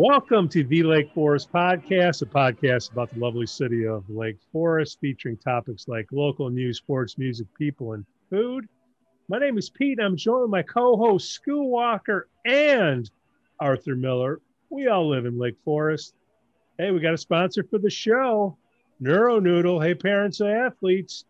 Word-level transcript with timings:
Welcome 0.00 0.48
to 0.50 0.62
the 0.62 0.84
Lake 0.84 1.12
Forest 1.12 1.52
Podcast, 1.52 2.22
a 2.22 2.26
podcast 2.26 2.92
about 2.92 3.12
the 3.12 3.18
lovely 3.18 3.46
city 3.46 3.84
of 3.84 4.08
Lake 4.08 4.38
Forest, 4.52 4.98
featuring 5.00 5.36
topics 5.36 5.88
like 5.88 6.06
local 6.12 6.50
news, 6.50 6.78
sports, 6.78 7.18
music, 7.18 7.48
people, 7.58 7.94
and 7.94 8.06
food. 8.30 8.68
My 9.28 9.40
name 9.40 9.58
is 9.58 9.70
Pete. 9.70 9.98
I'm 10.00 10.16
joined 10.16 10.42
with 10.42 10.50
my 10.52 10.62
co-host 10.62 11.40
Scoo 11.42 11.64
Walker 11.64 12.28
and 12.46 13.10
Arthur 13.58 13.96
Miller. 13.96 14.40
We 14.70 14.86
all 14.86 15.08
live 15.08 15.26
in 15.26 15.36
Lake 15.36 15.58
Forest. 15.64 16.14
Hey, 16.78 16.92
we 16.92 17.00
got 17.00 17.14
a 17.14 17.18
sponsor 17.18 17.64
for 17.64 17.80
the 17.80 17.90
show, 17.90 18.56
Neuro 19.00 19.40
Noodle. 19.40 19.80
Hey, 19.80 19.94
parents 19.94 20.38
of 20.38 20.46
athletes, 20.46 21.24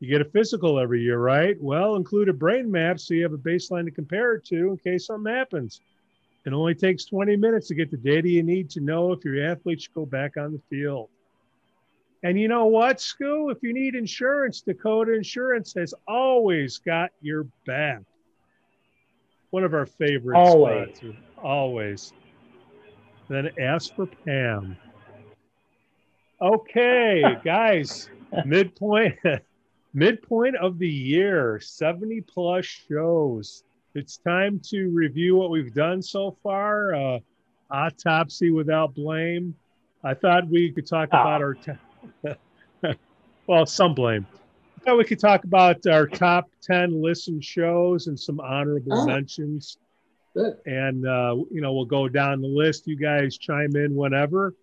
you 0.00 0.10
get 0.10 0.26
a 0.26 0.30
physical 0.30 0.80
every 0.80 1.02
year, 1.02 1.20
right? 1.20 1.56
Well, 1.60 1.94
include 1.94 2.28
a 2.28 2.32
brain 2.32 2.68
map 2.68 2.98
so 2.98 3.14
you 3.14 3.22
have 3.22 3.32
a 3.32 3.38
baseline 3.38 3.84
to 3.84 3.92
compare 3.92 4.32
it 4.32 4.44
to 4.46 4.70
in 4.70 4.76
case 4.78 5.06
something 5.06 5.32
happens. 5.32 5.82
It 6.48 6.54
only 6.54 6.74
takes 6.74 7.04
20 7.04 7.36
minutes 7.36 7.68
to 7.68 7.74
get 7.74 7.90
the 7.90 7.98
data 7.98 8.26
you 8.26 8.42
need 8.42 8.70
to 8.70 8.80
know 8.80 9.12
if 9.12 9.22
your 9.22 9.44
athlete 9.44 9.82
should 9.82 9.92
go 9.92 10.06
back 10.06 10.38
on 10.38 10.50
the 10.50 10.60
field. 10.70 11.10
And 12.22 12.40
you 12.40 12.48
know 12.48 12.64
what, 12.64 12.96
Scoo? 12.96 13.52
If 13.52 13.58
you 13.62 13.74
need 13.74 13.94
insurance, 13.94 14.62
Dakota 14.62 15.12
Insurance 15.12 15.74
has 15.74 15.92
always 16.08 16.78
got 16.78 17.10
your 17.20 17.46
back. 17.66 18.00
One 19.50 19.62
of 19.62 19.74
our 19.74 19.84
favorite 19.84 20.38
always. 20.38 20.96
sponsors. 20.96 21.16
Always. 21.36 22.12
Then 23.28 23.50
ask 23.60 23.94
for 23.94 24.06
Pam. 24.06 24.78
Okay, 26.40 27.24
guys, 27.44 28.08
midpoint 28.46 29.18
midpoint 29.92 30.56
of 30.56 30.78
the 30.78 30.88
year, 30.88 31.60
70 31.60 32.22
plus 32.22 32.64
shows. 32.64 33.64
It's 33.94 34.18
time 34.18 34.60
to 34.70 34.88
review 34.90 35.36
what 35.36 35.50
we've 35.50 35.72
done 35.74 36.02
so 36.02 36.36
far. 36.42 36.94
Uh, 36.94 37.18
autopsy 37.70 38.50
without 38.50 38.94
blame. 38.94 39.54
I 40.04 40.14
thought 40.14 40.48
we 40.48 40.70
could 40.72 40.86
talk 40.86 41.08
Ah. 41.12 41.20
about 41.22 41.42
our, 41.42 41.54
t- 41.54 42.92
well, 43.46 43.66
some 43.66 43.94
blame. 43.94 44.26
I 44.76 44.80
thought 44.84 44.98
we 44.98 45.04
could 45.04 45.18
talk 45.18 45.44
about 45.44 45.86
our 45.86 46.06
top 46.06 46.48
10 46.62 47.02
listen 47.02 47.40
shows 47.40 48.06
and 48.06 48.18
some 48.18 48.40
honorable 48.40 48.92
Oh. 49.02 49.06
mentions. 49.06 49.78
Good. 50.34 50.58
And, 50.66 51.06
uh, 51.06 51.36
you 51.50 51.60
know, 51.60 51.72
we'll 51.72 51.84
go 51.84 52.08
down 52.08 52.40
the 52.40 52.46
list. 52.48 52.86
You 52.86 52.96
guys 52.96 53.36
chime 53.38 53.74
in 53.74 53.96
whenever. 53.96 54.54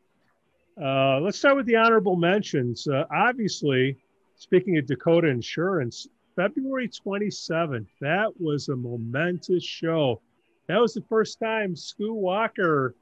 Uh, 0.81 1.19
let's 1.19 1.37
start 1.37 1.55
with 1.57 1.65
the 1.65 1.75
honorable 1.75 2.15
mentions. 2.15 2.87
Uh, 2.87 3.05
obviously, 3.13 3.97
speaking 4.35 4.77
of 4.77 4.85
Dakota 4.85 5.27
Insurance, 5.27 6.07
February 6.35 6.89
27th, 6.89 7.87
that 8.01 8.29
was 8.39 8.69
a 8.69 8.75
momentous 8.75 9.63
show. 9.63 10.21
That 10.67 10.81
was 10.81 10.93
the 10.93 11.03
first 11.07 11.39
time 11.39 11.75
Scoo 11.75 12.13
Walker 12.13 12.95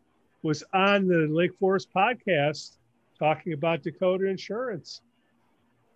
was 0.44 0.64
on 0.74 1.08
the 1.08 1.28
Lake 1.30 1.52
Forest 1.60 1.88
podcast 1.96 2.78
talking 3.18 3.54
about 3.54 3.82
Dakota 3.82 4.28
Insurance. 4.28 5.02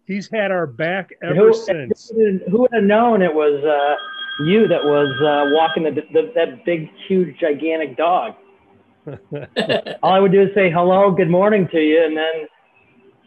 He's 0.05 0.29
had 0.31 0.51
our 0.51 0.65
back 0.65 1.11
ever 1.21 1.35
who, 1.35 1.53
since. 1.53 2.09
Who, 2.09 2.39
who 2.49 2.61
would 2.61 2.71
have 2.73 2.83
known 2.83 3.21
it 3.21 3.33
was 3.33 3.63
uh, 3.63 4.43
you 4.45 4.67
that 4.67 4.83
was 4.83 5.09
uh, 5.21 5.53
walking 5.53 5.83
the, 5.83 6.01
the, 6.13 6.31
that 6.33 6.63
big, 6.65 6.89
huge, 7.07 7.37
gigantic 7.39 7.97
dog? 7.97 8.35
All 10.01 10.13
I 10.13 10.19
would 10.19 10.31
do 10.31 10.43
is 10.43 10.49
say 10.55 10.71
hello, 10.71 11.11
good 11.11 11.29
morning 11.29 11.67
to 11.71 11.79
you, 11.79 12.03
and 12.03 12.15
then 12.15 12.47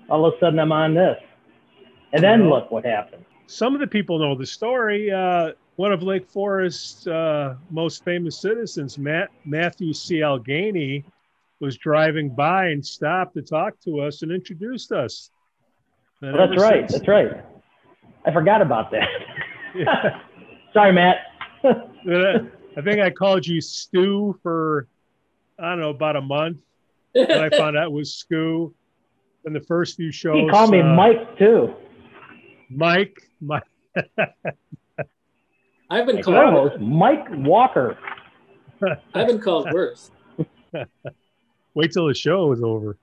all 0.09 0.27
of 0.27 0.35
a 0.35 0.39
sudden 0.41 0.59
I'm 0.59 0.73
on 0.73 0.95
this. 0.95 1.17
And 2.13 2.23
then 2.23 2.51
look 2.51 2.71
what 2.71 2.85
happened. 2.85 3.25
Some 3.51 3.75
of 3.75 3.81
the 3.81 3.87
people 3.89 4.21
know 4.21 4.37
the 4.37 4.47
story. 4.47 5.11
Uh, 5.11 5.51
one 5.75 5.93
of 5.93 6.05
Lake 6.05 6.25
Forest's 6.29 7.07
uh, 7.09 7.57
most 7.71 8.05
famous 8.05 8.41
citizens, 8.41 8.97
Matt, 8.97 9.31
Matthew 9.45 9.93
C. 9.93 10.17
Alganey, 10.19 11.03
was 11.59 11.77
driving 11.77 12.31
by 12.31 12.67
and 12.67 12.85
stopped 12.87 13.35
to 13.35 13.43
talk 13.43 13.75
to 13.85 14.01
us 14.03 14.23
and 14.23 14.31
introduced 14.31 14.93
us. 14.93 15.31
And 16.23 16.33
Well, 16.33 16.49
that's 16.49 16.63
right. 16.63 16.89
since- 16.89 16.93
That's 17.01 17.09
right. 17.09 17.45
I 18.25 18.33
forgot 18.33 18.63
about 18.63 18.93
that. 18.93 19.09
Yeah. 19.75 20.21
Sorry, 20.73 20.93
Matt. 20.93 21.17
I 21.65 22.81
think 22.85 23.01
I 23.01 23.11
called 23.11 23.45
you 23.45 23.61
Stu 23.61 24.39
for 24.45 24.87
I 25.59 25.71
don't 25.71 25.81
know 25.81 25.91
about 25.91 26.15
a 26.15 26.21
month. 26.21 26.59
And 27.17 27.33
I 27.33 27.51
found 27.51 27.77
out 27.77 27.85
it 27.87 27.93
was 27.93 28.11
Scoo. 28.13 28.73
In 29.45 29.53
the 29.55 29.61
first 29.61 29.97
few 29.97 30.13
shows, 30.13 30.37
he 30.37 30.49
called 30.49 30.71
me 30.71 30.81
uh, 30.81 30.85
Mike 30.95 31.37
too. 31.37 31.75
Mike, 32.71 33.21
Mike. 33.41 33.63
I've 35.91 36.07
been 36.07 36.17
My 36.17 36.23
called. 36.23 36.71
co-host, 36.71 36.81
Mike 36.81 37.27
Walker. 37.31 37.99
I've 39.15 39.27
been 39.27 39.41
called 39.41 39.73
worse. 39.73 40.11
Wait 41.75 41.93
till 41.93 42.07
the 42.07 42.15
show 42.15 42.53
is 42.53 42.63
over. 42.63 42.97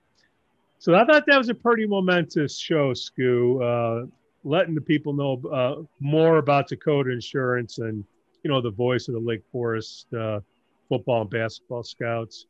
So 0.78 0.94
I 0.94 1.04
thought 1.04 1.24
that 1.26 1.36
was 1.36 1.48
a 1.48 1.54
pretty 1.54 1.86
momentous 1.86 2.58
show, 2.58 2.92
Scoo. 2.92 3.60
Uh, 4.04 4.06
letting 4.44 4.74
the 4.74 4.80
people 4.80 5.12
know 5.12 5.42
uh, 5.52 5.82
more 6.00 6.38
about 6.38 6.68
Dakota 6.68 7.10
Insurance 7.10 7.78
and 7.78 8.04
you 8.42 8.50
know 8.50 8.60
the 8.60 8.70
voice 8.70 9.08
of 9.08 9.14
the 9.14 9.20
Lake 9.20 9.42
Forest 9.52 10.06
uh, 10.14 10.40
football 10.88 11.22
and 11.22 11.30
basketball 11.30 11.82
scouts. 11.82 12.46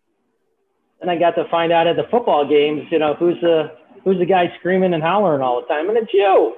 And 1.01 1.11
I 1.11 1.17
got 1.17 1.33
to 1.33 1.49
find 1.49 1.73
out 1.73 1.87
at 1.87 1.97
the 1.97 2.05
football 2.11 2.47
games, 2.47 2.83
you 2.91 2.99
know, 2.99 3.15
who's 3.15 3.41
the 3.41 3.73
who's 4.05 4.19
the 4.19 4.27
guy 4.27 4.53
screaming 4.59 4.95
and 4.95 5.03
hollering 5.03 5.43
all 5.43 5.61
the 5.61 5.67
time, 5.67 5.89
and 5.89 5.97
it's 5.99 6.13
you. 6.13 6.55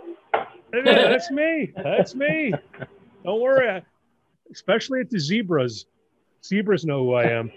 Man, 0.72 0.84
That's 0.84 1.30
me. 1.30 1.72
That's 1.76 2.14
me. 2.14 2.52
Don't 3.24 3.40
worry. 3.40 3.82
Especially 4.50 5.00
at 5.00 5.10
the 5.10 5.18
zebras. 5.18 5.86
Zebras 6.44 6.84
know 6.84 7.04
who 7.04 7.14
I 7.14 7.24
am. 7.24 7.50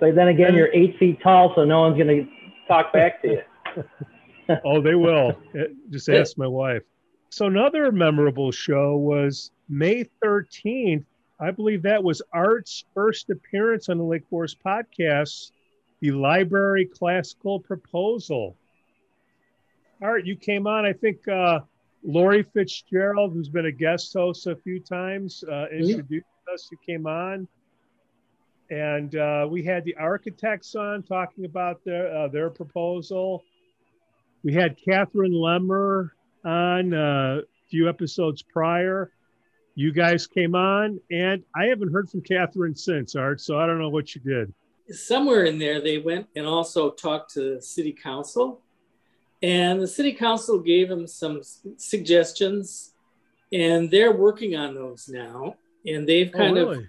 But 0.00 0.14
then 0.14 0.28
again, 0.28 0.54
you're 0.54 0.72
eight 0.72 0.98
feet 0.98 1.20
tall, 1.22 1.52
so 1.54 1.64
no 1.64 1.80
one's 1.80 1.98
gonna 1.98 2.26
talk 2.66 2.92
back 2.92 3.22
to 3.22 3.28
you. 3.28 3.42
Oh, 4.64 4.80
they 4.80 4.96
will. 4.96 5.38
Eh, 5.54 5.66
Just 5.90 6.08
ask 6.08 6.36
my 6.36 6.46
wife. 6.48 6.82
So 7.28 7.46
another 7.46 7.92
memorable 7.92 8.50
show 8.50 8.96
was 8.96 9.52
May 9.68 10.06
13th. 10.24 11.04
I 11.38 11.52
believe 11.52 11.82
that 11.82 12.02
was 12.02 12.20
Art's 12.32 12.84
first 12.92 13.30
appearance 13.30 13.88
on 13.88 13.98
the 13.98 14.02
Lake 14.02 14.24
Forest 14.28 14.56
podcast, 14.66 15.52
the 16.00 16.10
library 16.10 16.84
classical 16.84 17.60
proposal. 17.60 18.56
Art, 20.02 20.26
you 20.26 20.34
came 20.34 20.66
on. 20.66 20.84
I 20.84 20.94
think 20.94 21.28
uh, 21.28 21.60
Lori 22.02 22.42
Fitzgerald, 22.42 23.32
who's 23.32 23.48
been 23.48 23.66
a 23.66 23.72
guest 23.72 24.12
host 24.12 24.46
a 24.46 24.56
few 24.56 24.80
times, 24.80 25.44
uh, 25.50 25.66
introduced 25.68 26.26
us. 26.52 26.68
You 26.70 26.78
came 26.86 27.06
on. 27.06 27.46
And 28.70 29.16
uh, 29.16 29.48
we 29.50 29.64
had 29.64 29.84
the 29.84 29.96
architects 29.96 30.74
on 30.76 31.02
talking 31.02 31.44
about 31.44 31.84
their 31.84 32.16
uh, 32.16 32.28
their 32.28 32.50
proposal. 32.50 33.42
We 34.44 34.54
had 34.54 34.76
Catherine 34.82 35.32
Lemmer 35.32 36.10
on 36.44 36.94
uh, 36.94 37.40
a 37.40 37.68
few 37.68 37.88
episodes 37.88 38.42
prior. 38.42 39.12
You 39.74 39.92
guys 39.92 40.26
came 40.26 40.54
on, 40.54 41.00
and 41.10 41.42
I 41.54 41.66
haven't 41.66 41.92
heard 41.92 42.10
from 42.10 42.22
Catherine 42.22 42.76
since, 42.76 43.16
Art. 43.16 43.40
So 43.40 43.58
I 43.58 43.66
don't 43.66 43.78
know 43.78 43.88
what 43.88 44.14
you 44.14 44.20
did. 44.20 44.52
Somewhere 44.90 45.44
in 45.44 45.58
there, 45.58 45.80
they 45.80 45.98
went 45.98 46.26
and 46.36 46.46
also 46.46 46.90
talked 46.90 47.34
to 47.34 47.56
the 47.56 47.62
city 47.62 47.92
council, 47.92 48.60
and 49.42 49.80
the 49.80 49.86
city 49.86 50.12
council 50.12 50.58
gave 50.58 50.88
them 50.88 51.06
some 51.06 51.40
suggestions, 51.76 52.92
and 53.52 53.90
they're 53.90 54.12
working 54.12 54.56
on 54.56 54.74
those 54.74 55.08
now. 55.08 55.54
And 55.86 56.06
they've 56.06 56.30
kind 56.30 56.58
oh, 56.58 56.72
of 56.72 56.84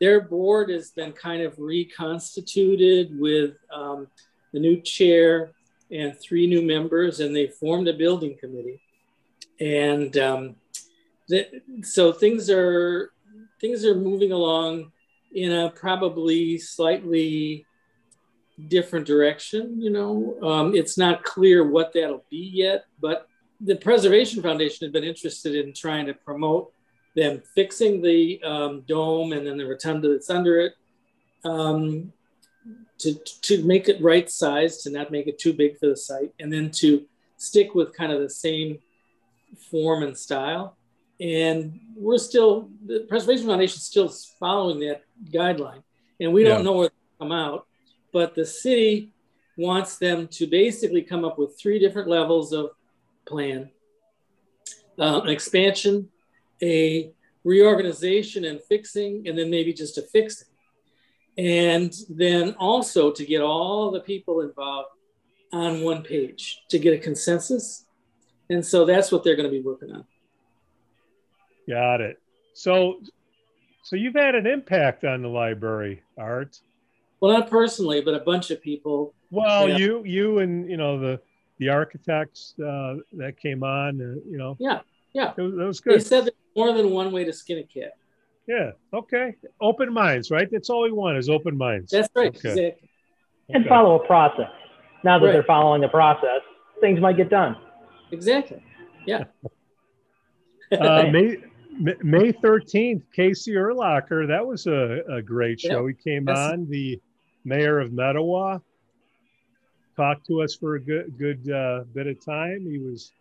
their 0.00 0.22
board 0.22 0.70
has 0.70 0.90
been 0.90 1.12
kind 1.12 1.42
of 1.42 1.58
reconstituted 1.58 3.18
with 3.18 3.54
um, 3.72 4.08
the 4.52 4.58
new 4.58 4.80
chair 4.80 5.52
and 5.90 6.18
three 6.18 6.46
new 6.46 6.62
members, 6.62 7.20
and 7.20 7.36
they 7.36 7.46
formed 7.46 7.88
a 7.88 7.92
building 7.92 8.36
committee. 8.40 8.80
And 9.60 10.16
um, 10.16 10.56
the, 11.28 11.46
so 11.82 12.12
things 12.12 12.48
are 12.50 13.12
things 13.60 13.84
are 13.84 13.94
moving 13.94 14.32
along 14.32 14.90
in 15.34 15.52
a 15.52 15.70
probably 15.70 16.58
slightly 16.58 17.64
different 18.68 19.06
direction. 19.06 19.80
You 19.80 19.90
know, 19.90 20.36
um, 20.42 20.74
it's 20.74 20.98
not 20.98 21.24
clear 21.24 21.68
what 21.68 21.92
that'll 21.92 22.24
be 22.30 22.50
yet, 22.52 22.84
but 23.00 23.28
the 23.60 23.76
Preservation 23.76 24.42
Foundation 24.42 24.86
has 24.86 24.92
been 24.92 25.04
interested 25.04 25.54
in 25.54 25.72
trying 25.72 26.06
to 26.06 26.14
promote 26.14 26.72
them 27.14 27.42
fixing 27.54 28.02
the 28.02 28.42
um, 28.42 28.80
dome 28.88 29.32
and 29.32 29.46
then 29.46 29.56
the 29.56 29.66
rotunda 29.66 30.08
that's 30.08 30.30
under 30.30 30.60
it 30.60 30.74
um, 31.44 32.12
to, 32.98 33.14
to 33.42 33.62
make 33.64 33.88
it 33.88 34.00
right 34.00 34.30
size, 34.30 34.82
to 34.82 34.90
not 34.90 35.10
make 35.10 35.26
it 35.26 35.38
too 35.38 35.52
big 35.52 35.78
for 35.78 35.86
the 35.86 35.96
site, 35.96 36.32
and 36.40 36.52
then 36.52 36.70
to 36.70 37.04
stick 37.36 37.74
with 37.74 37.94
kind 37.94 38.12
of 38.12 38.20
the 38.20 38.30
same 38.30 38.78
form 39.70 40.02
and 40.02 40.16
style. 40.16 40.76
And 41.20 41.78
we're 41.96 42.18
still, 42.18 42.70
the 42.86 43.00
Preservation 43.08 43.46
Foundation 43.46 43.76
is 43.76 43.84
still 43.84 44.08
following 44.40 44.80
that 44.80 45.02
guideline. 45.30 45.82
And 46.20 46.32
we 46.32 46.44
don't 46.44 46.64
know 46.64 46.72
where 46.72 46.88
they 46.88 47.18
come 47.18 47.32
out, 47.32 47.66
but 48.12 48.34
the 48.34 48.46
city 48.46 49.12
wants 49.56 49.98
them 49.98 50.28
to 50.28 50.46
basically 50.46 51.02
come 51.02 51.24
up 51.24 51.38
with 51.38 51.58
three 51.58 51.78
different 51.78 52.08
levels 52.08 52.52
of 52.52 52.70
plan 53.26 53.70
uh, 54.98 55.20
an 55.22 55.30
expansion, 55.30 56.08
a 56.62 57.10
reorganization 57.44 58.44
and 58.44 58.60
fixing, 58.62 59.26
and 59.26 59.38
then 59.38 59.50
maybe 59.50 59.72
just 59.72 59.98
a 59.98 60.02
fixing. 60.02 60.48
and 61.38 61.94
then 62.10 62.54
also 62.58 63.10
to 63.10 63.24
get 63.24 63.40
all 63.40 63.90
the 63.90 64.00
people 64.00 64.42
involved 64.42 64.90
on 65.50 65.82
one 65.82 66.02
page 66.02 66.60
to 66.68 66.78
get 66.78 66.92
a 66.92 66.98
consensus. 66.98 67.86
And 68.50 68.64
so 68.64 68.84
that's 68.84 69.10
what 69.10 69.24
they're 69.24 69.36
going 69.36 69.50
to 69.50 69.56
be 69.58 69.62
working 69.62 69.92
on. 69.92 70.04
Got 71.66 72.02
it. 72.02 72.20
So, 72.52 73.00
so 73.82 73.96
you've 73.96 74.14
had 74.14 74.34
an 74.34 74.46
impact 74.46 75.04
on 75.04 75.22
the 75.22 75.28
library, 75.28 76.02
Art. 76.18 76.60
Well, 77.22 77.32
not 77.32 77.48
personally, 77.48 78.00
but 78.00 78.14
a 78.14 78.18
bunch 78.18 78.50
of 78.50 78.60
people. 78.60 79.14
Well, 79.30 79.68
yeah. 79.68 79.76
you, 79.76 80.02
you, 80.04 80.38
and 80.40 80.68
you 80.68 80.76
know 80.76 80.98
the 80.98 81.20
the 81.58 81.68
architects 81.68 82.54
uh, 82.58 82.96
that 83.12 83.38
came 83.40 83.62
on. 83.62 84.00
Uh, 84.00 84.20
you 84.28 84.36
know. 84.36 84.56
Yeah, 84.58 84.80
yeah. 85.14 85.32
It 85.38 85.40
was, 85.40 85.54
it 85.54 85.64
was 85.64 85.80
good. 85.80 86.00
They 86.00 86.04
said 86.04 86.24
there's 86.24 86.56
more 86.56 86.74
than 86.74 86.90
one 86.90 87.12
way 87.12 87.22
to 87.22 87.32
skin 87.32 87.58
a 87.58 87.62
cat. 87.62 87.92
Yeah. 88.48 88.72
Okay. 88.92 89.36
Open 89.60 89.92
minds, 89.92 90.32
right? 90.32 90.48
That's 90.50 90.68
all 90.68 90.82
we 90.82 90.90
want 90.90 91.16
is 91.16 91.28
open 91.28 91.56
minds. 91.56 91.92
That's 91.92 92.08
right. 92.16 92.36
Okay. 92.36 92.48
Exactly. 92.48 92.88
And 93.50 93.66
follow 93.66 94.02
a 94.02 94.04
process. 94.04 94.50
Now 95.04 95.20
that 95.20 95.26
right. 95.26 95.32
they're 95.32 95.44
following 95.44 95.80
the 95.80 95.88
process, 95.88 96.40
things 96.80 97.00
might 97.00 97.16
get 97.16 97.30
done. 97.30 97.56
Exactly. 98.10 98.64
Yeah. 99.06 99.24
uh, 100.72 101.04
May 101.04 101.36
May 102.02 102.32
thirteenth, 102.32 103.04
Casey 103.14 103.52
Urlacher. 103.52 104.26
That 104.26 104.44
was 104.44 104.66
a, 104.66 105.02
a 105.08 105.22
great 105.22 105.60
show. 105.60 105.86
Yeah. 105.86 105.92
He 105.96 106.10
came 106.10 106.24
That's, 106.24 106.40
on, 106.40 106.68
the 106.68 107.00
mayor 107.44 107.80
of 107.80 107.92
Mettawa, 107.92 108.58
talked 109.96 110.26
to 110.26 110.42
us 110.42 110.54
for 110.54 110.76
a 110.76 110.80
good 110.80 111.18
good 111.18 111.50
uh, 111.50 111.84
bit 111.94 112.06
of 112.06 112.24
time. 112.24 112.66
He 112.68 112.78
was, 112.78 113.12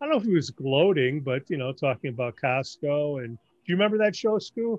I 0.00 0.04
don't 0.04 0.12
know 0.12 0.20
if 0.20 0.26
he 0.26 0.34
was 0.34 0.50
gloating, 0.50 1.20
but 1.20 1.48
you 1.48 1.56
know, 1.56 1.72
talking 1.72 2.10
about 2.10 2.36
Costco 2.36 3.24
and 3.24 3.36
do 3.36 3.72
you 3.72 3.76
remember 3.76 3.98
that 3.98 4.16
show, 4.16 4.38
Scoo? 4.38 4.78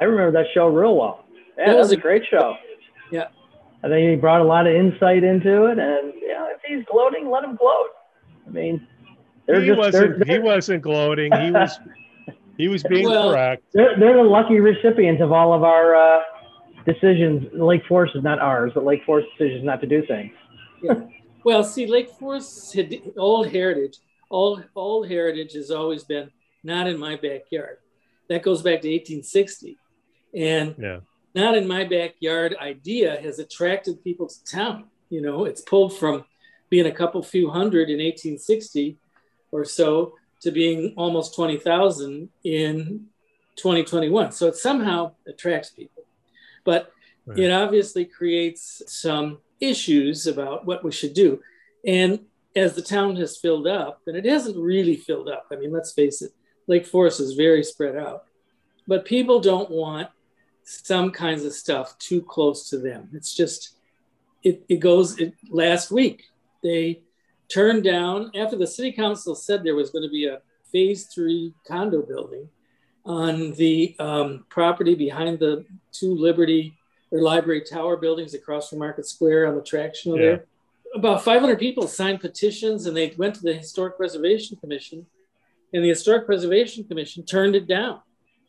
I 0.00 0.04
remember 0.04 0.30
that 0.40 0.46
show 0.54 0.68
real 0.68 0.96
well. 0.96 1.24
Yeah, 1.58 1.72
that 1.72 1.76
was 1.76 1.90
a 1.90 1.96
great 1.96 2.22
show. 2.30 2.54
Yeah. 3.10 3.26
I 3.82 3.88
think 3.88 4.08
he 4.08 4.16
brought 4.16 4.40
a 4.40 4.44
lot 4.44 4.66
of 4.66 4.74
insight 4.74 5.24
into 5.24 5.64
it, 5.66 5.78
and 5.78 6.14
you 6.14 6.28
know, 6.28 6.48
if 6.50 6.60
he's 6.66 6.84
gloating, 6.84 7.28
let 7.28 7.42
him 7.42 7.56
gloat. 7.56 7.88
I 8.46 8.50
mean, 8.50 8.86
he 9.46 9.66
just, 9.66 9.78
wasn't. 9.78 9.92
They're, 9.92 10.24
they're, 10.24 10.36
he 10.36 10.38
wasn't 10.38 10.82
gloating. 10.82 11.32
He 11.32 11.50
was. 11.50 11.80
he 12.56 12.68
was 12.68 12.82
being 12.84 13.08
well, 13.08 13.30
correct. 13.30 13.64
They're, 13.72 13.98
they're, 13.98 14.16
the 14.16 14.22
lucky 14.22 14.60
recipients 14.60 15.22
of 15.22 15.32
all 15.32 15.52
of 15.52 15.64
our 15.64 15.96
uh, 15.96 16.22
decisions. 16.92 17.48
Lake 17.52 17.82
Forest 17.88 18.16
is 18.16 18.22
not 18.22 18.38
ours, 18.38 18.72
but 18.74 18.84
Lake 18.84 19.02
Forest 19.04 19.28
decisions 19.36 19.64
not 19.64 19.80
to 19.80 19.86
do 19.86 20.04
things. 20.06 20.32
yeah. 20.82 21.00
Well, 21.44 21.64
see, 21.64 21.86
Lake 21.86 22.10
Forest 22.10 22.76
old 23.16 23.48
heritage. 23.48 23.98
Old 24.30 24.64
old 24.76 25.08
heritage 25.08 25.54
has 25.54 25.70
always 25.70 26.04
been 26.04 26.30
not 26.62 26.86
in 26.86 26.98
my 26.98 27.16
backyard 27.16 27.78
that 28.30 28.42
goes 28.44 28.62
back 28.62 28.80
to 28.80 28.88
1860. 28.88 29.76
And 30.34 30.76
yeah. 30.78 31.00
not 31.34 31.56
in 31.56 31.66
my 31.66 31.84
backyard 31.84 32.54
idea 32.60 33.20
has 33.20 33.40
attracted 33.40 34.02
people 34.04 34.28
to 34.28 34.44
town. 34.44 34.84
You 35.10 35.20
know, 35.20 35.44
it's 35.44 35.60
pulled 35.60 35.98
from 35.98 36.24
being 36.70 36.86
a 36.86 36.92
couple 36.92 37.20
few 37.22 37.50
hundred 37.50 37.90
in 37.90 37.98
1860 37.98 38.96
or 39.50 39.64
so 39.64 40.14
to 40.42 40.52
being 40.52 40.94
almost 40.96 41.34
20,000 41.34 42.28
in 42.44 43.06
2021. 43.56 44.30
So 44.30 44.46
it 44.46 44.54
somehow 44.54 45.12
attracts 45.26 45.70
people. 45.70 45.99
But 46.70 46.92
right. 47.26 47.38
it 47.40 47.50
obviously 47.50 48.04
creates 48.04 48.80
some 48.86 49.38
issues 49.58 50.28
about 50.28 50.66
what 50.66 50.84
we 50.84 50.92
should 50.92 51.14
do. 51.14 51.42
And 51.84 52.20
as 52.54 52.74
the 52.74 52.88
town 52.96 53.16
has 53.16 53.38
filled 53.44 53.66
up, 53.66 54.02
and 54.06 54.16
it 54.16 54.24
hasn't 54.24 54.56
really 54.56 54.94
filled 54.94 55.28
up, 55.28 55.46
I 55.50 55.56
mean, 55.56 55.72
let's 55.72 55.92
face 55.92 56.22
it, 56.22 56.30
Lake 56.68 56.86
Forest 56.86 57.18
is 57.18 57.34
very 57.34 57.64
spread 57.64 57.96
out, 57.96 58.26
but 58.86 59.04
people 59.04 59.40
don't 59.40 59.68
want 59.68 60.08
some 60.62 61.10
kinds 61.10 61.44
of 61.44 61.52
stuff 61.52 61.98
too 61.98 62.22
close 62.22 62.70
to 62.70 62.78
them. 62.78 63.08
It's 63.12 63.34
just, 63.34 63.60
it, 64.44 64.62
it 64.68 64.78
goes, 64.78 65.18
it, 65.18 65.34
last 65.48 65.90
week, 65.90 66.22
they 66.62 67.02
turned 67.52 67.82
down, 67.82 68.30
after 68.36 68.56
the 68.56 68.66
city 68.76 68.92
council 68.92 69.34
said 69.34 69.64
there 69.64 69.74
was 69.74 69.90
going 69.90 70.04
to 70.04 70.16
be 70.20 70.26
a 70.26 70.40
phase 70.70 71.06
three 71.12 71.52
condo 71.66 72.02
building 72.02 72.48
on 73.04 73.52
the 73.52 73.96
um, 73.98 74.44
property 74.48 74.94
behind 74.94 75.38
the 75.38 75.64
two 75.92 76.14
Liberty 76.14 76.76
or 77.10 77.20
Library 77.20 77.62
Tower 77.62 77.96
buildings 77.96 78.34
across 78.34 78.68
from 78.68 78.78
Market 78.78 79.06
Square 79.06 79.48
on 79.48 79.54
the 79.54 79.62
traction 79.62 80.14
yeah. 80.14 80.20
there. 80.20 80.44
About 80.94 81.22
500 81.22 81.58
people 81.58 81.86
signed 81.86 82.20
petitions 82.20 82.86
and 82.86 82.96
they 82.96 83.14
went 83.16 83.34
to 83.36 83.42
the 83.42 83.54
Historic 83.54 83.96
Preservation 83.96 84.56
Commission 84.56 85.06
and 85.72 85.84
the 85.84 85.88
Historic 85.88 86.26
Preservation 86.26 86.84
Commission 86.84 87.24
turned 87.24 87.54
it 87.54 87.66
down. 87.66 88.00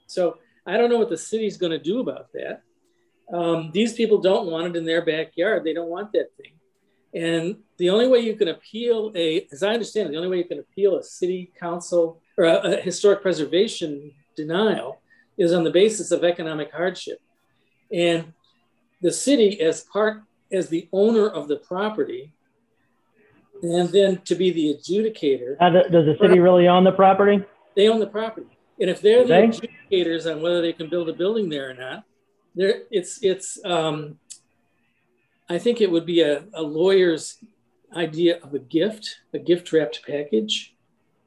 So 0.07 0.37
I 0.65 0.77
don't 0.77 0.89
know 0.89 0.97
what 0.97 1.09
the 1.09 1.17
city's 1.17 1.57
going 1.57 1.71
to 1.71 1.79
do 1.79 1.99
about 1.99 2.31
that. 2.33 2.61
Um, 3.33 3.71
these 3.73 3.93
people 3.93 4.19
don't 4.19 4.47
want 4.47 4.67
it 4.67 4.75
in 4.75 4.85
their 4.85 5.03
backyard. 5.03 5.63
They 5.63 5.73
don't 5.73 5.89
want 5.89 6.11
that 6.13 6.29
thing. 6.35 6.53
And 7.13 7.57
the 7.77 7.89
only 7.89 8.07
way 8.07 8.19
you 8.19 8.35
can 8.35 8.49
appeal 8.49 9.11
a, 9.15 9.47
as 9.51 9.63
I 9.63 9.73
understand 9.73 10.07
it, 10.07 10.11
the 10.11 10.17
only 10.17 10.29
way 10.29 10.37
you 10.37 10.45
can 10.45 10.59
appeal 10.59 10.97
a 10.97 11.03
city 11.03 11.51
council 11.59 12.21
or 12.37 12.45
a, 12.45 12.55
a 12.55 12.75
historic 12.77 13.21
preservation 13.21 14.13
denial 14.35 15.01
is 15.37 15.53
on 15.53 15.63
the 15.63 15.71
basis 15.71 16.11
of 16.11 16.23
economic 16.23 16.71
hardship. 16.71 17.19
And 17.91 18.33
the 19.01 19.11
city, 19.11 19.59
as 19.61 19.81
part, 19.81 20.23
as 20.51 20.69
the 20.69 20.87
owner 20.91 21.27
of 21.27 21.47
the 21.47 21.57
property, 21.57 22.33
and 23.63 23.89
then 23.89 24.21
to 24.21 24.35
be 24.35 24.51
the 24.51 24.75
adjudicator. 24.75 25.55
Uh, 25.59 25.69
does 25.89 26.05
the 26.05 26.17
city 26.19 26.39
really 26.39 26.67
own 26.67 26.83
the 26.83 26.91
property? 26.91 27.43
They 27.75 27.87
own 27.87 27.99
the 27.99 28.07
property, 28.07 28.57
and 28.79 28.89
if 28.89 29.01
they're 29.01 29.23
the 29.23 29.29
they? 29.29 29.47
adjudicators 29.47 30.31
on 30.31 30.41
whether 30.41 30.61
they 30.61 30.73
can 30.73 30.89
build 30.89 31.09
a 31.09 31.13
building 31.13 31.49
there 31.49 31.69
or 31.69 31.73
not, 31.73 32.03
there 32.55 32.83
it's 32.91 33.23
it's. 33.23 33.63
Um, 33.63 34.19
I 35.49 35.57
think 35.57 35.81
it 35.81 35.91
would 35.91 36.05
be 36.05 36.21
a, 36.21 36.45
a 36.53 36.61
lawyer's 36.61 37.37
idea 37.95 38.39
of 38.41 38.53
a 38.53 38.59
gift, 38.59 39.17
a 39.33 39.39
gift 39.39 39.73
wrapped 39.73 40.01
package, 40.07 40.73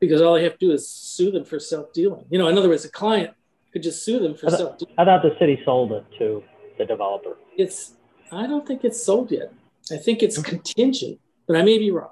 because 0.06 0.20
all 0.20 0.34
they 0.34 0.44
have 0.44 0.58
to 0.58 0.66
do 0.66 0.72
is 0.72 0.88
sue 0.88 1.30
them 1.30 1.44
for 1.44 1.58
self 1.58 1.92
dealing. 1.92 2.24
You 2.30 2.38
know, 2.38 2.48
in 2.48 2.58
other 2.58 2.68
words, 2.68 2.84
a 2.84 2.90
client 2.90 3.34
could 3.72 3.82
just 3.82 4.04
sue 4.04 4.18
them 4.18 4.34
for 4.34 4.50
self 4.50 4.78
dealing. 4.78 4.94
I 4.98 5.04
thought 5.04 5.22
the 5.22 5.36
city 5.38 5.60
sold 5.64 5.92
it 5.92 6.04
to 6.18 6.42
the 6.78 6.84
developer. 6.84 7.36
It's. 7.56 7.92
I 8.32 8.46
don't 8.46 8.66
think 8.66 8.84
it's 8.84 9.02
sold 9.02 9.30
yet. 9.30 9.52
I 9.92 9.96
think 9.96 10.22
it's 10.22 10.40
contingent, 10.40 11.20
but 11.46 11.56
I 11.56 11.62
may 11.62 11.78
be 11.78 11.90
wrong. 11.90 12.10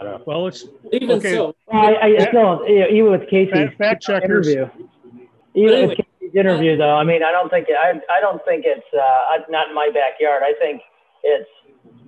I 0.00 0.04
don't 0.04 0.18
know. 0.18 0.24
Well, 0.26 0.46
it's 0.48 0.64
even 0.92 1.18
okay. 1.18 1.34
so. 1.34 1.54
I, 1.72 2.16
I 2.18 2.28
still, 2.28 2.64
even 2.66 3.12
with 3.12 3.28
Casey's 3.28 3.70
fact, 3.78 4.04
fact 4.04 4.24
interview, 4.24 4.68
even 5.54 5.72
anyway, 5.72 5.86
with 5.86 5.98
Casey's 5.98 6.34
interview, 6.34 6.76
though, 6.76 6.96
I 6.96 7.04
mean, 7.04 7.22
I 7.22 7.30
don't 7.30 7.50
think 7.50 7.68
I, 7.70 7.92
I 8.10 8.20
don't 8.20 8.42
think 8.44 8.64
it's 8.66 8.86
uh, 8.94 9.38
not 9.48 9.68
in 9.68 9.74
my 9.74 9.90
backyard. 9.92 10.42
I 10.44 10.54
think 10.58 10.82
it's, 11.22 11.48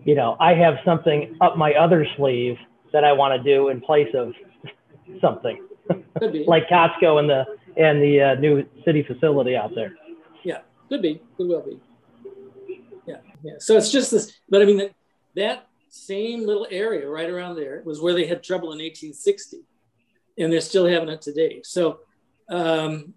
you 0.04 0.14
know, 0.14 0.36
I 0.40 0.54
have 0.54 0.74
something 0.84 1.36
up 1.40 1.56
my 1.56 1.74
other 1.74 2.06
sleeve 2.16 2.56
that 2.92 3.04
I 3.04 3.12
want 3.12 3.40
to 3.40 3.42
do 3.42 3.68
in 3.68 3.80
place 3.80 4.12
of 4.14 4.32
something, 5.20 5.66
could 6.18 6.32
be. 6.32 6.44
like 6.48 6.68
Costco 6.68 7.18
and 7.18 7.28
the 7.28 7.44
and 7.76 8.00
the 8.02 8.20
uh, 8.20 8.34
new 8.36 8.64
city 8.84 9.02
facility 9.02 9.56
out 9.56 9.74
there. 9.74 9.96
Yeah, 10.44 10.58
could 10.88 11.02
be, 11.02 11.20
could 11.36 11.48
well 11.48 11.62
be. 11.62 11.80
Yeah, 13.06 13.16
yeah. 13.42 13.54
So 13.58 13.76
it's 13.76 13.90
just 13.90 14.10
this, 14.10 14.32
but 14.48 14.62
I 14.62 14.64
mean 14.64 14.78
that 14.78 14.94
that 15.36 15.68
same 15.90 16.46
little 16.46 16.66
area 16.70 17.08
right 17.08 17.30
around 17.30 17.56
there 17.56 17.82
was 17.84 18.00
where 18.00 18.14
they 18.14 18.26
had 18.26 18.42
trouble 18.42 18.68
in 18.68 18.78
1860, 18.78 19.62
and 20.38 20.52
they're 20.52 20.60
still 20.60 20.86
having 20.86 21.08
it 21.08 21.22
today. 21.22 21.60
So 21.62 22.00
um, 22.48 23.14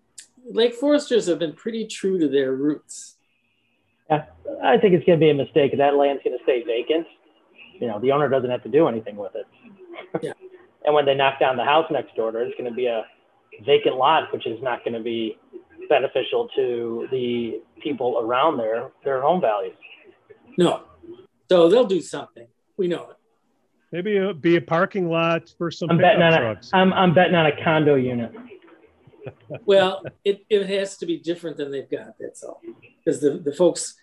Lake 0.49 0.75
Foresters 0.75 1.27
have 1.27 1.39
been 1.39 1.53
pretty 1.53 1.87
true 1.87 2.19
to 2.19 2.27
their 2.27 2.53
roots. 2.53 3.15
Yeah, 4.09 4.25
I 4.63 4.77
think 4.77 4.93
it's 4.93 5.05
going 5.05 5.19
to 5.19 5.23
be 5.23 5.29
a 5.29 5.33
mistake. 5.33 5.77
That 5.77 5.95
land's 5.95 6.23
going 6.23 6.37
to 6.37 6.43
stay 6.43 6.63
vacant. 6.63 7.07
You 7.79 7.87
know, 7.87 7.99
the 7.99 8.11
owner 8.11 8.29
doesn't 8.29 8.49
have 8.49 8.63
to 8.63 8.69
do 8.69 8.87
anything 8.87 9.17
with 9.17 9.33
it. 9.35 9.45
Yeah. 10.21 10.33
And 10.87 10.95
when 10.95 11.05
they 11.05 11.13
knock 11.13 11.37
down 11.37 11.57
the 11.57 11.65
house 11.65 11.85
next 11.91 12.15
door, 12.15 12.31
there's 12.31 12.53
going 12.57 12.69
to 12.69 12.75
be 12.75 12.85
a 12.85 13.03
vacant 13.65 13.97
lot, 13.97 14.31
which 14.31 14.47
is 14.47 14.63
not 14.63 14.85
going 14.85 14.93
to 14.93 15.01
be 15.01 15.37
beneficial 15.89 16.47
to 16.55 17.09
the 17.11 17.61
people 17.83 18.19
around 18.21 18.57
there, 18.57 18.91
their 19.03 19.21
home 19.21 19.41
values. 19.41 19.75
No. 20.57 20.83
So 21.49 21.67
they'll 21.67 21.85
do 21.85 21.99
something. 21.99 22.47
We 22.77 22.87
know 22.87 23.09
it. 23.09 23.17
Maybe 23.91 24.15
a, 24.15 24.33
be 24.33 24.55
a 24.55 24.61
parking 24.61 25.09
lot 25.09 25.53
for 25.57 25.69
some 25.71 25.89
I'm 25.89 25.97
betting 25.97 26.21
on 26.21 26.39
trucks. 26.39 26.71
A, 26.73 26.77
I'm, 26.77 26.93
I'm 26.93 27.13
betting 27.13 27.35
on 27.35 27.47
a 27.47 27.63
condo 27.63 27.95
unit. 27.95 28.31
well, 29.65 30.03
it, 30.23 30.45
it 30.49 30.69
has 30.69 30.95
to 30.97 31.05
be 31.05 31.19
different 31.19 31.57
than 31.57 31.69
they've 31.69 31.89
got. 31.89 32.13
That's 32.17 32.43
all. 32.43 32.61
Because 33.03 33.19
the, 33.19 33.31
the 33.31 33.51
folks 33.51 33.95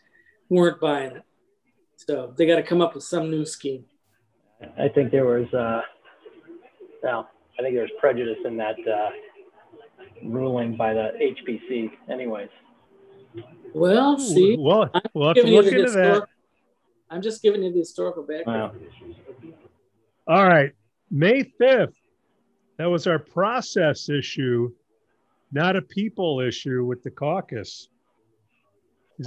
weren't 0.51 0.81
buying 0.83 1.17
it. 1.17 1.23
So 1.97 2.35
they 2.37 2.47
got 2.47 2.57
to 2.57 2.63
come 2.63 2.83
up 2.83 2.95
with 2.95 3.05
some 3.05 3.31
new 3.31 3.47
scheme. 3.47 3.87
I 4.79 4.89
think 4.89 5.13
there 5.13 5.25
was, 5.25 5.53
uh, 5.55 5.81
well, 7.05 7.29
I 7.59 7.63
think 7.63 7.77
there's 7.77 7.91
prejudice 8.01 8.39
in 8.45 8.57
that 8.57 8.77
uh, 8.89 9.11
ruling 10.25 10.77
by 10.77 10.95
the 10.95 11.11
HPC, 11.21 11.91
anyways. 12.11 12.49
Well, 13.75 14.19
see, 14.19 14.57
well, 14.59 14.91
we'll 15.13 15.29
have 15.29 15.37
to 15.37 15.43
look 15.45 15.67
into 15.67 15.91
that. 15.91 16.27
I'm 17.11 17.21
just 17.21 17.43
giving 17.43 17.63
you 17.63 17.73
the 17.73 17.81
historical 17.81 18.23
background. 18.23 18.81
Wow. 20.27 20.37
All 20.37 20.47
right. 20.47 20.73
May 21.11 21.45
5th, 21.61 21.95
that 22.79 22.87
was 22.87 23.07
our 23.07 23.19
process 23.19 24.09
issue, 24.09 24.73
not 25.53 25.77
a 25.77 25.83
people 25.83 26.41
issue 26.41 26.85
with 26.85 27.03
the 27.03 27.11
caucus. 27.11 27.89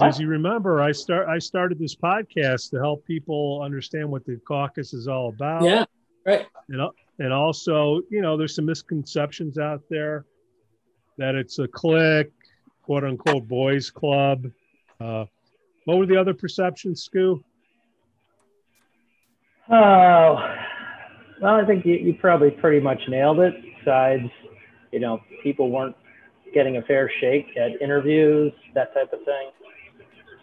As 0.01 0.19
you 0.19 0.27
remember, 0.27 0.81
I 0.81 0.91
start 0.91 1.29
I 1.29 1.39
started 1.39 1.79
this 1.79 1.95
podcast 1.95 2.71
to 2.71 2.77
help 2.77 3.05
people 3.05 3.61
understand 3.63 4.11
what 4.11 4.25
the 4.25 4.35
caucus 4.45 4.93
is 4.93 5.07
all 5.07 5.29
about. 5.29 5.63
Yeah, 5.63 5.85
right. 6.25 6.45
And, 6.67 6.81
and 7.19 7.33
also, 7.33 8.01
you 8.09 8.21
know, 8.21 8.37
there's 8.37 8.55
some 8.55 8.65
misconceptions 8.65 9.57
out 9.57 9.81
there 9.89 10.25
that 11.17 11.35
it's 11.35 11.59
a 11.59 11.67
clique, 11.67 12.31
quote 12.83 13.03
unquote, 13.03 13.47
boys 13.47 13.89
club. 13.89 14.45
Uh, 14.99 15.25
what 15.85 15.97
were 15.97 16.05
the 16.05 16.17
other 16.17 16.33
perceptions, 16.33 17.07
Scoo? 17.07 17.41
Oh, 19.69 20.55
well, 21.41 21.55
I 21.55 21.65
think 21.65 21.85
you, 21.85 21.95
you 21.95 22.13
probably 22.13 22.51
pretty 22.51 22.79
much 22.79 23.01
nailed 23.07 23.39
it. 23.39 23.53
Besides, 23.79 24.29
you 24.91 24.99
know, 24.99 25.19
people 25.43 25.71
weren't 25.71 25.95
getting 26.53 26.77
a 26.77 26.81
fair 26.83 27.11
shake 27.19 27.47
at 27.57 27.81
interviews, 27.81 28.53
that 28.73 28.93
type 28.93 29.11
of 29.11 29.19
thing. 29.25 29.49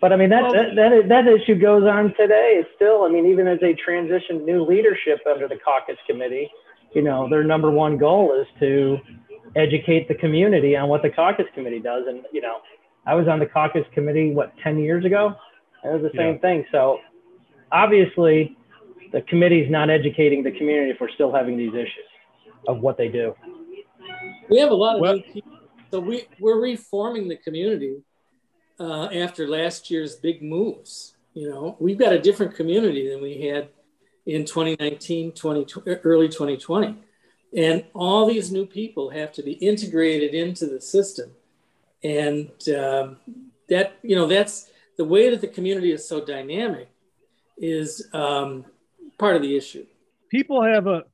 But 0.00 0.12
I 0.12 0.16
mean, 0.16 0.28
that, 0.30 0.42
that, 0.52 0.74
that, 0.76 1.08
that 1.08 1.26
issue 1.26 1.58
goes 1.58 1.84
on 1.84 2.12
today. 2.18 2.60
It's 2.60 2.68
still, 2.76 3.04
I 3.04 3.08
mean, 3.08 3.26
even 3.26 3.46
as 3.46 3.58
they 3.60 3.72
transition 3.72 4.44
new 4.44 4.62
leadership 4.62 5.20
under 5.26 5.48
the 5.48 5.56
caucus 5.64 5.96
committee, 6.06 6.50
you 6.94 7.02
know, 7.02 7.28
their 7.28 7.44
number 7.44 7.70
one 7.70 7.98
goal 7.98 8.38
is 8.40 8.46
to 8.60 8.98
educate 9.56 10.08
the 10.08 10.14
community 10.14 10.76
on 10.76 10.88
what 10.88 11.02
the 11.02 11.10
caucus 11.10 11.46
committee 11.54 11.80
does. 11.80 12.04
And, 12.08 12.22
you 12.32 12.40
know, 12.40 12.56
I 13.06 13.14
was 13.14 13.28
on 13.28 13.38
the 13.38 13.46
caucus 13.46 13.84
committee, 13.92 14.32
what, 14.32 14.52
10 14.62 14.78
years 14.78 15.04
ago? 15.04 15.34
It 15.84 15.92
was 15.92 16.02
the 16.02 16.16
same 16.16 16.34
yeah. 16.34 16.40
thing. 16.40 16.64
So 16.72 17.00
obviously, 17.70 18.56
the 19.12 19.22
committee 19.22 19.60
is 19.60 19.70
not 19.70 19.90
educating 19.90 20.42
the 20.42 20.52
community 20.52 20.90
if 20.90 21.00
we're 21.00 21.10
still 21.10 21.32
having 21.32 21.56
these 21.56 21.74
issues 21.74 22.08
of 22.66 22.80
what 22.80 22.96
they 22.96 23.08
do. 23.08 23.34
We 24.48 24.58
have 24.58 24.70
a 24.70 24.74
lot 24.74 24.96
of 24.96 25.02
well, 25.02 25.16
new 25.16 25.22
people. 25.22 25.52
So 25.90 26.00
we, 26.00 26.26
we're 26.40 26.60
reforming 26.60 27.28
the 27.28 27.36
community 27.36 28.02
uh, 28.80 29.04
after 29.06 29.46
last 29.46 29.90
year's 29.90 30.16
big 30.16 30.42
moves. 30.42 31.14
You 31.34 31.50
know, 31.50 31.76
we've 31.80 31.98
got 31.98 32.12
a 32.12 32.18
different 32.18 32.54
community 32.54 33.08
than 33.08 33.22
we 33.22 33.42
had 33.42 33.68
in 34.26 34.44
2019, 34.44 35.32
20, 35.32 35.66
early 36.04 36.28
2020. 36.28 36.96
And 37.56 37.84
all 37.94 38.26
these 38.26 38.50
new 38.50 38.66
people 38.66 39.10
have 39.10 39.32
to 39.32 39.42
be 39.42 39.52
integrated 39.52 40.34
into 40.34 40.66
the 40.66 40.80
system. 40.80 41.30
And 42.02 42.50
um, 42.68 43.16
that, 43.68 43.96
you 44.02 44.16
know, 44.16 44.26
that's 44.26 44.70
the 44.96 45.04
way 45.04 45.30
that 45.30 45.40
the 45.40 45.48
community 45.48 45.92
is 45.92 46.06
so 46.06 46.24
dynamic 46.24 46.88
is 47.56 48.08
um, 48.12 48.64
part 49.18 49.36
of 49.36 49.42
the 49.42 49.56
issue. 49.56 49.86
People 50.30 50.62
have 50.62 50.86
a 50.86 51.04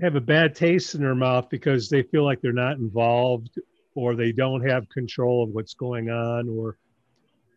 have 0.00 0.14
a 0.14 0.20
bad 0.20 0.54
taste 0.54 0.94
in 0.94 1.00
their 1.00 1.14
mouth 1.14 1.48
because 1.48 1.88
they 1.88 2.02
feel 2.02 2.24
like 2.24 2.40
they're 2.42 2.52
not 2.52 2.76
involved 2.76 3.58
or 3.94 4.14
they 4.14 4.30
don't 4.30 4.66
have 4.66 4.88
control 4.90 5.42
of 5.42 5.50
what's 5.50 5.74
going 5.74 6.10
on 6.10 6.48
or 6.48 6.76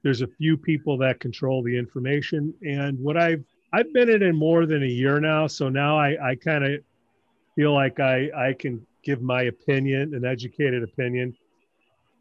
there's 0.04 0.22
a 0.22 0.28
few 0.28 0.56
people 0.56 0.98
that 0.98 1.20
control 1.20 1.62
the 1.62 1.78
information 1.78 2.54
and 2.62 2.98
what 2.98 3.18
i've 3.18 3.44
i've 3.74 3.92
been 3.94 4.10
in 4.10 4.22
it 4.22 4.34
more 4.34 4.66
than 4.66 4.84
a 4.84 4.88
year 4.88 5.20
now 5.20 5.48
so 5.48 5.70
now 5.70 5.98
i 5.98 6.32
i 6.32 6.36
kind 6.36 6.64
of 6.64 6.82
feel 7.56 7.74
like 7.74 8.00
i 8.00 8.30
i 8.36 8.54
can 8.54 8.86
give 9.04 9.22
my 9.22 9.44
opinion 9.44 10.14
an 10.14 10.26
educated 10.26 10.84
opinion. 10.84 11.36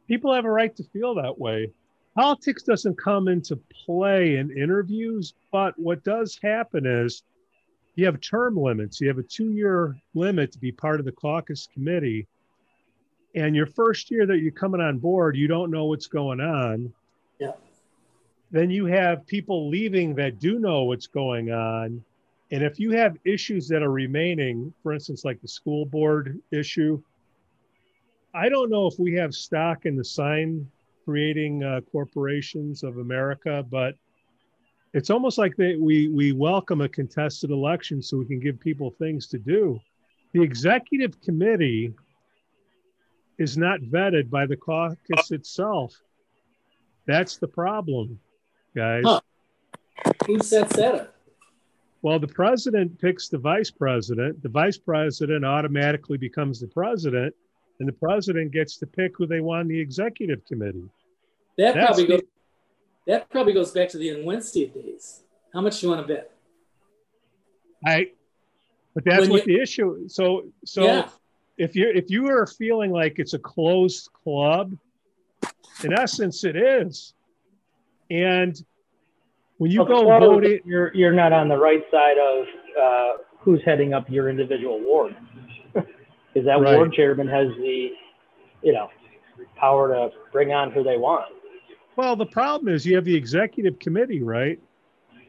People 0.07 0.33
have 0.33 0.45
a 0.45 0.50
right 0.50 0.75
to 0.76 0.85
feel 0.85 1.14
that 1.17 1.38
way. 1.38 1.71
Politics 2.14 2.62
doesn't 2.62 2.97
come 2.97 3.28
into 3.28 3.57
play 3.85 4.37
in 4.37 4.50
interviews 4.57 5.35
but 5.52 5.78
what 5.78 6.02
does 6.05 6.38
happen 6.43 6.87
is 6.87 7.23
you 7.95 8.07
have 8.07 8.21
term 8.21 8.57
limits. 8.57 9.00
You 9.00 9.09
have 9.09 9.19
a 9.19 9.23
two 9.23 9.52
year 9.52 9.97
limit 10.14 10.52
to 10.52 10.59
be 10.59 10.73
part 10.73 11.00
of 11.00 11.07
the 11.07 11.12
caucus 11.12 11.69
committee. 11.73 12.26
And 13.35 13.55
your 13.55 13.67
first 13.67 14.11
year 14.11 14.26
that 14.26 14.38
you're 14.38 14.52
coming 14.52 14.81
on 14.81 14.99
board, 14.99 15.37
you 15.37 15.47
don't 15.47 15.71
know 15.71 15.85
what's 15.85 16.07
going 16.07 16.40
on. 16.40 16.93
Then 18.50 18.71
you 18.71 18.87
have 18.87 19.26
people 19.26 19.69
leaving 19.69 20.14
that 20.14 20.38
do 20.38 20.59
know 20.59 20.85
what's 20.85 21.07
going 21.07 21.50
on. 21.50 22.02
And 22.50 22.62
if 22.62 22.81
you 22.81 22.93
have 22.93 23.17
issues 23.25 23.69
that 23.69 23.83
are 23.83 23.90
remaining, 23.90 24.73
for 24.83 24.95
instance, 24.95 25.25
like 25.25 25.40
the 25.43 25.49
school 25.49 25.85
board 25.85 26.40
issue, 26.50 27.02
I 28.35 28.49
don't 28.49 28.71
know 28.71 28.87
if 28.87 28.99
we 28.99 29.14
have 29.14 29.35
stock 29.35 29.85
in 29.85 29.97
the 29.97 30.05
sign 30.05 30.67
creating 31.05 31.62
uh, 31.62 31.81
corporations 31.90 32.83
of 32.83 32.99
America, 32.99 33.64
but 33.71 33.95
it's 34.95 35.11
almost 35.11 35.38
like 35.38 35.57
they, 35.57 35.76
we 35.76 36.09
we 36.09 36.33
welcome 36.33 36.81
a 36.81 36.88
contested 36.88 37.50
election 37.50 38.02
so 38.02 38.17
we 38.17 38.26
can 38.26 38.40
give 38.40 38.59
people 38.61 38.90
things 38.99 39.26
to 39.28 39.38
do. 39.38 39.78
The 40.33 40.43
executive 40.43 41.21
committee 41.21 41.93
is 43.38 43.57
not 43.57 43.81
vetted 43.81 44.31
by 44.31 44.47
the 44.47 44.57
caucus 44.57 45.31
itself. 45.31 45.95
That's 47.07 47.37
the 47.38 47.49
problem, 47.49 48.19
guys. 48.78 49.04
Huh. 49.04 49.20
Who 50.26 50.38
sets 50.40 50.76
that 50.76 50.94
up? 50.94 51.14
Well, 52.02 52.18
the 52.18 52.28
president 52.28 52.99
picks 53.00 53.28
the 53.28 53.38
vice 53.38 53.70
president. 53.70 54.42
The 54.42 54.49
vice 54.49 54.78
president 54.78 55.44
automatically 55.44 56.16
becomes 56.16 56.61
the 56.61 56.68
president, 56.68 57.35
and 57.80 57.88
the 57.88 57.92
president 57.92 58.52
gets 58.52 58.76
to 58.78 58.87
pick 58.87 59.16
who 59.16 59.26
they 59.26 59.40
want 59.40 59.62
in 59.62 59.68
the 59.68 59.80
executive 59.80 60.44
committee. 60.47 60.88
That 61.56 61.75
That's 61.75 61.87
probably 61.87 62.04
the, 62.04 62.08
goes. 62.08 62.23
That 63.06 63.30
probably 63.30 63.52
goes 63.52 63.73
back 63.73 63.88
to 63.90 63.99
the 63.99 64.23
Wednesday 64.23 64.66
days. 64.66 65.23
How 65.52 65.61
much 65.61 65.80
do 65.80 65.87
you 65.87 65.92
want 65.94 66.06
to 66.06 66.14
bet? 66.14 66.30
I. 67.85 68.11
But 68.94 69.04
that's 69.04 69.23
when 69.23 69.30
what 69.30 69.47
you, 69.47 69.56
the 69.56 69.62
issue. 69.62 70.08
So 70.08 70.44
so 70.64 70.85
yeah 70.85 71.08
if 71.58 71.75
you're 71.75 71.90
if 71.90 72.08
you 72.08 72.28
are 72.28 72.47
feeling 72.47 72.92
like 72.92 73.18
it's 73.18 73.35
a 73.35 73.38
closed 73.38 74.08
club, 74.12 74.76
in 75.85 75.92
essence, 75.92 76.44
it 76.44 76.56
is. 76.56 77.14
And 78.11 78.61
when 79.59 79.71
you 79.71 79.85
well, 79.85 80.05
go 80.05 80.19
voting, 80.19 80.61
you're 80.65 80.95
you're 80.95 81.12
not 81.12 81.33
on 81.33 81.49
the 81.49 81.57
right 81.57 81.83
side 81.91 82.17
of 82.19 82.47
uh, 82.81 83.23
who's 83.41 83.61
heading 83.65 83.93
up 83.93 84.09
your 84.09 84.29
individual 84.29 84.81
ward, 84.81 85.17
because 85.73 86.47
that 86.47 86.61
right. 86.61 86.77
ward 86.77 86.93
chairman 86.93 87.29
has 87.29 87.49
the, 87.59 87.91
you 88.62 88.73
know, 88.73 88.88
power 89.57 89.88
to 89.88 90.11
bring 90.33 90.53
on 90.53 90.71
who 90.71 90.83
they 90.83 90.97
want. 90.97 91.27
Well, 91.97 92.15
the 92.15 92.27
problem 92.27 92.73
is 92.73 92.87
you 92.87 92.95
have 92.95 93.05
the 93.05 93.17
executive 93.17 93.79
committee, 93.79 94.23
right? 94.23 94.61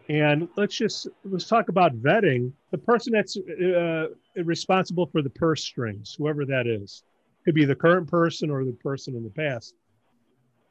And 0.10 0.48
let's 0.56 0.76
just 0.76 1.08
let's 1.24 1.48
talk 1.48 1.70
about 1.70 1.96
vetting. 1.96 2.52
The 2.72 2.78
person 2.78 3.14
that's 3.14 3.38
uh, 3.38 4.08
responsible 4.44 5.08
for 5.08 5.22
the 5.22 5.30
purse 5.30 5.64
strings, 5.64 6.16
whoever 6.18 6.46
that 6.46 6.68
is, 6.68 7.04
could 7.46 7.56
be 7.56 7.66
the 7.66 7.76
current 7.76 8.08
person 8.08 8.50
or 8.50 8.64
the 8.66 8.74
person 8.74 9.16
in 9.16 9.24
the 9.24 9.30
past. 9.30 9.74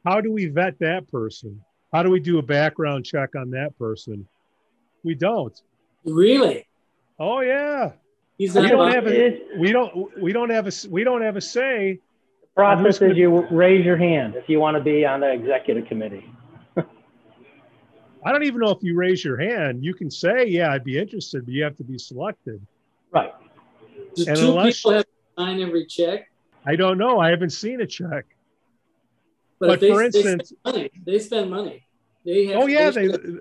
How 0.05 0.21
do 0.21 0.33
we 0.33 0.47
vet 0.47 0.79
that 0.79 1.09
person? 1.09 1.61
How 1.93 2.03
do 2.03 2.11
we 2.11 2.21
do 2.21 2.39
a 2.39 2.43
background 2.43 3.05
check 3.05 3.35
on 3.35 3.51
that 3.51 3.79
person? 3.79 4.27
We 5.05 5.15
don't. 5.15 5.61
Really? 6.05 6.67
Oh 7.19 7.41
yeah. 7.41 7.93
He's 8.37 8.55
we 8.55 8.69
don't 8.69 8.93
have 8.93 9.07
a, 9.09 9.41
we 9.59 9.73
don't 9.73 10.21
we 10.21 10.33
don't 10.33 10.51
have 10.51 10.67
a 10.69 10.73
we 10.91 11.03
don't 11.03 11.23
have 11.23 11.37
a 11.37 11.41
say. 11.41 11.99
The 12.41 12.49
process 12.55 13.01
is 13.03 13.17
you 13.17 13.47
raise 13.51 13.85
your 13.85 13.97
hand 13.97 14.35
if 14.37 14.49
you 14.49 14.61
want 14.61 14.77
to 14.77 14.83
be 14.83 15.05
on 15.05 15.21
the 15.21 15.33
executive 15.33 15.87
committee. 15.87 16.31
I 18.25 18.33
don't 18.33 18.43
even 18.45 18.61
know 18.61 18.71
if 18.71 18.83
you 18.83 18.97
raise 18.97 19.25
your 19.25 19.37
hand. 19.37 19.85
You 19.85 19.95
can 19.95 20.11
say, 20.11 20.47
"Yeah, 20.47 20.73
I'd 20.73 20.85
be 20.85 20.99
interested," 20.99 21.47
but 21.47 21.55
you 21.55 21.63
have 21.63 21.77
to 21.77 21.85
be 21.85 21.99
selected. 21.99 22.61
Right. 23.13 23.33
Do 24.15 24.25
and 24.27 24.37
two 24.37 24.49
unless, 24.51 24.79
people 24.79 24.93
have 24.93 25.05
to 25.05 25.11
sign 25.39 25.61
every 25.61 25.87
check? 25.87 26.29
I 26.67 26.77
don't 26.77 26.99
know. 26.99 27.21
I 27.21 27.31
haven't 27.31 27.51
seen 27.51 27.81
a 27.81 27.87
check. 27.87 28.27
But, 29.61 29.67
but 29.67 29.81
they, 29.81 29.91
for 29.91 30.03
instance, 30.03 30.53
they 30.65 30.73
spend 30.73 30.77
money. 30.77 30.91
They 31.05 31.19
spend 31.19 31.51
money. 31.51 31.87
They 32.25 32.47
have, 32.47 32.57
oh 32.57 32.67
yeah, 32.67 32.91
they, 32.91 33.07
they, 33.07 33.13
should, 33.13 33.41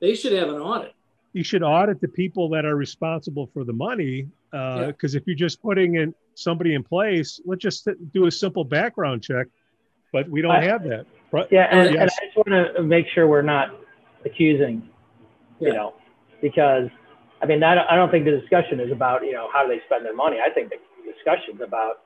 they 0.00 0.14
should 0.14 0.32
have 0.32 0.48
an 0.48 0.60
audit. 0.60 0.94
You 1.32 1.44
should 1.44 1.62
audit 1.62 2.00
the 2.00 2.08
people 2.08 2.48
that 2.50 2.64
are 2.64 2.76
responsible 2.76 3.48
for 3.52 3.64
the 3.64 3.72
money. 3.72 4.28
Because 4.50 4.90
uh, 4.90 4.92
yeah. 5.02 5.16
if 5.16 5.26
you're 5.26 5.36
just 5.36 5.62
putting 5.62 5.94
in 5.94 6.12
somebody 6.34 6.74
in 6.74 6.82
place, 6.82 7.40
let's 7.44 7.62
just 7.62 7.86
do 8.12 8.26
a 8.26 8.30
simple 8.30 8.64
background 8.64 9.22
check. 9.22 9.46
But 10.12 10.28
we 10.28 10.42
don't 10.42 10.50
I, 10.50 10.64
have 10.64 10.82
that. 10.84 11.06
Yeah, 11.52 11.68
and, 11.70 11.94
yes. 11.94 12.00
and 12.00 12.02
I 12.02 12.06
just 12.24 12.36
want 12.36 12.74
to 12.76 12.82
make 12.82 13.06
sure 13.14 13.28
we're 13.28 13.42
not 13.42 13.68
accusing, 14.24 14.88
yeah. 15.60 15.68
you 15.68 15.74
know, 15.74 15.94
because 16.42 16.88
I 17.42 17.46
mean, 17.46 17.60
that, 17.60 17.78
I 17.90 17.94
don't 17.94 18.10
think 18.10 18.24
the 18.24 18.38
discussion 18.38 18.80
is 18.80 18.90
about, 18.90 19.24
you 19.24 19.32
know, 19.32 19.48
how 19.52 19.62
do 19.62 19.68
they 19.68 19.80
spend 19.86 20.04
their 20.04 20.14
money. 20.14 20.38
I 20.44 20.50
think 20.50 20.70
the 20.70 20.76
discussion 21.12 21.54
is 21.54 21.60
about 21.60 22.00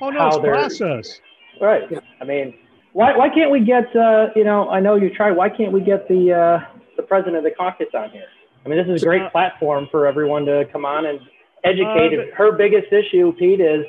oh, 0.00 0.10
no, 0.10 0.18
how 0.18 0.38
they're 0.38 0.52
process. 0.52 1.20
Right. 1.60 1.90
Yeah. 1.90 2.00
I 2.20 2.24
mean, 2.24 2.54
why, 2.92 3.16
why 3.16 3.28
can't 3.28 3.50
we 3.50 3.60
get, 3.60 3.94
uh, 3.96 4.28
you 4.36 4.44
know, 4.44 4.68
I 4.68 4.80
know 4.80 4.96
you 4.96 5.08
tried, 5.14 5.32
why 5.32 5.48
can't 5.48 5.72
we 5.72 5.80
get 5.80 6.08
the, 6.08 6.32
uh, 6.32 6.78
the 6.96 7.02
president 7.02 7.36
of 7.36 7.44
the 7.44 7.52
caucus 7.52 7.88
on 7.94 8.10
here? 8.10 8.26
I 8.64 8.68
mean, 8.68 8.76
this 8.76 8.94
is 8.94 9.02
a 9.02 9.06
great 9.06 9.22
uh, 9.22 9.30
platform 9.30 9.88
for 9.90 10.06
everyone 10.06 10.44
to 10.46 10.66
come 10.72 10.84
on 10.84 11.06
and 11.06 11.20
educate. 11.64 12.18
Uh, 12.18 12.34
Her 12.36 12.52
biggest 12.52 12.92
issue, 12.92 13.32
Pete, 13.38 13.60
is 13.60 13.86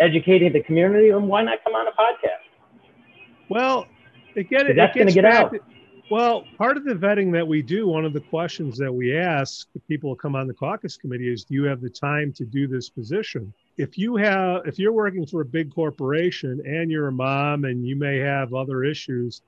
educating 0.00 0.52
the 0.52 0.62
community. 0.62 1.10
And 1.10 1.28
why 1.28 1.42
not 1.42 1.62
come 1.62 1.74
on 1.74 1.86
a 1.86 1.92
podcast? 1.92 2.42
Well, 3.48 3.86
again, 4.36 4.66
it, 4.66 4.76
that's 4.76 4.94
going 4.94 5.06
to 5.06 5.12
get 5.12 5.24
out. 5.24 5.54
Well, 6.10 6.44
part 6.56 6.78
of 6.78 6.84
the 6.84 6.94
vetting 6.94 7.32
that 7.34 7.46
we 7.46 7.60
do, 7.60 7.86
one 7.86 8.06
of 8.06 8.14
the 8.14 8.20
questions 8.20 8.78
that 8.78 8.92
we 8.92 9.14
ask 9.14 9.70
the 9.74 9.80
people 9.80 10.10
who 10.10 10.16
come 10.16 10.34
on 10.34 10.46
the 10.46 10.54
caucus 10.54 10.96
committee 10.96 11.30
is, 11.30 11.44
do 11.44 11.54
you 11.54 11.64
have 11.64 11.80
the 11.82 11.90
time 11.90 12.32
to 12.32 12.46
do 12.46 12.66
this 12.66 12.88
position? 12.88 13.52
If 13.78 13.96
you 13.96 14.16
have 14.16 14.66
if 14.66 14.78
you're 14.78 14.92
working 14.92 15.24
for 15.24 15.40
a 15.40 15.44
big 15.44 15.72
corporation 15.72 16.60
and 16.66 16.90
you're 16.90 17.08
a 17.08 17.12
mom 17.12 17.64
and 17.64 17.86
you 17.86 17.96
may 17.96 18.18
have 18.18 18.52
other 18.52 18.84
issues 18.84 19.40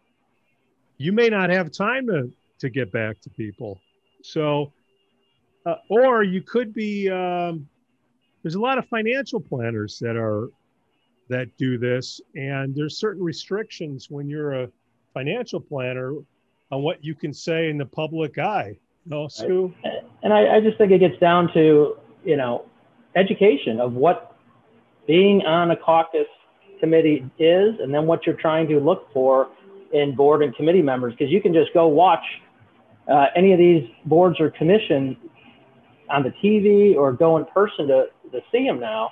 you 0.97 1.13
may 1.13 1.29
not 1.29 1.51
have 1.51 1.71
time 1.71 2.07
to 2.07 2.31
to 2.59 2.71
get 2.71 2.91
back 2.93 3.21
to 3.21 3.29
people 3.31 3.79
so 4.23 4.73
uh, 5.67 5.75
or 5.91 6.23
you 6.23 6.41
could 6.41 6.73
be 6.73 7.11
um, 7.11 7.69
there's 8.43 8.55
a 8.55 8.61
lot 8.61 8.79
of 8.79 8.87
financial 8.89 9.41
planners 9.41 9.99
that 9.99 10.17
are 10.17 10.49
that 11.29 11.49
do 11.59 11.77
this 11.77 12.21
and 12.35 12.75
there's 12.75 12.97
certain 12.97 13.23
restrictions 13.23 14.09
when 14.11 14.29
you're 14.29 14.63
a 14.63 14.69
financial 15.13 15.61
planner 15.61 16.15
on 16.71 16.83
what 16.83 17.05
you 17.05 17.17
can 17.17 17.35
say 17.35 17.69
in 17.69 17.77
the 17.77 17.85
public 17.85 18.39
eye 18.39 18.77
you 19.07 19.11
know, 19.11 19.27
Sue? 19.29 19.75
and 20.23 20.33
I, 20.33 20.57
I 20.57 20.61
just 20.61 20.79
think 20.79 20.93
it 20.93 20.99
gets 20.99 21.19
down 21.19 21.53
to 21.55 21.97
you 22.25 22.37
know 22.37 22.65
education 23.17 23.81
of 23.81 23.93
what 23.93 24.37
being 25.07 25.43
on 25.43 25.71
a 25.71 25.77
caucus 25.77 26.27
committee 26.79 27.25
is 27.39 27.75
and 27.81 27.93
then 27.93 28.07
what 28.07 28.25
you're 28.27 28.37
trying 28.37 28.69
to 28.69 28.81
look 28.81 29.13
for 29.13 29.49
in 29.93 30.15
board 30.15 30.43
and 30.43 30.55
committee 30.55 30.83
members 30.83 31.13
because 31.13 31.31
you 31.31 31.41
can 31.41 31.53
just 31.53 31.73
go 31.75 31.87
watch 31.89 32.25
uh, 33.11 33.27
any 33.35 33.53
of 33.53 33.59
these 33.59 33.89
boards 34.07 34.41
or 34.41 34.51
commissions 34.51 35.17
on 36.09 36.23
the 36.23 36.31
TV 36.43 36.97
or 36.97 37.13
go 37.13 37.37
in 37.37 37.45
person 37.47 37.89
to, 37.89 38.07
to 38.33 38.41
see 38.53 38.65
them 38.65 38.81
now. 38.81 39.11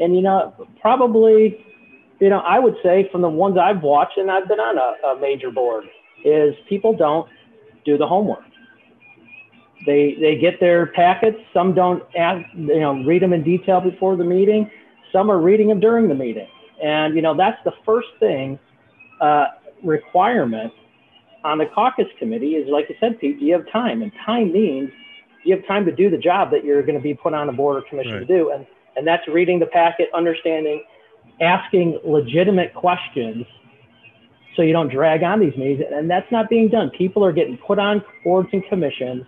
And, 0.00 0.14
you 0.14 0.22
know, 0.22 0.54
probably, 0.80 1.64
you 2.20 2.28
know, 2.28 2.38
I 2.38 2.58
would 2.58 2.76
say 2.82 3.08
from 3.10 3.22
the 3.22 3.28
ones 3.28 3.56
I've 3.58 3.82
watched 3.82 4.16
and 4.16 4.30
I've 4.30 4.48
been 4.48 4.60
on 4.60 4.78
a, 4.78 5.08
a 5.08 5.20
major 5.20 5.50
board 5.50 5.84
is 6.24 6.54
people 6.68 6.96
don't 6.96 7.28
do 7.84 7.96
the 7.96 8.06
homework. 8.06 8.44
They, 9.86 10.16
they 10.20 10.36
get 10.36 10.60
their 10.60 10.86
packets. 10.86 11.38
Some 11.52 11.74
don't 11.74 12.02
ask, 12.16 12.44
you 12.54 12.80
know, 12.80 13.02
read 13.04 13.22
them 13.22 13.32
in 13.32 13.42
detail 13.42 13.80
before 13.80 14.16
the 14.16 14.24
meeting. 14.24 14.70
Some 15.12 15.30
are 15.30 15.38
reading 15.38 15.68
them 15.68 15.80
during 15.80 16.08
the 16.08 16.14
meeting. 16.14 16.48
And, 16.82 17.14
you 17.14 17.22
know, 17.22 17.36
that's 17.36 17.62
the 17.64 17.72
first 17.84 18.08
thing 18.20 18.58
uh, 19.20 19.46
requirement 19.82 20.72
on 21.44 21.58
the 21.58 21.66
caucus 21.66 22.06
committee 22.18 22.56
is, 22.56 22.68
like 22.68 22.88
you 22.88 22.96
said, 23.00 23.18
Pete, 23.20 23.38
do 23.38 23.44
you 23.44 23.52
have 23.52 23.70
time? 23.70 24.02
And 24.02 24.12
time 24.26 24.52
means 24.52 24.90
you 25.44 25.56
have 25.56 25.66
time 25.66 25.84
to 25.86 25.92
do 25.92 26.10
the 26.10 26.18
job 26.18 26.50
that 26.50 26.64
you're 26.64 26.82
going 26.82 26.96
to 26.96 27.02
be 27.02 27.14
put 27.14 27.34
on 27.34 27.48
a 27.48 27.52
board 27.52 27.82
or 27.82 27.88
commission 27.88 28.14
right. 28.14 28.20
to 28.20 28.26
do. 28.26 28.50
And, 28.50 28.66
and 28.96 29.06
that's 29.06 29.26
reading 29.28 29.58
the 29.58 29.66
packet, 29.66 30.08
understanding, 30.14 30.82
asking 31.40 32.00
legitimate 32.04 32.74
questions 32.74 33.46
so 34.56 34.62
you 34.62 34.72
don't 34.72 34.90
drag 34.90 35.22
on 35.22 35.38
these 35.38 35.56
meetings. 35.56 35.84
And 35.92 36.10
that's 36.10 36.30
not 36.32 36.50
being 36.50 36.68
done. 36.68 36.90
People 36.90 37.24
are 37.24 37.32
getting 37.32 37.56
put 37.58 37.78
on 37.78 38.04
boards 38.24 38.48
and 38.52 38.64
commissions 38.68 39.24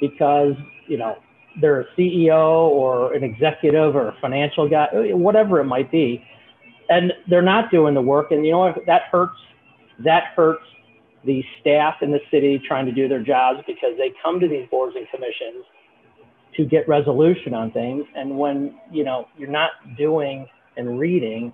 because, 0.00 0.54
you 0.86 0.96
know, 0.96 1.16
they're 1.60 1.80
a 1.80 1.86
CEO 1.96 2.68
or 2.68 3.12
an 3.14 3.24
executive 3.24 3.94
or 3.94 4.08
a 4.08 4.16
financial 4.20 4.68
guy, 4.68 4.88
whatever 4.92 5.60
it 5.60 5.64
might 5.64 5.90
be. 5.90 6.24
And 6.88 7.12
they're 7.28 7.42
not 7.42 7.70
doing 7.70 7.94
the 7.94 8.02
work. 8.02 8.30
And 8.30 8.44
you 8.44 8.52
know 8.52 8.58
what? 8.58 8.86
That 8.86 9.02
hurts. 9.10 9.36
That 10.00 10.24
hurts 10.34 10.64
the 11.24 11.44
staff 11.60 11.96
in 12.00 12.10
the 12.10 12.20
city 12.30 12.60
trying 12.66 12.86
to 12.86 12.92
do 12.92 13.06
their 13.06 13.22
jobs 13.22 13.60
because 13.66 13.96
they 13.98 14.12
come 14.22 14.40
to 14.40 14.48
these 14.48 14.66
boards 14.70 14.96
and 14.96 15.06
commissions 15.10 15.64
to 16.56 16.64
get 16.64 16.88
resolution 16.88 17.54
on 17.54 17.70
things. 17.70 18.04
And 18.16 18.38
when, 18.38 18.74
you 18.90 19.04
know, 19.04 19.28
you're 19.36 19.50
not 19.50 19.72
doing 19.96 20.48
and 20.76 20.98
reading 20.98 21.52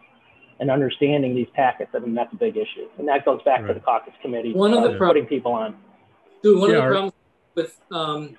and 0.61 0.71
understanding 0.71 1.35
these 1.35 1.49
packets, 1.55 1.91
I 1.95 1.99
mean, 1.99 2.15
that's 2.15 2.33
a 2.33 2.37
big 2.37 2.57
issue. 2.57 2.89
And 2.99 3.09
that 3.09 3.25
goes 3.25 3.43
back 3.43 3.63
right. 3.63 3.69
to 3.69 3.75
the 3.75 3.81
caucus 3.81 4.15
committee. 4.23 4.55
One 4.55 4.73
of 4.73 4.91
the 4.91 4.97
putting 4.97 5.27
people 5.27 5.53
on. 5.53 5.77
Dude, 6.43 6.61
one 6.61 6.71
yeah, 6.71 6.77
of 6.77 6.83
the 6.85 6.91
problems 6.91 7.13
with 7.57 7.81
um, 7.91 8.37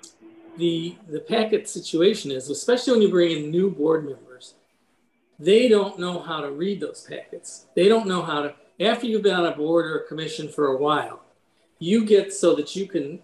the 0.56 0.96
the 1.08 1.20
packet 1.20 1.68
situation 1.68 2.30
is, 2.30 2.48
especially 2.48 2.94
when 2.94 3.02
you 3.02 3.10
bring 3.10 3.36
in 3.36 3.50
new 3.50 3.70
board 3.70 4.06
members, 4.06 4.54
they 5.38 5.68
don't 5.68 5.98
know 5.98 6.20
how 6.20 6.40
to 6.40 6.50
read 6.50 6.80
those 6.80 7.06
packets. 7.08 7.66
They 7.76 7.88
don't 7.88 8.06
know 8.06 8.22
how 8.22 8.42
to 8.42 8.54
after 8.80 9.06
you've 9.06 9.22
been 9.22 9.34
on 9.34 9.44
a 9.44 9.56
board 9.56 9.86
or 9.86 9.98
a 9.98 10.06
commission 10.06 10.48
for 10.48 10.68
a 10.68 10.76
while, 10.76 11.20
you 11.78 12.04
get 12.04 12.32
so 12.32 12.54
that 12.54 12.74
you 12.74 12.86
can 12.86 13.20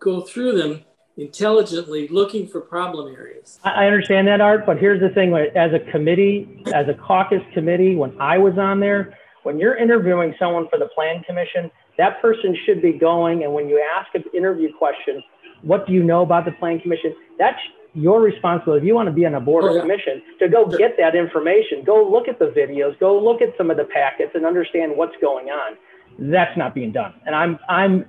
go 0.00 0.20
through 0.20 0.58
them 0.58 0.84
intelligently 1.16 2.08
looking 2.08 2.46
for 2.46 2.60
problem 2.60 3.14
areas. 3.14 3.60
I 3.62 3.86
understand 3.86 4.26
that, 4.26 4.40
Art, 4.40 4.66
but 4.66 4.78
here's 4.78 5.00
the 5.00 5.10
thing 5.10 5.32
as 5.54 5.72
a 5.72 5.78
committee, 5.92 6.64
as 6.74 6.88
a 6.88 6.94
caucus 6.94 7.42
committee, 7.52 7.94
when 7.94 8.20
I 8.20 8.36
was 8.36 8.58
on 8.58 8.80
there, 8.80 9.16
when 9.44 9.58
you're 9.58 9.76
interviewing 9.76 10.34
someone 10.40 10.68
for 10.68 10.78
the 10.78 10.88
plan 10.88 11.22
commission, 11.22 11.70
that 11.98 12.20
person 12.20 12.56
should 12.64 12.82
be 12.82 12.92
going. 12.92 13.44
And 13.44 13.52
when 13.52 13.68
you 13.68 13.82
ask 13.96 14.14
an 14.14 14.24
interview 14.34 14.72
question, 14.76 15.22
what 15.62 15.86
do 15.86 15.92
you 15.92 16.02
know 16.02 16.22
about 16.22 16.44
the 16.44 16.52
plan 16.52 16.80
commission? 16.80 17.14
That's 17.38 17.58
your 17.94 18.20
responsibility. 18.20 18.84
If 18.84 18.88
you 18.88 18.94
want 18.94 19.08
to 19.08 19.12
be 19.12 19.24
on 19.24 19.34
a 19.34 19.40
board 19.40 19.64
oh, 19.64 19.68
or 19.68 19.74
yeah. 19.76 19.82
commission, 19.82 20.22
to 20.40 20.48
go 20.48 20.68
sure. 20.68 20.78
get 20.78 20.96
that 20.98 21.14
information, 21.14 21.84
go 21.84 22.06
look 22.06 22.28
at 22.28 22.38
the 22.38 22.46
videos, 22.46 22.98
go 22.98 23.18
look 23.18 23.40
at 23.40 23.56
some 23.56 23.70
of 23.70 23.76
the 23.76 23.84
packets, 23.84 24.32
and 24.34 24.44
understand 24.44 24.92
what's 24.96 25.14
going 25.20 25.48
on. 25.48 25.76
That's 26.18 26.56
not 26.56 26.74
being 26.74 26.92
done, 26.92 27.14
and 27.26 27.34
I'm 27.34 27.58
I'm 27.68 28.04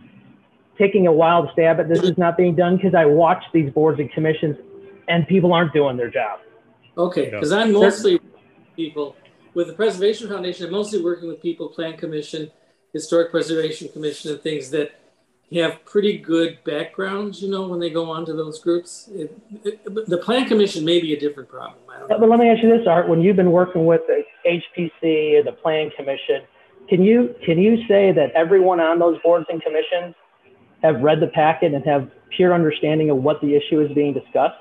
taking 0.78 1.08
a 1.08 1.12
wild 1.12 1.50
stab 1.54 1.80
at 1.80 1.88
this 1.88 2.04
is 2.04 2.18
not 2.18 2.38
being 2.38 2.56
done 2.56 2.76
because 2.76 2.94
I 2.94 3.06
watch 3.06 3.44
these 3.54 3.72
boards 3.72 4.00
and 4.00 4.12
commissions, 4.12 4.58
and 5.08 5.28
people 5.28 5.54
aren't 5.54 5.74
doing 5.74 5.98
their 5.98 6.10
job. 6.10 6.40
Okay, 6.98 7.30
because 7.30 7.52
I'm 7.52 7.72
mostly 7.72 8.20
people 8.76 9.16
with 9.56 9.68
the 9.68 9.74
Preservation 9.74 10.28
Foundation. 10.28 10.68
I'm 10.68 10.72
mostly 10.72 11.02
working 11.02 11.28
with 11.28 11.42
people, 11.42 11.70
Plan 11.70 11.98
Commission, 11.98 12.52
Historic 12.96 13.30
Preservation 13.30 13.90
Commission, 13.90 14.32
and 14.32 14.42
things 14.42 14.70
that 14.70 14.96
have 15.54 15.84
pretty 15.84 16.18
good 16.18 16.64
backgrounds, 16.64 17.42
you 17.42 17.52
know, 17.52 17.68
when 17.68 17.82
they 17.82 17.90
go 17.90 18.10
on 18.10 18.26
to 18.26 18.34
those 18.34 18.58
groups. 18.60 19.10
It, 19.14 19.38
it, 19.66 20.08
the 20.08 20.18
Plan 20.18 20.48
Commission 20.48 20.86
may 20.86 21.02
be 21.02 21.14
a 21.14 21.20
different 21.20 21.50
problem. 21.50 21.78
But 22.08 22.22
let 22.22 22.40
me 22.40 22.50
ask 22.50 22.64
you 22.64 22.70
this, 22.70 22.88
Art. 22.88 23.10
When 23.10 23.22
you've 23.22 23.36
been 23.36 23.52
working 23.52 23.86
with 23.86 24.02
the 24.08 24.24
HPC 24.46 25.40
or 25.40 25.44
the 25.44 25.52
Plan 25.52 25.92
Commission, 25.98 26.44
can 26.88 27.04
you 27.04 27.36
can 27.46 27.60
you 27.60 27.86
say 27.86 28.14
that 28.14 28.32
everyone 28.32 28.80
on 28.80 28.98
those 28.98 29.20
boards 29.22 29.46
and 29.50 29.62
commissions 29.62 30.16
have 30.82 31.02
read 31.02 31.20
the 31.20 31.28
packet 31.28 31.74
and 31.74 31.84
have 31.84 32.10
pure 32.30 32.54
understanding 32.54 33.10
of 33.10 33.18
what 33.18 33.42
the 33.42 33.56
issue 33.56 33.82
is 33.82 33.92
being 33.92 34.14
discussed? 34.14 34.56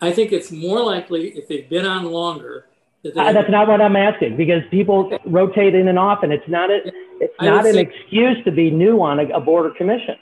I 0.00 0.12
think 0.12 0.32
it's 0.32 0.50
more 0.50 0.80
likely 0.80 1.28
if 1.36 1.46
they've 1.46 1.68
been 1.68 1.84
on 1.84 2.04
longer 2.10 2.66
uh, 3.04 3.32
that's 3.32 3.50
not 3.50 3.68
what 3.68 3.80
I'm 3.82 3.96
asking 3.96 4.36
because 4.36 4.62
people 4.70 5.18
rotate 5.26 5.74
in 5.74 5.88
and 5.88 5.98
off, 5.98 6.22
and 6.22 6.32
it's 6.32 6.48
not 6.48 6.70
a, 6.70 6.80
it's 7.20 7.34
not 7.40 7.66
an 7.66 7.78
excuse 7.78 8.42
to 8.44 8.52
be 8.52 8.70
new 8.70 9.00
on 9.00 9.20
a, 9.20 9.28
a 9.36 9.40
board 9.40 9.66
or 9.66 9.74
commission. 9.74 10.16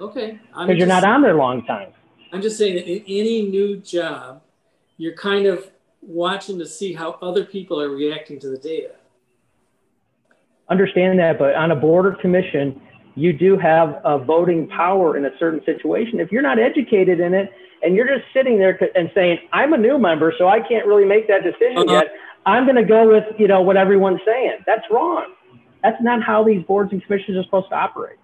Okay, 0.00 0.38
because 0.50 0.76
you're 0.76 0.86
not 0.86 1.04
on 1.04 1.22
there 1.22 1.34
long 1.34 1.64
time. 1.64 1.92
I'm 2.32 2.42
just 2.42 2.58
saying 2.58 2.76
that 2.76 2.86
in 2.86 3.02
any 3.06 3.42
new 3.42 3.78
job, 3.78 4.42
you're 4.96 5.14
kind 5.14 5.46
of 5.46 5.70
watching 6.02 6.58
to 6.58 6.66
see 6.66 6.92
how 6.92 7.18
other 7.22 7.44
people 7.44 7.80
are 7.80 7.90
reacting 7.90 8.38
to 8.40 8.48
the 8.48 8.58
data. 8.58 8.92
Understand 10.68 11.18
that, 11.18 11.38
but 11.38 11.54
on 11.54 11.70
a 11.70 11.76
board 11.76 12.06
or 12.06 12.12
commission, 12.12 12.80
you 13.14 13.32
do 13.32 13.56
have 13.56 14.00
a 14.04 14.18
voting 14.18 14.68
power 14.68 15.16
in 15.16 15.24
a 15.24 15.30
certain 15.38 15.64
situation. 15.64 16.20
If 16.20 16.30
you're 16.30 16.42
not 16.42 16.58
educated 16.58 17.20
in 17.20 17.34
it, 17.34 17.50
and 17.82 17.94
you're 17.94 18.06
just 18.06 18.24
sitting 18.34 18.58
there 18.58 18.78
and 18.94 19.10
saying, 19.14 19.38
"I'm 19.52 19.72
a 19.72 19.78
new 19.78 19.98
member, 19.98 20.32
so 20.36 20.48
I 20.48 20.60
can't 20.60 20.86
really 20.86 21.04
make 21.04 21.28
that 21.28 21.42
decision 21.42 21.78
uh-huh. 21.78 21.92
yet. 21.92 22.12
I'm 22.44 22.64
going 22.64 22.76
to 22.76 22.84
go 22.84 23.08
with 23.08 23.24
you 23.38 23.48
know 23.48 23.62
what 23.62 23.76
everyone's 23.76 24.20
saying." 24.26 24.58
That's 24.66 24.84
wrong. 24.90 25.32
That's 25.82 26.02
not 26.02 26.22
how 26.22 26.44
these 26.44 26.64
boards 26.64 26.92
and 26.92 27.02
commissions 27.04 27.36
are 27.36 27.44
supposed 27.44 27.68
to 27.70 27.76
operate. 27.76 28.18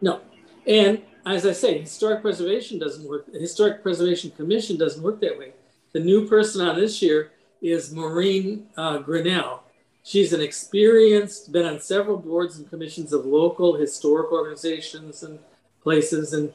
No, 0.00 0.20
and 0.66 1.02
as 1.26 1.46
I 1.46 1.52
say, 1.52 1.78
historic 1.78 2.22
preservation 2.22 2.78
doesn't 2.78 3.08
work. 3.08 3.30
The 3.32 3.38
historic 3.38 3.82
preservation 3.82 4.30
commission 4.30 4.76
doesn't 4.76 5.02
work 5.02 5.20
that 5.20 5.38
way. 5.38 5.52
The 5.92 6.00
new 6.00 6.28
person 6.28 6.66
on 6.66 6.76
this 6.76 7.02
year 7.02 7.32
is 7.60 7.92
Maureen 7.92 8.66
uh, 8.76 8.98
Grinnell. 8.98 9.62
She's 10.02 10.32
an 10.32 10.40
experienced, 10.40 11.52
been 11.52 11.66
on 11.66 11.80
several 11.80 12.16
boards 12.16 12.58
and 12.58 12.68
commissions 12.70 13.12
of 13.12 13.26
local 13.26 13.74
historic 13.76 14.32
organizations 14.32 15.22
and 15.22 15.38
places, 15.82 16.32
and 16.32 16.52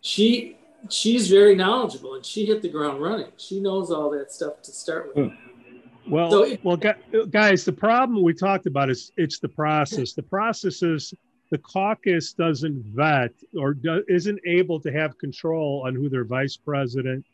she 0.00 0.56
she's 0.88 1.28
very 1.28 1.54
knowledgeable 1.54 2.14
and 2.14 2.24
she 2.24 2.46
hit 2.46 2.62
the 2.62 2.68
ground 2.68 3.02
running. 3.02 3.30
She 3.36 3.60
knows 3.60 3.90
all 3.90 4.10
that 4.10 4.32
stuff 4.32 4.62
to 4.62 4.72
start 4.72 5.14
with. 5.14 5.30
Hmm. 5.30 5.49
Well, 6.08 6.30
so 6.30 6.42
it, 6.44 6.64
well, 6.64 6.78
guys, 7.30 7.64
the 7.64 7.72
problem 7.72 8.22
we 8.22 8.34
talked 8.34 8.66
about 8.66 8.90
is 8.90 9.12
it's 9.16 9.38
the 9.38 9.48
process. 9.48 10.12
The 10.12 10.22
process 10.22 10.82
is 10.82 11.14
the 11.50 11.58
caucus 11.58 12.32
doesn't 12.32 12.82
vet 12.94 13.32
or 13.58 13.74
do, 13.74 14.02
isn't 14.08 14.40
able 14.46 14.80
to 14.80 14.92
have 14.92 15.18
control 15.18 15.82
on 15.86 15.94
who 15.94 16.08
their 16.08 16.24
vice 16.24 16.56
president 16.56 17.24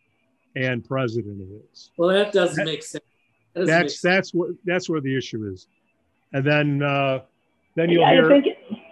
and 0.57 0.85
president 0.85 1.43
is. 1.73 1.91
Well, 1.97 2.09
that 2.09 2.33
doesn't 2.33 2.57
that, 2.57 2.65
make 2.65 2.83
sense. 2.83 3.05
That 3.55 3.67
that's 3.67 3.83
make 3.83 3.91
sense. 3.91 4.01
that's 4.01 4.35
what 4.35 4.51
that's 4.65 4.89
where 4.89 5.01
the 5.01 5.17
issue 5.17 5.51
is, 5.53 5.69
and 6.33 6.45
then 6.45 6.83
uh, 6.83 7.21
then 7.75 7.91
you'll 7.91 8.03
yeah, 8.03 8.13
hear. 8.13 8.27
I 8.27 8.29
think 8.29 8.47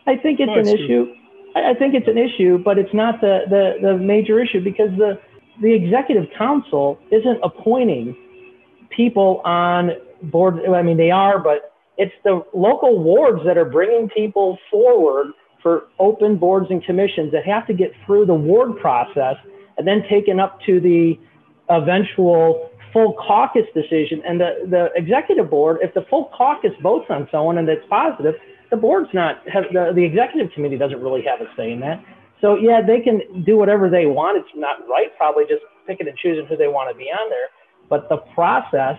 I 0.07 0.17
think 0.17 0.41
it's 0.41 0.69
an 0.69 0.79
issue. 0.79 1.15
I 1.55 1.75
think 1.75 1.95
it's 1.95 2.09
an 2.09 2.19
issue, 2.19 2.59
but 2.59 2.79
it's 2.79 2.93
not 2.93 3.21
the, 3.21 3.43
the, 3.49 3.75
the 3.81 3.97
major 3.97 4.43
issue 4.43 4.61
because 4.61 4.91
the, 4.99 5.21
the 5.63 5.73
executive 5.73 6.27
council 6.37 6.99
isn't 7.13 7.39
appointing 7.45 8.17
people 8.97 9.41
on 9.45 9.93
board. 10.25 10.61
I 10.67 10.83
mean, 10.83 10.97
they 10.97 11.11
are, 11.11 11.39
but 11.39 11.73
it's 11.97 12.15
the 12.25 12.45
local 12.55 13.03
wards 13.03 13.43
that 13.45 13.57
are 13.57 13.65
bringing 13.65 14.09
people 14.09 14.59
forward 14.71 15.29
for 15.63 15.85
open 15.99 16.37
boards 16.37 16.67
and 16.71 16.85
commissions 16.85 17.33
that 17.33 17.45
have 17.47 17.67
to 17.67 17.73
get 17.73 17.93
through 18.05 18.27
the 18.27 18.35
ward 18.35 18.79
process 18.81 19.37
and 19.79 19.87
then 19.87 20.03
taken 20.11 20.39
up 20.39 20.61
to 20.67 20.81
the 20.81 21.19
eventual 21.71 22.71
full 22.93 23.15
caucus 23.15 23.67
decision. 23.75 24.23
And 24.27 24.41
the, 24.41 24.67
the 24.69 24.89
executive 24.95 25.51
board, 25.51 25.79
if 25.83 25.95
the 25.95 26.07
full 26.11 26.31
caucus 26.37 26.73
votes 26.83 27.07
on 27.09 27.29
someone 27.33 27.59
and 27.59 27.69
it's 27.69 27.85
positive, 27.89 28.35
the 28.71 28.77
board's 28.77 29.09
not, 29.15 29.43
have, 29.49 29.65
the, 29.73 29.93
the 29.95 30.05
executive 30.05 30.53
committee 30.53 30.77
doesn't 30.77 31.01
really 31.01 31.23
have 31.23 31.41
a 31.41 31.51
say 31.57 31.73
in 31.73 31.81
that. 31.81 32.05
So 32.41 32.57
yeah, 32.57 32.81
they 32.87 33.01
can 33.01 33.43
do 33.45 33.57
whatever 33.57 33.89
they 33.89 34.07
want. 34.07 34.39
It's 34.39 34.55
not 34.55 34.87
right, 34.89 35.17
probably 35.17 35.45
just 35.45 35.63
picking 35.87 36.09
and 36.09 36.17
choosing 36.19 36.47
who 36.47 36.57
they 36.57 36.69
want 36.69 36.93
to 36.93 36.97
be 36.97 37.11
on 37.11 37.31
there. 37.31 37.49
But 37.95 38.09
the 38.09 38.17
process 38.35 38.99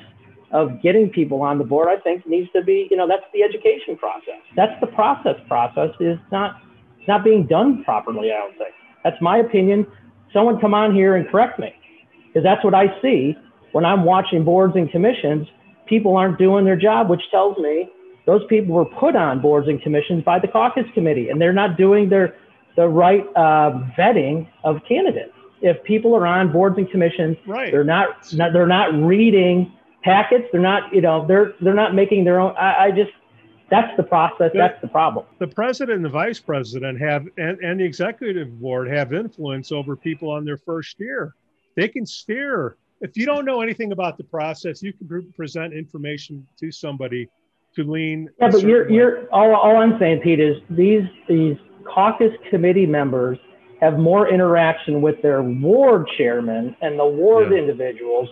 of 0.51 0.81
getting 0.81 1.09
people 1.09 1.41
on 1.41 1.57
the 1.57 1.65
board, 1.65 1.89
I 1.89 1.99
think, 1.99 2.25
needs 2.25 2.49
to 2.53 2.63
be, 2.63 2.87
you 2.89 2.95
know, 2.95 3.05
that's 3.09 3.25
the 3.33 3.43
education 3.43 3.97
process. 3.97 4.39
That's 4.55 4.79
the 4.79 4.87
process. 4.87 5.35
Process 5.49 5.89
is 5.99 6.17
not, 6.31 6.61
not 7.09 7.25
being 7.25 7.45
done 7.45 7.83
properly. 7.83 8.31
I 8.31 8.37
don't 8.37 8.57
think. 8.57 8.73
That's 9.03 9.21
my 9.21 9.39
opinion. 9.39 9.85
Someone 10.31 10.61
come 10.61 10.73
on 10.73 10.95
here 10.95 11.17
and 11.17 11.27
correct 11.27 11.59
me, 11.59 11.73
because 12.27 12.45
that's 12.45 12.63
what 12.63 12.73
I 12.73 12.85
see 13.01 13.35
when 13.73 13.83
I'm 13.83 14.05
watching 14.05 14.45
boards 14.45 14.77
and 14.77 14.89
commissions. 14.89 15.45
People 15.87 16.15
aren't 16.15 16.37
doing 16.37 16.63
their 16.63 16.77
job, 16.77 17.09
which 17.09 17.23
tells 17.31 17.57
me 17.57 17.89
those 18.25 18.43
people 18.47 18.73
were 18.73 18.85
put 18.85 19.17
on 19.17 19.41
boards 19.41 19.67
and 19.67 19.81
commissions 19.81 20.23
by 20.23 20.39
the 20.39 20.47
caucus 20.47 20.85
committee, 20.93 21.27
and 21.27 21.41
they're 21.41 21.51
not 21.51 21.75
doing 21.75 22.07
their 22.07 22.37
the 22.77 22.87
right 22.87 23.25
uh, 23.35 23.71
vetting 23.97 24.47
of 24.63 24.77
candidates. 24.87 25.34
If 25.61 25.83
people 25.83 26.15
are 26.15 26.27
on 26.27 26.51
boards 26.51 26.77
and 26.77 26.89
commissions, 26.89 27.37
right. 27.47 27.71
they're 27.71 27.83
not, 27.83 28.33
not 28.33 28.53
they're 28.53 28.67
not 28.67 28.93
reading 28.93 29.71
packets. 30.03 30.45
They're 30.51 30.61
not, 30.61 30.93
you 30.93 31.01
know, 31.01 31.25
they're 31.27 31.53
they're 31.61 31.73
not 31.73 31.95
making 31.95 32.23
their 32.23 32.39
own. 32.39 32.55
I, 32.57 32.85
I 32.85 32.91
just 32.91 33.11
that's 33.69 33.95
the 33.97 34.03
process. 34.03 34.51
The, 34.53 34.59
that's 34.59 34.81
the 34.81 34.87
problem. 34.87 35.25
The 35.39 35.47
president 35.47 35.97
and 35.97 36.05
the 36.05 36.09
vice 36.09 36.39
president 36.39 36.99
have, 37.01 37.27
and, 37.37 37.59
and 37.59 37.79
the 37.79 37.83
executive 37.83 38.59
board 38.59 38.87
have 38.89 39.13
influence 39.13 39.71
over 39.71 39.95
people 39.95 40.29
on 40.29 40.45
their 40.45 40.57
first 40.57 40.99
year. 40.99 41.35
They 41.75 41.87
can 41.87 42.05
steer. 42.05 42.77
If 43.01 43.17
you 43.17 43.25
don't 43.25 43.43
know 43.43 43.61
anything 43.61 43.91
about 43.91 44.17
the 44.17 44.23
process, 44.23 44.81
you 44.81 44.93
can 44.93 45.07
pre- 45.07 45.25
present 45.35 45.73
information 45.73 46.47
to 46.59 46.71
somebody 46.71 47.27
to 47.75 47.83
lean. 47.83 48.29
Yeah, 48.39 48.49
but 48.51 48.61
you're 48.61 48.87
way. 48.87 48.95
you're 48.95 49.33
all, 49.33 49.53
all 49.53 49.77
I'm 49.77 49.99
saying, 49.99 50.21
Pete, 50.21 50.39
is 50.39 50.57
these 50.69 51.03
these 51.27 51.57
caucus 51.83 52.31
committee 52.49 52.85
members 52.85 53.37
have 53.81 53.97
more 53.97 54.29
interaction 54.29 55.01
with 55.01 55.21
their 55.21 55.41
ward 55.41 56.07
chairman 56.17 56.75
and 56.81 56.97
the 56.97 57.05
ward 57.05 57.51
yeah. 57.51 57.57
individuals 57.57 58.29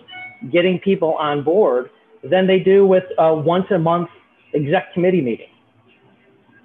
getting 0.50 0.78
people 0.78 1.14
on 1.14 1.42
board 1.42 1.90
than 2.22 2.46
they 2.46 2.58
do 2.58 2.86
with 2.86 3.04
a 3.18 3.34
once 3.34 3.66
a 3.70 3.78
month 3.78 4.08
exec 4.54 4.92
committee 4.94 5.20
meeting. 5.20 5.48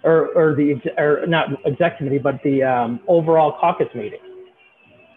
Or, 0.04 0.28
or 0.30 0.56
the 0.56 0.80
or 0.98 1.26
not 1.28 1.50
exec 1.66 1.98
committee 1.98 2.20
but 2.20 2.42
the 2.42 2.64
um, 2.64 3.02
overall 3.10 3.60
caucus 3.60 3.94
meeting 3.94 4.22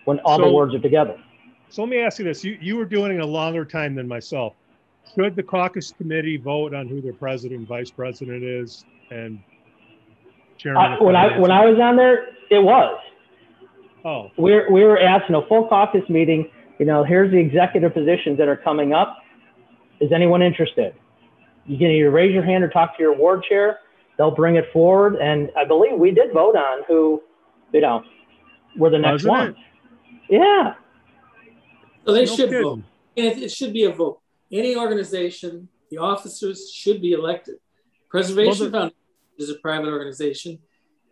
when 0.07 0.19
all 0.21 0.39
so, 0.39 0.45
the 0.45 0.51
wards 0.51 0.75
are 0.75 0.81
together. 0.81 1.17
So 1.69 1.83
let 1.83 1.89
me 1.89 2.01
ask 2.01 2.19
you 2.19 2.25
this. 2.25 2.43
You, 2.43 2.59
you 2.61 2.77
were 2.77 2.85
doing 2.85 3.17
it 3.17 3.21
a 3.21 3.27
longer 3.27 3.65
time 3.65 3.95
than 3.95 4.09
myself. 4.09 4.55
Should 5.15 5.37
the 5.37 5.43
caucus 5.43 5.93
committee 5.93 6.37
vote 6.37 6.75
on 6.75 6.89
who 6.89 7.01
their 7.01 7.13
president 7.13 7.61
and 7.61 7.69
vice 7.69 7.93
president 7.93 8.43
is 8.43 8.85
and 9.13 9.39
chairman 10.59 11.05
when 11.05 11.17
i 11.17 11.39
when 11.39 11.51
i 11.51 11.65
was 11.65 11.79
on 11.79 11.97
there 11.97 12.29
it 12.51 12.63
was 12.63 12.99
oh 14.05 14.31
we 14.37 14.63
we 14.71 14.85
were 14.85 14.99
asked 14.99 15.29
in 15.29 15.35
a 15.35 15.47
full 15.47 15.69
caucus 15.69 16.09
meeting 16.09 16.49
you 16.83 16.87
know, 16.87 17.05
here's 17.05 17.31
the 17.31 17.39
executive 17.39 17.95
positions 17.95 18.39
that 18.39 18.49
are 18.49 18.57
coming 18.57 18.93
up. 18.93 19.19
Is 20.01 20.11
anyone 20.11 20.43
interested? 20.43 20.95
You 21.65 21.79
can 21.79 21.89
either 21.89 22.11
raise 22.11 22.35
your 22.35 22.43
hand 22.43 22.65
or 22.65 22.69
talk 22.69 22.97
to 22.97 23.03
your 23.05 23.17
ward 23.17 23.45
chair. 23.45 23.79
They'll 24.19 24.35
bring 24.35 24.57
it 24.57 24.65
forward. 24.73 25.15
And 25.15 25.53
I 25.57 25.65
believe 25.65 25.97
we 25.97 26.11
did 26.11 26.33
vote 26.33 26.57
on 26.57 26.83
who, 26.89 27.23
you 27.73 27.83
know, 27.83 28.03
were 28.77 28.91
the 28.91 28.99
next 28.99 29.25
ones. 29.25 29.57
Yeah. 30.29 30.75
So 32.05 32.13
they 32.13 32.25
no 32.25 32.35
should 32.35 32.51
kidding. 32.51 32.63
vote. 32.65 32.83
And 33.17 33.43
it 33.43 33.53
should 33.53 33.73
be 33.73 33.85
a 33.85 33.93
vote. 33.93 34.21
Any 34.51 34.75
organization, 34.75 35.69
the 35.89 35.99
officers 35.99 36.69
should 36.69 37.01
be 37.01 37.13
elected. 37.13 37.59
Preservation 38.11 38.73
well, 38.73 38.91
Foundation 38.91 38.99
is 39.39 39.51
a 39.51 39.55
private 39.55 39.89
organization, 39.89 40.59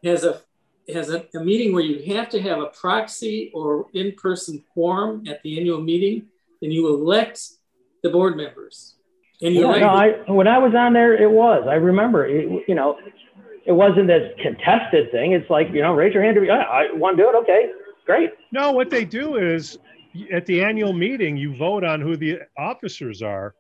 has 0.03 0.25
a 0.25 0.41
has 0.89 1.11
a, 1.11 1.25
a, 1.35 1.41
meeting 1.41 1.73
where 1.73 1.83
you 1.83 2.15
have 2.15 2.29
to 2.31 2.41
have 2.41 2.59
a 2.59 2.67
proxy 2.67 3.51
or 3.55 3.87
in-person 3.95 4.65
quorum 4.73 5.25
at 5.29 5.43
the 5.43 5.59
annual 5.59 5.81
meeting, 5.81 6.27
then 6.61 6.71
you 6.71 6.89
elect 6.89 7.41
the 8.03 8.11
board 8.11 8.37
members. 8.37 8.97
And 9.43 9.55
you 9.55 9.67
yeah, 9.67 9.79
no, 9.79 9.89
I, 9.89 10.31
when 10.31 10.47
I 10.47 10.59
was 10.59 10.75
on 10.75 10.93
there, 10.93 11.15
it 11.15 11.31
was. 11.31 11.67
I 11.69 11.75
remember. 11.75 12.27
It, 12.27 12.65
you 12.69 12.75
know, 12.75 12.99
it 13.65 13.73
wasn't 13.73 14.07
this 14.07 14.33
contested 14.43 15.11
thing. 15.13 15.33
It's 15.33 15.49
like 15.49 15.69
you 15.73 15.81
know, 15.81 15.95
raise 15.95 16.13
your 16.13 16.23
hand. 16.23 16.35
To, 16.35 16.41
be. 16.43 16.51
I 16.51 16.93
want 16.93 17.17
to 17.17 17.23
do 17.23 17.29
it. 17.31 17.35
Okay, 17.43 17.71
great. 18.05 18.31
No, 18.53 18.73
what 18.73 18.91
they 18.91 19.05
do 19.05 19.37
is 19.37 19.79
at 20.33 20.45
the 20.47 20.63
annual 20.63 20.93
meeting, 20.93 21.37
you 21.37 21.57
vote 21.57 21.85
on 21.85 22.01
who 22.01 22.17
the 22.17 22.41
officers 22.59 23.23
are, 23.23 23.55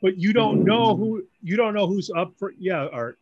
but 0.00 0.16
you 0.16 0.32
don't 0.32 0.64
know 0.64 0.96
who 0.96 1.24
you 1.42 1.56
don't 1.56 1.74
know 1.74 1.86
who's 1.86 2.10
up 2.16 2.32
for. 2.38 2.54
Yeah, 2.58 2.86
Art. 2.92 3.18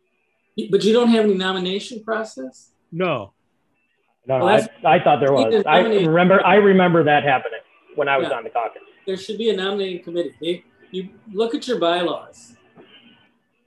But 0.70 0.84
you 0.84 0.92
don't 0.92 1.08
have 1.08 1.24
any 1.24 1.34
nomination 1.34 2.02
process? 2.04 2.70
No. 2.90 3.32
No, 4.26 4.44
well, 4.44 4.68
I, 4.84 4.96
I 4.96 5.02
thought 5.02 5.18
there 5.18 5.32
was. 5.32 5.64
I 5.66 5.78
remember 5.80 6.44
I 6.46 6.54
remember 6.54 7.02
that 7.04 7.24
happening 7.24 7.58
when 7.96 8.08
I 8.08 8.18
was 8.18 8.28
yeah. 8.30 8.36
on 8.36 8.44
the 8.44 8.50
caucus. 8.50 8.82
There 9.04 9.16
should 9.16 9.36
be 9.36 9.50
a 9.50 9.56
nominating 9.56 10.04
committee. 10.04 10.34
They, 10.40 10.64
you 10.92 11.08
look 11.32 11.56
at 11.56 11.66
your 11.66 11.80
bylaws. 11.80 12.54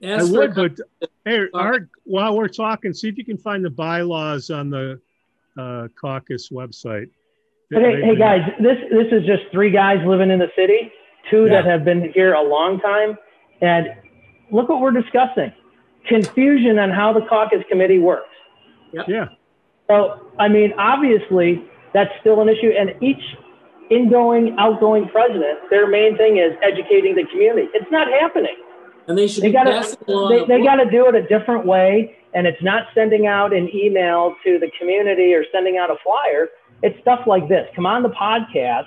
Ask 0.02 0.26
I 0.26 0.30
would, 0.30 0.54
but 0.54 0.78
hey, 1.26 1.46
Art, 1.52 1.88
while 2.04 2.36
we're 2.36 2.48
talking, 2.48 2.94
see 2.94 3.08
if 3.08 3.18
you 3.18 3.24
can 3.24 3.36
find 3.36 3.64
the 3.64 3.70
bylaws 3.70 4.50
on 4.50 4.70
the 4.70 5.00
uh, 5.58 5.88
caucus 6.00 6.48
website. 6.48 7.10
But 7.70 7.82
hey, 7.82 8.00
hey 8.00 8.16
guys, 8.16 8.40
this 8.58 8.78
this 8.90 9.08
is 9.12 9.26
just 9.26 9.42
three 9.52 9.70
guys 9.70 9.98
living 10.06 10.30
in 10.30 10.38
the 10.38 10.50
city, 10.56 10.90
two 11.30 11.46
yeah. 11.46 11.60
that 11.60 11.66
have 11.66 11.84
been 11.84 12.12
here 12.14 12.32
a 12.32 12.42
long 12.42 12.80
time, 12.80 13.18
and 13.60 13.88
look 14.50 14.70
what 14.70 14.80
we're 14.80 14.92
discussing 14.92 15.52
confusion 16.06 16.78
on 16.78 16.90
how 16.90 17.12
the 17.12 17.22
caucus 17.22 17.62
committee 17.68 17.98
works. 17.98 18.28
Yep. 18.92 19.06
Yeah. 19.08 19.28
So, 19.88 20.30
I 20.38 20.48
mean, 20.48 20.72
obviously, 20.78 21.64
that's 21.94 22.10
still 22.20 22.40
an 22.40 22.48
issue. 22.48 22.70
And 22.70 23.00
each 23.02 23.22
ingoing, 23.90 24.56
outgoing 24.58 25.08
president, 25.08 25.58
their 25.70 25.86
main 25.86 26.16
thing 26.16 26.38
is 26.38 26.52
educating 26.62 27.14
the 27.14 27.24
community. 27.30 27.68
It's 27.74 27.90
not 27.90 28.08
happening. 28.08 28.56
And 29.08 29.16
they 29.16 29.28
should 29.28 29.44
they 29.44 29.52
gotta, 29.52 29.96
they, 30.06 30.44
they 30.46 30.64
got 30.64 30.76
to 30.76 30.90
do 30.90 31.06
it 31.06 31.14
a 31.14 31.26
different 31.26 31.64
way. 31.64 32.16
And 32.34 32.46
it's 32.46 32.62
not 32.62 32.88
sending 32.94 33.26
out 33.26 33.54
an 33.54 33.70
email 33.74 34.34
to 34.44 34.58
the 34.58 34.70
community 34.78 35.32
or 35.32 35.44
sending 35.52 35.78
out 35.78 35.90
a 35.90 35.96
flyer. 36.02 36.48
It's 36.82 37.00
stuff 37.00 37.20
like 37.26 37.48
this. 37.48 37.68
Come 37.74 37.86
on 37.86 38.02
the 38.02 38.10
podcast. 38.10 38.86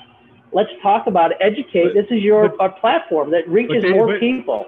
Let's 0.52 0.70
talk 0.84 1.08
about 1.08 1.32
it. 1.32 1.38
Educate. 1.40 1.86
But, 1.86 1.94
this 1.94 2.06
is 2.12 2.22
your 2.22 2.50
but, 2.50 2.80
platform 2.80 3.32
that 3.32 3.48
reaches 3.48 3.84
they, 3.84 3.90
more 3.90 4.08
but, 4.08 4.20
people. 4.20 4.66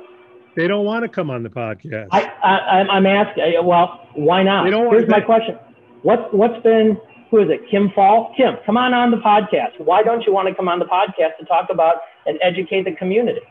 They 0.55 0.67
don't 0.67 0.85
want 0.85 1.03
to 1.03 1.09
come 1.09 1.29
on 1.29 1.43
the 1.43 1.49
podcast. 1.49 2.07
I, 2.11 2.29
I 2.43 2.97
am 2.97 3.05
asking. 3.05 3.43
Well, 3.63 4.07
why 4.15 4.43
not? 4.43 4.65
They 4.65 4.71
don't 4.71 4.91
Here's 4.91 5.09
my 5.09 5.21
question. 5.21 5.57
What 6.03 6.33
what's 6.33 6.61
been 6.63 6.99
who 7.29 7.39
is 7.39 7.49
it? 7.49 7.61
Kim 7.69 7.89
Fall. 7.91 8.33
Kim, 8.35 8.57
come 8.65 8.77
on 8.77 8.93
on 8.93 9.11
the 9.11 9.17
podcast. 9.17 9.79
Why 9.79 10.03
don't 10.03 10.25
you 10.25 10.33
want 10.33 10.49
to 10.49 10.55
come 10.55 10.67
on 10.67 10.79
the 10.79 10.85
podcast 10.85 11.37
to 11.39 11.45
talk 11.45 11.69
about 11.69 11.97
and 12.25 12.37
educate 12.41 12.83
the 12.83 12.91
community? 12.91 13.41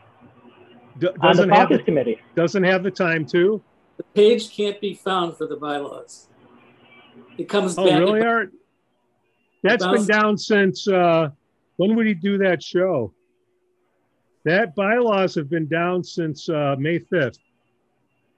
D- 0.99 1.07
on 1.21 1.35
the 1.35 1.47
caucus 1.47 1.77
the, 1.77 1.83
committee. 1.83 2.19
Doesn't 2.35 2.63
have 2.63 2.83
the 2.83 2.91
time 2.91 3.25
to. 3.27 3.61
The 3.97 4.03
page 4.03 4.55
can't 4.55 4.79
be 4.79 4.93
found 4.93 5.37
for 5.37 5.47
the 5.47 5.55
bylaws. 5.55 6.27
It 7.37 7.49
comes 7.49 7.77
oh, 7.77 7.85
back. 7.85 7.93
Oh, 7.95 7.99
really, 7.99 8.21
Art? 8.21 8.51
That's 9.63 9.85
been 9.85 10.05
down 10.05 10.37
since 10.37 10.87
uh, 10.87 11.29
when 11.77 11.95
would 11.95 12.05
he 12.05 12.13
do 12.13 12.37
that 12.39 12.61
show? 12.61 13.13
That 14.45 14.75
bylaws 14.75 15.35
have 15.35 15.49
been 15.49 15.67
down 15.67 16.03
since 16.03 16.49
uh, 16.49 16.75
May 16.79 16.99
5th. 16.99 17.37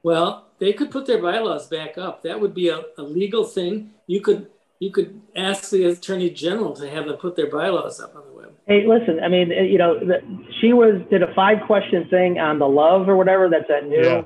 Well, 0.04 0.48
they 0.60 0.74
could 0.74 0.92
put 0.92 1.06
their 1.06 1.22
bylaws 1.22 1.68
back 1.68 1.98
up. 1.98 2.24
That 2.24 2.40
would 2.40 2.54
be 2.54 2.70
a, 2.70 2.82
a, 2.98 3.02
legal 3.02 3.46
thing. 3.46 3.92
You 4.08 4.20
could 4.20 4.48
you 4.80 4.92
could 4.92 5.22
ask 5.34 5.70
the 5.70 5.86
attorney 5.86 6.30
general 6.30 6.74
to 6.74 6.90
have 6.90 7.06
them 7.06 7.16
put 7.16 7.38
their 7.38 7.50
bylaws 7.50 8.02
up 8.02 8.14
on 8.16 8.24
the 8.28 8.34
web. 8.34 8.52
Hey, 8.68 8.86
listen. 8.86 9.22
I 9.24 9.30
mean, 9.30 9.50
you 9.50 9.78
know, 9.78 9.98
the, 9.98 10.22
she 10.60 10.74
was 10.74 11.02
did 11.10 11.24
a 11.24 11.34
five 11.34 11.60
question 11.66 12.08
thing 12.10 12.38
on 12.38 12.60
the 12.60 12.68
love 12.68 13.08
or 13.08 13.16
whatever. 13.16 13.50
That's 13.50 13.68
that 13.70 13.88
new 13.88 14.04
yeah. 14.04 14.22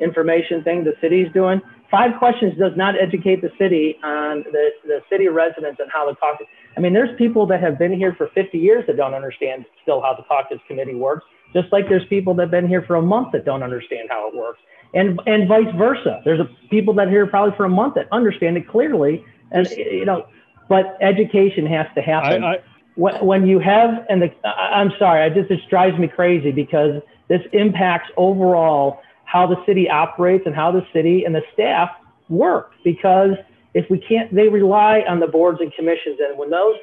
information 0.00 0.64
thing 0.64 0.82
the 0.84 0.94
city's 1.02 1.30
doing. 1.34 1.60
Five 1.90 2.18
questions 2.18 2.58
does 2.58 2.72
not 2.76 3.00
educate 3.00 3.40
the 3.40 3.50
city 3.58 3.96
on 4.04 4.44
the, 4.52 4.70
the 4.84 5.00
city 5.10 5.28
residents 5.28 5.80
and 5.80 5.90
how 5.90 6.08
the 6.08 6.14
caucus. 6.16 6.46
I 6.76 6.80
mean, 6.80 6.92
there's 6.92 7.16
people 7.16 7.46
that 7.46 7.62
have 7.62 7.78
been 7.78 7.92
here 7.92 8.14
for 8.14 8.28
50 8.34 8.58
years 8.58 8.84
that 8.86 8.96
don't 8.96 9.14
understand 9.14 9.64
still 9.82 10.02
how 10.02 10.14
the 10.14 10.22
caucus 10.24 10.58
committee 10.68 10.94
works, 10.94 11.24
just 11.54 11.72
like 11.72 11.88
there's 11.88 12.06
people 12.08 12.34
that 12.34 12.42
have 12.42 12.50
been 12.50 12.68
here 12.68 12.82
for 12.82 12.96
a 12.96 13.02
month 13.02 13.32
that 13.32 13.46
don't 13.46 13.62
understand 13.62 14.08
how 14.10 14.28
it 14.28 14.36
works, 14.36 14.60
and 14.92 15.18
and 15.26 15.48
vice 15.48 15.74
versa. 15.76 16.20
There's 16.24 16.40
a, 16.40 16.48
people 16.68 16.92
that 16.94 17.08
are 17.08 17.10
here 17.10 17.26
probably 17.26 17.56
for 17.56 17.64
a 17.64 17.70
month 17.70 17.94
that 17.94 18.06
understand 18.12 18.58
it 18.58 18.68
clearly, 18.68 19.24
and 19.50 19.66
you 19.70 20.04
know, 20.04 20.26
but 20.68 20.98
education 21.00 21.66
has 21.66 21.86
to 21.94 22.02
happen. 22.02 22.44
I, 22.44 22.54
I, 22.54 22.58
when, 22.96 23.24
when 23.24 23.46
you 23.46 23.60
have, 23.60 24.04
and 24.10 24.20
the, 24.20 24.46
I'm 24.46 24.92
sorry, 24.98 25.22
I 25.22 25.30
just 25.30 25.48
this 25.48 25.60
drives 25.70 25.98
me 25.98 26.08
crazy 26.08 26.50
because 26.50 27.00
this 27.28 27.40
impacts 27.52 28.10
overall 28.16 29.00
how 29.28 29.46
the 29.46 29.56
city 29.66 29.88
operates 29.88 30.44
and 30.46 30.54
how 30.54 30.70
the 30.72 30.84
city 30.92 31.24
and 31.24 31.34
the 31.34 31.42
staff 31.52 31.90
work 32.28 32.72
because 32.82 33.32
if 33.74 33.88
we 33.90 33.98
can't 33.98 34.34
they 34.34 34.48
rely 34.48 35.04
on 35.08 35.20
the 35.20 35.26
boards 35.26 35.60
and 35.60 35.72
commissions 35.74 36.18
and 36.20 36.38
when 36.38 36.50
those 36.50 36.76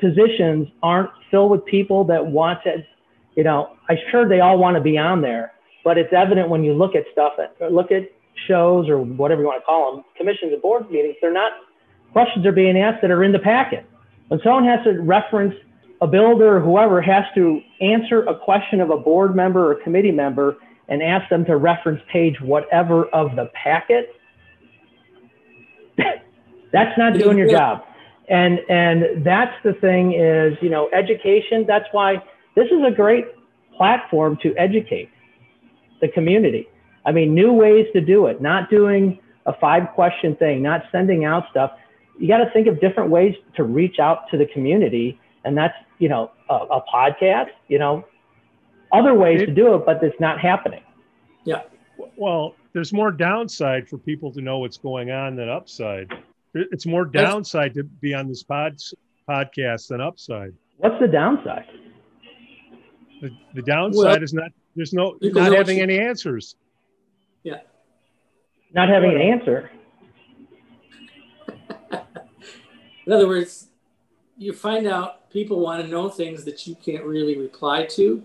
positions 0.00 0.68
aren't 0.82 1.10
filled 1.30 1.50
with 1.50 1.64
people 1.64 2.04
that 2.04 2.24
want 2.24 2.62
to 2.64 2.84
you 3.36 3.44
know, 3.44 3.76
I'm 3.88 3.98
sure 4.10 4.28
they 4.28 4.40
all 4.40 4.58
want 4.58 4.76
to 4.76 4.80
be 4.80 4.98
on 4.98 5.20
there, 5.20 5.52
but 5.84 5.98
it's 5.98 6.12
evident 6.12 6.48
when 6.48 6.64
you 6.64 6.72
look 6.72 6.94
at 6.96 7.04
stuff, 7.12 7.34
look 7.70 7.92
at 7.92 8.10
shows 8.48 8.88
or 8.88 8.98
whatever 8.98 9.42
you 9.42 9.46
want 9.46 9.60
to 9.60 9.64
call 9.64 9.94
them, 9.94 10.04
commissions 10.16 10.52
and 10.52 10.60
board 10.60 10.90
meetings, 10.90 11.16
they're 11.20 11.32
not, 11.32 11.52
questions 12.12 12.44
are 12.46 12.52
being 12.52 12.78
asked 12.78 13.02
that 13.02 13.10
are 13.10 13.22
in 13.22 13.32
the 13.32 13.38
packet. 13.38 13.86
When 14.28 14.40
someone 14.42 14.64
has 14.64 14.82
to 14.84 15.00
reference 15.00 15.54
a 16.00 16.06
builder 16.06 16.56
or 16.56 16.60
whoever 16.60 17.00
has 17.00 17.24
to 17.34 17.60
answer 17.80 18.22
a 18.24 18.36
question 18.36 18.80
of 18.80 18.90
a 18.90 18.96
board 18.96 19.36
member 19.36 19.70
or 19.70 19.76
committee 19.76 20.10
member 20.10 20.56
and 20.88 21.02
ask 21.02 21.28
them 21.28 21.44
to 21.46 21.56
reference 21.56 22.00
page 22.12 22.40
whatever 22.40 23.06
of 23.06 23.36
the 23.36 23.50
packet, 23.54 24.10
that's 26.72 26.96
not 26.98 27.14
doing 27.14 27.38
your 27.38 27.50
job. 27.50 27.84
And 28.28 28.60
and 28.68 29.24
that's 29.24 29.54
the 29.62 29.72
thing 29.74 30.12
is, 30.12 30.58
you 30.60 30.68
know, 30.68 30.88
education, 30.92 31.64
that's 31.66 31.86
why 31.92 32.22
this 32.56 32.66
is 32.66 32.82
a 32.86 32.90
great 32.90 33.26
platform 33.76 34.38
to 34.42 34.54
educate 34.56 35.10
the 36.00 36.08
community. 36.08 36.68
I 37.04 37.12
mean, 37.12 37.34
new 37.34 37.52
ways 37.52 37.86
to 37.92 38.00
do 38.00 38.26
it, 38.26 38.40
not 38.40 38.68
doing 38.68 39.20
a 39.46 39.52
five 39.52 39.88
question 39.94 40.34
thing, 40.36 40.62
not 40.62 40.82
sending 40.90 41.24
out 41.24 41.44
stuff. 41.50 41.72
You 42.18 42.28
got 42.28 42.38
to 42.38 42.50
think 42.50 42.66
of 42.66 42.80
different 42.80 43.10
ways 43.10 43.34
to 43.54 43.62
reach 43.62 43.98
out 44.00 44.28
to 44.30 44.38
the 44.38 44.46
community. 44.46 45.20
And 45.44 45.56
that's, 45.56 45.74
you 45.98 46.08
know, 46.08 46.32
a, 46.50 46.54
a 46.54 46.82
podcast, 46.92 47.50
you 47.68 47.78
know, 47.78 48.04
other 48.92 49.14
ways 49.14 49.40
to 49.40 49.46
do 49.46 49.74
it, 49.74 49.86
but 49.86 50.02
it's 50.02 50.18
not 50.20 50.40
happening. 50.40 50.82
Yeah. 51.44 51.62
Well, 52.16 52.54
there's 52.72 52.92
more 52.92 53.10
downside 53.10 53.88
for 53.88 53.98
people 53.98 54.32
to 54.32 54.40
know 54.40 54.58
what's 54.58 54.76
going 54.76 55.10
on 55.10 55.36
than 55.36 55.48
upside. 55.48 56.12
It's 56.54 56.86
more 56.86 57.04
downside 57.04 57.74
to 57.74 57.84
be 57.84 58.14
on 58.14 58.28
this 58.28 58.42
pod, 58.42 58.76
podcast 59.28 59.88
than 59.88 60.00
upside. 60.00 60.52
What's 60.78 60.98
the 61.00 61.08
downside? 61.08 61.66
The, 63.20 63.30
the 63.54 63.62
downside 63.62 64.04
well, 64.04 64.22
is 64.22 64.34
not 64.34 64.50
there's 64.74 64.92
no 64.92 65.16
not 65.22 65.52
having 65.52 65.80
any 65.80 65.98
answers. 65.98 66.56
Yeah. 67.42 67.60
Not 68.74 68.90
having 68.90 69.12
an 69.12 69.20
answer. 69.20 69.70
In 73.06 73.12
other 73.12 73.26
words, 73.26 73.68
you 74.36 74.52
find 74.52 74.86
out 74.86 75.30
people 75.30 75.60
want 75.60 75.82
to 75.82 75.88
know 75.88 76.10
things 76.10 76.44
that 76.44 76.66
you 76.66 76.74
can't 76.74 77.04
really 77.04 77.38
reply 77.38 77.86
to. 77.86 78.22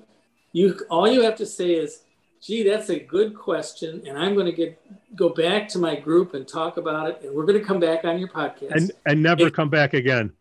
You 0.54 0.80
all 0.90 1.10
you 1.10 1.22
have 1.22 1.36
to 1.38 1.46
say 1.46 1.74
is, 1.74 2.04
"Gee, 2.42 2.64
that's 2.64 2.90
a 2.90 3.00
good 3.00 3.36
question," 3.36 4.04
and 4.08 4.18
I'm 4.18 4.34
going 4.34 4.48
to 4.48 4.52
get 4.52 4.82
go 5.16 5.30
back 5.30 5.68
to 5.70 5.80
my 5.80 5.96
group 5.96 6.34
and 6.34 6.48
talk 6.48 6.78
about 6.78 7.10
it, 7.10 7.22
and 7.24 7.36
we're 7.36 7.46
going 7.46 7.60
to 7.60 7.66
come 7.66 7.80
back 7.80 8.04
on 8.04 8.20
your 8.20 8.30
podcast 8.30 8.72
and 8.72 8.92
and 9.06 9.24
never 9.24 9.46
and, 9.46 9.54
come 9.54 9.70
back 9.70 9.94
again. 9.94 10.34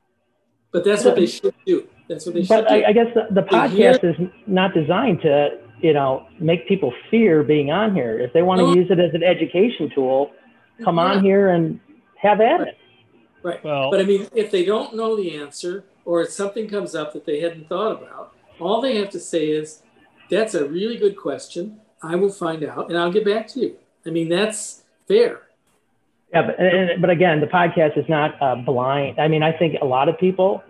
But 0.73 0.85
that's 0.85 1.05
what 1.05 1.17
they 1.17 1.27
should 1.27 1.55
do. 1.67 1.87
That's 2.09 2.27
what 2.27 2.35
they 2.35 2.43
should 2.43 2.49
but 2.49 2.69
do. 2.69 2.75
I, 2.75 2.89
I 2.89 2.93
guess 2.93 3.09
the, 3.15 3.27
the 3.35 3.43
podcast 3.43 4.05
is 4.05 4.17
not 4.47 4.73
designed 4.75 5.21
to 5.23 5.61
you 5.83 5.93
know, 5.93 6.27
make 6.39 6.69
people 6.69 6.93
fear 7.11 7.43
being 7.43 7.71
on 7.71 7.95
here. 7.95 8.19
If 8.19 8.33
they 8.33 8.43
want 8.43 8.61
to 8.61 8.79
use 8.79 8.91
it 8.91 8.99
as 8.99 9.15
an 9.15 9.23
education 9.23 9.91
tool, 9.95 10.31
come 10.85 10.97
yeah. 10.97 11.05
on 11.05 11.25
here 11.25 11.49
and 11.51 11.81
have 12.17 12.41
at 12.41 12.61
right. 12.61 12.69
it. 12.69 12.77
Right. 13.43 13.65
Well, 13.65 13.91
but 13.91 14.01
I 14.01 14.05
mean, 14.05 14.29
if 14.35 14.51
they 14.51 14.65
don't 14.65 14.95
know 14.95 15.17
the 15.17 15.37
answer 15.37 15.85
or 16.05 16.23
if 16.23 16.31
something 16.31 16.69
comes 16.69 16.95
up 16.95 17.13
that 17.15 17.25
they 17.25 17.41
hadn't 17.41 17.69
thought 17.69 18.03
about, 18.03 18.35
all 18.59 18.83
they 18.83 18.97
have 18.97 19.11
to 19.11 19.21
say 19.21 19.49
is, 19.49 19.83
that's 20.31 20.55
a 20.55 20.67
really 20.67 20.97
good 20.97 21.17
question. 21.17 21.81
I 22.03 22.17
will 22.17 22.33
find 22.33 22.65
out 22.65 22.89
and 22.89 22.99
I'll 22.99 23.13
get 23.13 23.25
back 23.25 23.49
to 23.49 23.61
you. 23.61 23.77
I 24.07 24.11
mean, 24.11 24.29
that's 24.29 24.85
fair. 25.07 25.43
Yeah, 26.33 26.47
but, 26.47 26.61
and, 26.61 27.01
but 27.01 27.11
again, 27.11 27.41
the 27.41 27.47
podcast 27.47 27.99
is 27.99 28.09
not 28.09 28.41
uh, 28.41 28.55
blind. 28.55 29.19
I 29.19 29.29
mean, 29.29 29.43
I 29.43 29.53
think 29.53 29.77
a 29.83 29.85
lot 29.85 30.09
of 30.09 30.17
people, 30.19 30.63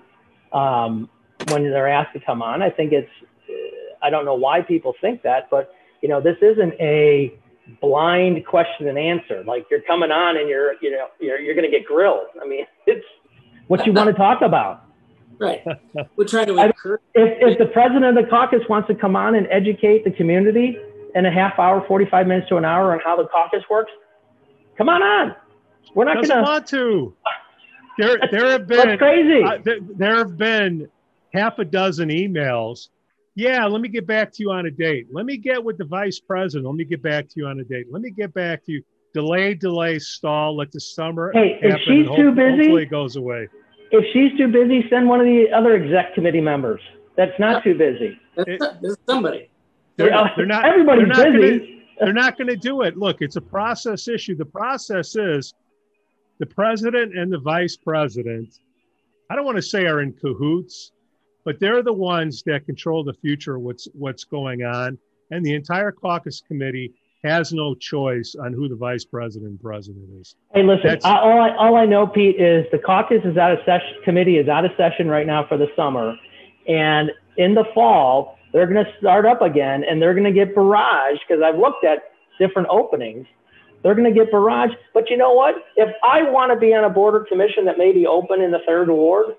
um, 0.52 1.08
when 1.48 1.62
they're 1.64 1.88
asked 1.88 2.14
to 2.14 2.20
come 2.20 2.42
on, 2.42 2.62
I 2.62 2.70
think 2.70 2.92
it's 2.92 3.10
I 4.02 4.10
don't 4.10 4.24
know 4.24 4.34
why 4.34 4.62
people 4.62 4.94
think 5.00 5.22
that, 5.22 5.48
but 5.50 5.74
you 6.00 6.08
know, 6.08 6.20
this 6.20 6.36
isn't 6.40 6.74
a 6.80 7.34
blind 7.80 8.44
question 8.46 8.88
and 8.88 8.98
answer. 8.98 9.44
Like 9.44 9.66
you're 9.70 9.82
coming 9.82 10.10
on 10.10 10.36
and 10.36 10.48
you're, 10.48 10.74
you 10.80 10.90
know, 10.90 11.08
you're, 11.20 11.38
you're 11.38 11.54
going 11.54 11.70
to 11.70 11.76
get 11.76 11.86
grilled. 11.86 12.26
I 12.42 12.46
mean, 12.46 12.66
it's 12.86 13.04
what 13.68 13.86
you 13.86 13.92
want 13.92 14.08
to 14.08 14.14
talk 14.14 14.42
about. 14.42 14.84
Right. 15.40 15.64
We're 16.16 16.26
trying 16.26 16.46
to 16.46 16.58
encourage. 16.58 17.00
If, 17.14 17.52
if 17.52 17.58
the 17.58 17.66
president 17.66 18.04
of 18.04 18.14
the 18.14 18.30
caucus 18.30 18.60
wants 18.68 18.88
to 18.88 18.94
come 18.94 19.16
on 19.16 19.34
and 19.34 19.46
educate 19.50 20.04
the 20.04 20.10
community 20.10 20.78
in 21.14 21.26
a 21.26 21.32
half 21.32 21.58
hour, 21.58 21.84
45 21.86 22.26
minutes 22.26 22.48
to 22.50 22.56
an 22.56 22.64
hour 22.64 22.92
on 22.92 23.00
how 23.04 23.16
the 23.16 23.26
caucus 23.28 23.64
works, 23.70 23.90
come 24.76 24.88
on 24.88 25.02
on. 25.02 25.34
We're 25.94 26.04
not 26.04 26.16
going 26.16 26.28
to 26.28 26.42
want 26.42 26.66
to. 26.68 27.14
There, 27.98 28.18
there 28.30 28.50
have 28.50 28.66
been 28.68 28.98
crazy. 28.98 29.42
Uh, 29.42 29.58
there, 29.64 29.78
there 29.80 30.16
have 30.18 30.36
been 30.36 30.88
half 31.32 31.58
a 31.58 31.64
dozen 31.64 32.10
emails 32.10 32.88
yeah, 33.40 33.64
let 33.66 33.80
me 33.80 33.88
get 33.88 34.06
back 34.06 34.32
to 34.32 34.42
you 34.42 34.50
on 34.50 34.66
a 34.66 34.70
date. 34.70 35.06
Let 35.10 35.24
me 35.24 35.36
get 35.36 35.62
with 35.62 35.78
the 35.78 35.84
vice 35.84 36.18
president. 36.18 36.66
Let 36.66 36.74
me 36.74 36.84
get 36.84 37.02
back 37.02 37.28
to 37.28 37.34
you 37.36 37.46
on 37.46 37.60
a 37.60 37.64
date. 37.64 37.86
Let 37.90 38.02
me 38.02 38.10
get 38.10 38.34
back 38.34 38.64
to 38.66 38.72
you. 38.72 38.82
Delay, 39.14 39.54
delay, 39.54 39.98
stall. 39.98 40.56
Let 40.56 40.70
the 40.72 40.80
summer. 40.80 41.32
Hey, 41.32 41.58
if 41.62 41.80
she's 41.80 42.06
too 42.16 42.32
busy, 42.32 42.56
hopefully 42.56 42.82
it 42.82 42.90
goes 42.90 43.16
away. 43.16 43.48
If 43.90 44.04
she's 44.12 44.36
too 44.38 44.48
busy, 44.48 44.88
send 44.88 45.08
one 45.08 45.20
of 45.20 45.26
the 45.26 45.46
other 45.52 45.74
exec 45.74 46.14
committee 46.14 46.40
members. 46.40 46.80
That's 47.16 47.38
not 47.38 47.64
too 47.64 47.76
busy. 47.76 48.18
It, 48.36 48.62
There's 48.80 48.96
somebody. 49.08 49.50
They're, 49.96 50.10
they're 50.36 50.46
not. 50.46 50.64
Everybody's 50.64 51.08
they're 51.08 51.32
not 51.32 51.40
busy. 51.40 51.58
Gonna, 51.58 51.80
they're 52.00 52.12
not 52.12 52.38
going 52.38 52.48
to 52.48 52.56
do 52.56 52.82
it. 52.82 52.96
Look, 52.96 53.20
it's 53.20 53.36
a 53.36 53.40
process 53.40 54.08
issue. 54.08 54.36
The 54.36 54.44
process 54.44 55.16
is 55.16 55.54
the 56.38 56.46
president 56.46 57.16
and 57.18 57.32
the 57.32 57.38
vice 57.38 57.76
president. 57.76 58.58
I 59.28 59.36
don't 59.36 59.44
want 59.44 59.56
to 59.56 59.62
say 59.62 59.86
are 59.86 60.00
in 60.00 60.12
cahoots 60.14 60.92
but 61.44 61.58
they're 61.58 61.82
the 61.82 61.92
ones 61.92 62.42
that 62.46 62.66
control 62.66 63.04
the 63.04 63.14
future 63.14 63.58
what's 63.58 63.88
what's 63.94 64.24
going 64.24 64.62
on 64.62 64.98
and 65.30 65.44
the 65.44 65.54
entire 65.54 65.92
caucus 65.92 66.42
committee 66.46 66.92
has 67.24 67.52
no 67.52 67.74
choice 67.74 68.34
on 68.42 68.52
who 68.52 68.68
the 68.68 68.76
vice 68.76 69.04
president 69.04 69.50
and 69.50 69.60
president 69.60 70.08
is 70.20 70.34
hey 70.54 70.62
listen 70.62 70.98
I, 71.04 71.18
all, 71.18 71.40
I, 71.40 71.56
all 71.56 71.76
i 71.76 71.84
know 71.84 72.06
pete 72.06 72.40
is 72.40 72.66
the 72.72 72.78
caucus 72.78 73.20
is 73.24 73.36
out 73.36 73.52
of 73.52 73.58
session 73.64 73.94
committee 74.04 74.38
is 74.38 74.48
out 74.48 74.64
of 74.64 74.72
session 74.76 75.08
right 75.08 75.26
now 75.26 75.46
for 75.46 75.56
the 75.56 75.68
summer 75.76 76.14
and 76.68 77.10
in 77.36 77.54
the 77.54 77.64
fall 77.74 78.38
they're 78.52 78.66
going 78.66 78.84
to 78.84 78.90
start 78.98 79.26
up 79.26 79.42
again 79.42 79.84
and 79.88 80.00
they're 80.00 80.14
going 80.14 80.24
to 80.24 80.32
get 80.32 80.54
barrage 80.54 81.18
because 81.26 81.42
i've 81.42 81.58
looked 81.58 81.84
at 81.84 82.12
different 82.38 82.68
openings 82.70 83.26
they're 83.82 83.94
going 83.94 84.12
to 84.12 84.18
get 84.18 84.30
barrage 84.30 84.70
but 84.94 85.08
you 85.10 85.16
know 85.16 85.32
what 85.32 85.54
if 85.76 85.88
i 86.04 86.22
want 86.22 86.52
to 86.52 86.58
be 86.58 86.74
on 86.74 86.84
a 86.84 86.90
border 86.90 87.24
commission 87.28 87.64
that 87.64 87.78
may 87.78 87.92
be 87.92 88.06
open 88.06 88.40
in 88.40 88.50
the 88.50 88.60
third 88.66 88.88
ward 88.88 89.36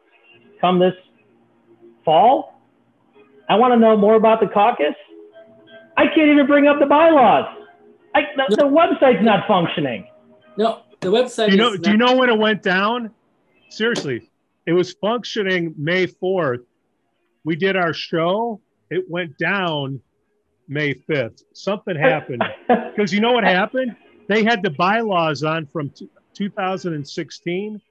come 0.62 0.80
this 0.80 0.94
fall? 2.06 2.62
I 3.50 3.56
want 3.56 3.74
to 3.74 3.80
know 3.80 3.98
more 3.98 4.16
about 4.16 4.40
the 4.40 4.48
caucus. 4.48 4.96
I 5.98 6.06
can't 6.06 6.30
even 6.32 6.48
bring 6.48 6.68
up 6.68 6.80
the 6.80 6.86
bylaws. 6.86 7.58
I, 8.14 8.22
the, 8.50 8.56
the 8.56 8.64
website's 8.64 9.24
not 9.24 9.48
functioning. 9.48 10.08
No, 10.58 10.82
the 11.00 11.10
website. 11.10 11.48
Do 11.48 11.52
you 11.54 11.58
know? 11.58 11.78
do 11.78 11.92
you 11.92 11.98
know 11.98 12.16
when 12.16 12.30
it 12.30 12.38
went 12.38 12.62
down? 12.62 13.12
Seriously, 13.70 14.30
it 14.66 14.74
was 14.74 14.94
functioning 14.94 15.74
May 15.78 16.06
fourth. 16.08 16.62
We 17.44 17.56
did 17.56 17.76
our 17.76 17.94
show. 17.94 18.62
It 18.90 19.10
went 19.10 19.38
down 19.38 20.02
May 20.68 20.94
fifth. 20.94 21.44
Something 21.54 21.96
happened 22.00 22.44
because 22.68 23.14
you 23.14 23.22
know 23.22 23.32
what 23.32 23.44
happened? 23.44 23.96
They 24.28 24.44
had 24.44 24.62
the 24.62 24.70
bylaws 24.70 25.44
on 25.44 25.66
from 25.66 25.90
t- 25.90 26.10
2016, 26.34 27.82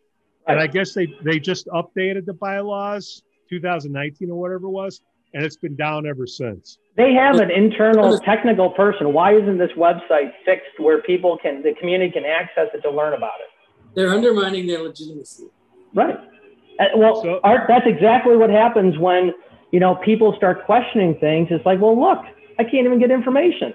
and 0.46 0.60
I 0.60 0.66
guess 0.66 0.94
they 0.94 1.14
they 1.22 1.38
just 1.38 1.66
updated 1.68 2.26
the 2.26 2.34
bylaws 2.34 3.22
2019 3.48 4.30
or 4.30 4.40
whatever 4.40 4.66
it 4.66 4.70
was, 4.70 5.02
and 5.34 5.44
it's 5.44 5.56
been 5.56 5.76
down 5.76 6.06
ever 6.06 6.26
since. 6.26 6.78
They 7.00 7.14
have 7.14 7.36
an 7.36 7.50
internal 7.50 8.18
technical 8.20 8.68
person. 8.68 9.14
Why 9.14 9.34
isn't 9.34 9.56
this 9.56 9.70
website 9.74 10.32
fixed 10.44 10.78
where 10.78 11.00
people 11.00 11.38
can, 11.38 11.62
the 11.62 11.74
community 11.80 12.12
can 12.12 12.26
access 12.26 12.68
it 12.74 12.82
to 12.82 12.90
learn 12.90 13.14
about 13.14 13.40
it? 13.40 13.94
They're 13.94 14.12
undermining 14.12 14.66
their 14.66 14.82
legitimacy. 14.82 15.44
Right. 15.94 16.18
Uh, 16.78 16.84
well, 16.96 17.22
so, 17.22 17.40
Art, 17.42 17.62
that's 17.68 17.86
exactly 17.86 18.36
what 18.36 18.50
happens 18.50 18.98
when 18.98 19.32
you 19.72 19.80
know 19.80 19.94
people 19.94 20.34
start 20.36 20.66
questioning 20.66 21.14
things. 21.18 21.48
It's 21.50 21.64
like, 21.64 21.80
well, 21.80 21.98
look, 21.98 22.18
I 22.58 22.64
can't 22.64 22.84
even 22.84 22.98
get 22.98 23.10
information. 23.10 23.72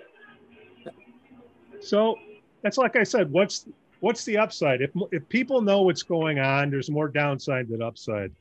So 1.82 2.20
that's 2.62 2.78
like 2.78 2.96
I 2.96 3.04
said. 3.04 3.32
What's 3.32 3.66
what's 4.02 4.24
the 4.24 4.38
upside? 4.38 4.82
If 4.82 4.92
if 5.12 5.28
people 5.30 5.62
know 5.62 5.82
what's 5.82 6.04
going 6.04 6.38
on, 6.38 6.70
there's 6.70 6.92
more 6.92 7.08
downside 7.08 7.70
than 7.70 7.82
upside 7.82 8.32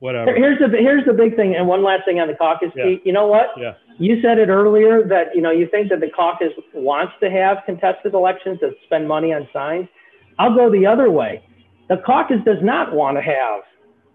whatever. 0.00 0.34
Here's 0.34 0.58
the 0.58 0.68
here's 0.68 1.04
the 1.06 1.14
big 1.14 1.34
thing, 1.34 1.54
and 1.54 1.66
one 1.66 1.82
last 1.82 2.04
thing 2.04 2.20
on 2.20 2.28
the 2.28 2.34
caucus, 2.34 2.70
yeah. 2.76 2.84
Pete. 2.84 3.02
You 3.04 3.12
know 3.12 3.26
what? 3.26 3.48
Yeah. 3.56 3.74
You 3.98 4.20
said 4.20 4.38
it 4.38 4.48
earlier 4.48 5.06
that 5.06 5.34
you 5.34 5.40
know 5.40 5.50
you 5.50 5.68
think 5.68 5.88
that 5.90 6.00
the 6.00 6.10
caucus 6.10 6.52
wants 6.72 7.12
to 7.20 7.30
have 7.30 7.58
contested 7.64 8.14
elections 8.14 8.60
to 8.60 8.72
spend 8.84 9.06
money 9.06 9.32
on 9.32 9.48
signs. 9.52 9.88
I'll 10.38 10.54
go 10.54 10.70
the 10.70 10.86
other 10.86 11.10
way. 11.10 11.44
The 11.88 11.98
caucus 11.98 12.38
does 12.44 12.58
not 12.62 12.92
want 12.92 13.16
to 13.18 13.22
have 13.22 13.60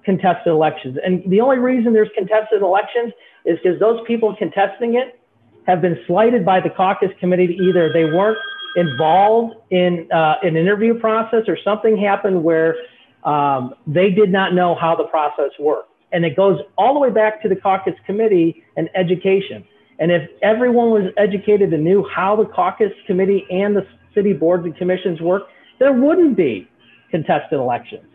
contested 0.03 0.47
elections, 0.47 0.97
and 1.03 1.23
the 1.29 1.39
only 1.39 1.59
reason 1.59 1.93
there's 1.93 2.09
contested 2.15 2.61
elections 2.61 3.13
is 3.45 3.57
because 3.63 3.79
those 3.79 3.99
people 4.05 4.35
contesting 4.35 4.95
it 4.95 5.19
have 5.65 5.81
been 5.81 5.97
slighted 6.07 6.43
by 6.43 6.59
the 6.59 6.69
caucus 6.69 7.09
committee 7.19 7.57
either 7.61 7.93
they 7.93 8.05
weren't 8.05 8.37
involved 8.75 9.55
in 9.69 10.07
uh, 10.11 10.35
an 10.41 10.57
interview 10.57 10.99
process 10.99 11.43
or 11.47 11.57
something 11.63 11.97
happened 11.97 12.43
where 12.43 12.75
um, 13.23 13.73
they 13.85 14.09
did 14.11 14.31
not 14.31 14.53
know 14.53 14.75
how 14.75 14.95
the 14.95 15.03
process 15.05 15.51
worked. 15.59 15.88
And 16.11 16.25
it 16.25 16.35
goes 16.35 16.59
all 16.77 16.93
the 16.93 16.99
way 16.99 17.09
back 17.11 17.41
to 17.43 17.49
the 17.49 17.55
caucus 17.55 17.93
committee 18.05 18.63
and 18.77 18.89
education. 18.95 19.63
And 19.99 20.11
if 20.11 20.29
everyone 20.41 20.89
was 20.91 21.11
educated 21.17 21.73
and 21.73 21.83
knew 21.83 22.07
how 22.13 22.35
the 22.35 22.45
caucus 22.45 22.91
committee 23.05 23.45
and 23.51 23.75
the 23.75 23.85
city 24.15 24.33
boards 24.33 24.65
and 24.65 24.75
commissions 24.75 25.21
work, 25.21 25.43
there 25.77 25.93
wouldn't 25.93 26.35
be 26.35 26.67
contested 27.11 27.59
elections. 27.59 28.05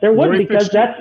There 0.00 0.12
would 0.12 0.26
Lori 0.26 0.38
because 0.38 0.68
that's 0.70 1.00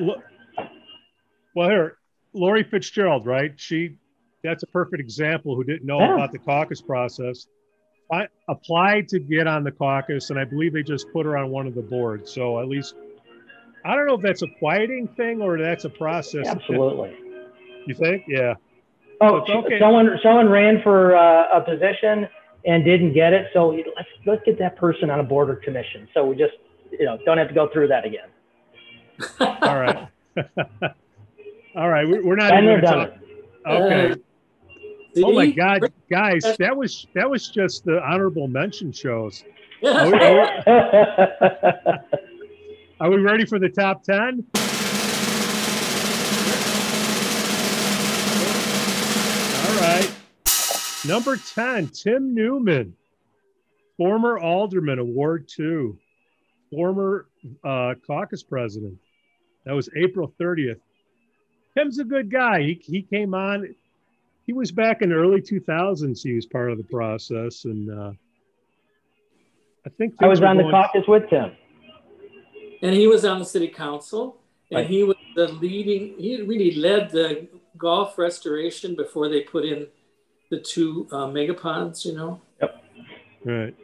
well 1.56 1.70
here, 1.70 1.98
Lori 2.34 2.64
Fitzgerald, 2.64 3.26
right? 3.26 3.52
She 3.58 3.96
that's 4.44 4.64
a 4.64 4.68
perfect 4.68 5.00
example 5.00 5.56
who 5.56 5.64
didn't 5.64 5.86
know 5.86 6.00
Yeah. 6.00 6.16
about 6.16 6.32
the 6.32 6.40
caucus 6.40 6.82
process. 6.82 7.48
I 8.12 8.28
applied 8.50 9.08
to 9.10 9.20
get 9.20 9.48
on 9.48 9.64
the 9.64 9.72
caucus, 9.72 10.30
and 10.30 10.38
I 10.40 10.44
believe 10.46 10.74
they 10.74 10.84
just 10.84 11.12
put 11.14 11.26
her 11.26 11.38
on 11.38 11.50
one 11.50 11.66
of 11.66 11.76
the 11.76 11.82
boards. 11.82 12.32
So 12.32 12.60
at 12.60 12.68
least 12.68 12.96
I 13.86 13.96
don't 13.96 14.08
know 14.08 14.16
if 14.16 14.22
that's 14.22 14.42
a 14.42 14.48
quieting 14.60 15.08
thing 15.08 15.42
or 15.42 15.58
that's 15.58 15.86
a 15.86 15.90
process. 15.90 16.48
absolutely. 16.48 17.16
You 17.86 17.96
think? 17.96 18.26
Yeah. 18.28 18.56
Oh, 19.22 19.42
okay. 19.48 19.80
someone 19.80 20.20
someone 20.22 20.50
ran 20.50 20.82
for 20.82 21.16
uh, 21.16 21.58
a 21.58 21.62
position 21.62 22.28
and 22.66 22.84
didn't 22.84 23.14
get 23.14 23.34
it. 23.34 23.48
So 23.54 23.70
let's 23.70 24.10
let's 24.26 24.42
get 24.46 24.58
that 24.60 24.78
person 24.78 25.10
on 25.10 25.20
a 25.20 25.24
board 25.24 25.50
or 25.50 25.56
commission. 25.58 26.08
So 26.14 26.26
we 26.26 26.36
just 26.36 26.54
you 26.92 27.06
know 27.06 27.18
don't 27.26 27.38
have 27.38 27.50
to 27.50 27.54
go 27.54 27.70
through 27.72 27.90
that 27.90 28.06
again. 28.06 28.30
All 29.40 29.80
right. 29.80 30.08
All 31.76 31.90
right. 31.90 32.08
We're, 32.08 32.26
we're 32.26 32.36
not 32.36 32.52
Been 32.52 32.66
even 32.66 32.82
there, 32.82 32.82
going 32.82 33.08
to 33.08 33.12
talk. 33.12 33.20
Okay. 33.66 34.12
Uh, 34.12 34.16
Oh 35.18 35.32
my 35.34 35.46
see? 35.46 35.52
God, 35.52 35.82
guys, 36.10 36.42
that 36.60 36.76
was 36.76 37.06
that 37.14 37.30
was 37.30 37.48
just 37.50 37.86
the 37.86 38.02
honorable 38.02 38.48
mention 38.48 38.92
shows. 38.92 39.44
Are 43.04 43.12
we 43.12 43.18
ready 43.18 43.44
for 43.44 43.60
the 43.60 43.68
top 43.68 44.02
ten? 44.02 44.46
All 49.60 49.82
right. 49.82 50.10
Number 51.06 51.36
10, 51.36 51.90
Tim 51.90 52.34
Newman, 52.34 52.96
former 53.98 54.40
alderman 54.40 55.00
of 55.00 55.08
Ward 55.08 55.50
2, 55.50 55.98
former 56.72 57.28
uh, 57.66 57.96
caucus 58.08 58.42
president. 58.42 58.98
That 59.66 59.74
was 59.74 59.90
April 59.98 60.34
30th. 60.40 60.80
Tim's 61.78 62.00
a 62.00 62.06
good 62.06 62.32
guy. 62.32 62.62
He, 62.62 62.82
he 62.86 63.02
came 63.02 63.34
on, 63.34 63.76
he 64.46 64.54
was 64.54 64.72
back 64.72 65.02
in 65.02 65.10
the 65.10 65.16
early 65.16 65.42
2000s. 65.42 66.24
He 66.24 66.36
was 66.36 66.46
part 66.46 66.72
of 66.72 66.78
the 66.78 66.86
process. 66.86 67.66
And 67.66 67.92
uh, 67.92 68.14
I 69.86 69.90
think 69.90 70.14
I 70.22 70.28
was 70.28 70.42
on 70.42 70.56
the 70.56 70.72
caucus 70.72 71.04
with 71.06 71.30
Tim. 71.30 71.52
And 72.84 72.94
he 73.02 73.06
was 73.14 73.22
on 73.32 73.38
the 73.40 73.46
city 73.56 73.68
council 73.86 74.24
and 74.72 74.78
Right. 74.82 74.88
he 74.96 75.00
was 75.10 75.18
the 75.36 75.48
leading 75.66 76.04
he 76.26 76.32
really 76.52 76.72
led 76.88 77.04
the 77.18 77.48
golf 77.78 78.10
restoration 78.28 78.90
before 79.04 79.28
they 79.30 79.42
put 79.56 79.64
in 79.74 79.80
the 80.52 80.60
two 80.74 81.08
uh, 81.16 81.28
mega 81.36 81.56
ponds 81.66 82.06
you 82.08 82.14
know 82.20 82.32
Yep. 82.62 82.72
Right. 83.46 83.76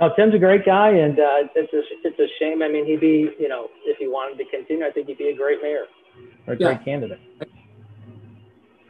Now 0.00 0.08
Tim's 0.16 0.34
a 0.34 0.38
great 0.38 0.64
guy, 0.64 0.88
and 1.04 1.16
uh, 1.20 1.46
it's 1.54 1.72
a 1.72 1.82
it's 2.08 2.18
a 2.18 2.26
shame. 2.40 2.58
I 2.66 2.68
mean, 2.74 2.84
he'd 2.86 2.98
be 3.12 3.18
you 3.38 3.48
know 3.52 3.62
if 3.84 3.96
he 3.98 4.08
wanted 4.08 4.36
to 4.42 4.46
continue, 4.56 4.84
I 4.84 4.90
think 4.90 5.06
he'd 5.06 5.18
be 5.18 5.28
a 5.28 5.36
great 5.36 5.62
mayor 5.62 5.84
or 6.48 6.54
a 6.54 6.56
Yeah. 6.58 6.66
great 6.68 6.84
candidate. 6.84 7.20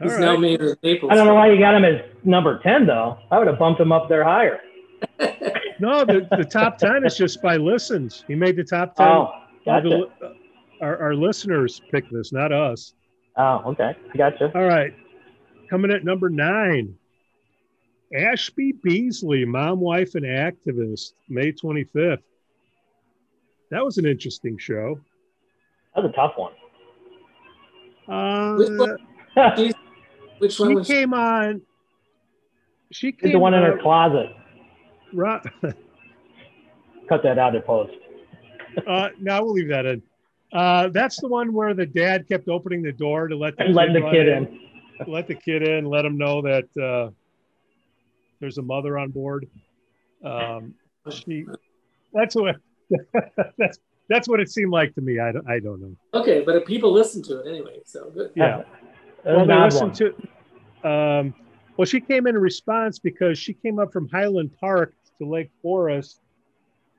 All 0.01 0.09
he's 0.09 0.17
now 0.17 0.35
mayor 0.37 0.71
of 0.71 0.77
Naples. 0.81 1.11
I 1.11 1.15
don't 1.15 1.27
know 1.27 1.35
why 1.35 1.51
you 1.51 1.59
got 1.59 1.75
him 1.75 1.85
as 1.85 2.01
number 2.23 2.57
ten 2.63 2.87
though. 2.87 3.19
I 3.29 3.37
would 3.37 3.47
have 3.47 3.59
bumped 3.59 3.79
him 3.79 3.91
up 3.91 4.09
there 4.09 4.23
higher. 4.23 4.61
No, 5.83 6.05
the, 6.05 6.25
the 6.37 6.45
top 6.45 6.77
10 6.77 7.05
is 7.05 7.17
just 7.17 7.41
by 7.41 7.57
listens. 7.57 8.23
He 8.25 8.35
made 8.35 8.55
the 8.55 8.63
top 8.63 8.95
10. 8.95 9.05
Oh, 9.05 9.31
gotcha. 9.65 9.89
The- 9.89 10.33
our, 10.81 10.97
our 10.97 11.13
listeners 11.13 11.81
picked 11.91 12.09
this, 12.13 12.31
not 12.31 12.53
us. 12.53 12.93
Oh, 13.37 13.61
okay, 13.71 13.91
I 14.13 14.17
gotcha. 14.17 14.49
All 14.55 14.63
right. 14.63 14.93
Coming 15.69 15.91
at 15.91 16.05
number 16.05 16.29
nine, 16.29 16.95
Ashby 18.15 18.71
Beasley, 18.81 19.43
mom, 19.43 19.81
wife, 19.81 20.15
and 20.15 20.23
activist, 20.25 21.13
May 21.27 21.51
25th. 21.51 22.19
That 23.69 23.83
was 23.83 23.97
an 23.97 24.05
interesting 24.05 24.57
show. 24.57 24.97
That 25.95 26.03
was 26.05 26.11
a 26.11 26.15
tough 26.15 26.33
one. 26.37 26.53
Which 28.57 28.69
Uh, 28.69 28.95
one? 29.35 29.73
which 30.39 30.59
one 30.61 30.69
she 30.69 30.75
was 30.75 30.87
came 30.87 31.13
on. 31.13 31.61
She 32.91 33.09
It's 33.09 33.21
came 33.21 33.31
the 33.33 33.39
one 33.39 33.53
in 33.53 33.63
her 33.63 33.77
closet. 33.81 34.29
Ro- 35.13 35.41
Cut 37.09 37.21
that 37.23 37.37
out 37.37 37.55
in 37.55 37.61
post. 37.61 37.93
uh, 38.87 39.09
no, 39.19 39.43
we'll 39.43 39.53
leave 39.53 39.69
that 39.69 39.85
in. 39.85 40.01
Uh, 40.51 40.89
that's 40.89 41.19
the 41.19 41.27
one 41.27 41.51
where 41.53 41.73
the 41.73 41.85
dad 41.85 42.27
kept 42.27 42.47
opening 42.47 42.81
the 42.81 42.91
door 42.91 43.27
to 43.27 43.35
let 43.35 43.57
the 43.57 43.65
And 43.65 43.75
letting 43.75 43.93
the 43.93 44.09
kid 44.09 44.27
in. 44.27 44.59
let 45.07 45.27
the 45.27 45.35
kid 45.35 45.67
in, 45.67 45.85
let 45.85 46.05
him 46.05 46.17
know 46.17 46.41
that 46.43 46.65
uh, 46.81 47.11
there's 48.39 48.57
a 48.57 48.61
mother 48.61 48.97
on 48.97 49.09
board. 49.11 49.47
Um, 50.23 50.73
she, 51.09 51.45
that's 52.13 52.35
what 52.35 52.55
that's 53.57 53.79
that's 54.09 54.27
what 54.27 54.39
it 54.39 54.49
seemed 54.49 54.71
like 54.71 54.93
to 54.95 55.01
me. 55.01 55.19
I 55.19 55.31
don't, 55.31 55.49
I 55.49 55.59
don't 55.59 55.81
know. 55.81 55.95
okay 56.13 56.43
but 56.45 56.65
people 56.65 56.91
listen 56.91 57.21
to 57.23 57.39
it 57.39 57.47
anyway 57.47 57.79
so 57.85 58.09
good 58.11 58.31
Yeah. 58.35 58.61
That 59.23 59.35
well, 59.37 59.45
they 59.45 59.53
an 59.53 59.59
odd 59.59 59.65
listened 59.73 59.99
one. 59.99 60.13
to. 60.83 60.89
Um, 60.89 61.33
well, 61.77 61.85
she 61.85 61.99
came 61.99 62.27
in 62.27 62.37
response 62.37 62.99
because 62.99 63.37
she 63.39 63.53
came 63.53 63.79
up 63.79 63.91
from 63.91 64.07
Highland 64.09 64.51
Park 64.59 64.93
to 65.23 65.29
Lake 65.29 65.51
Forest 65.61 66.19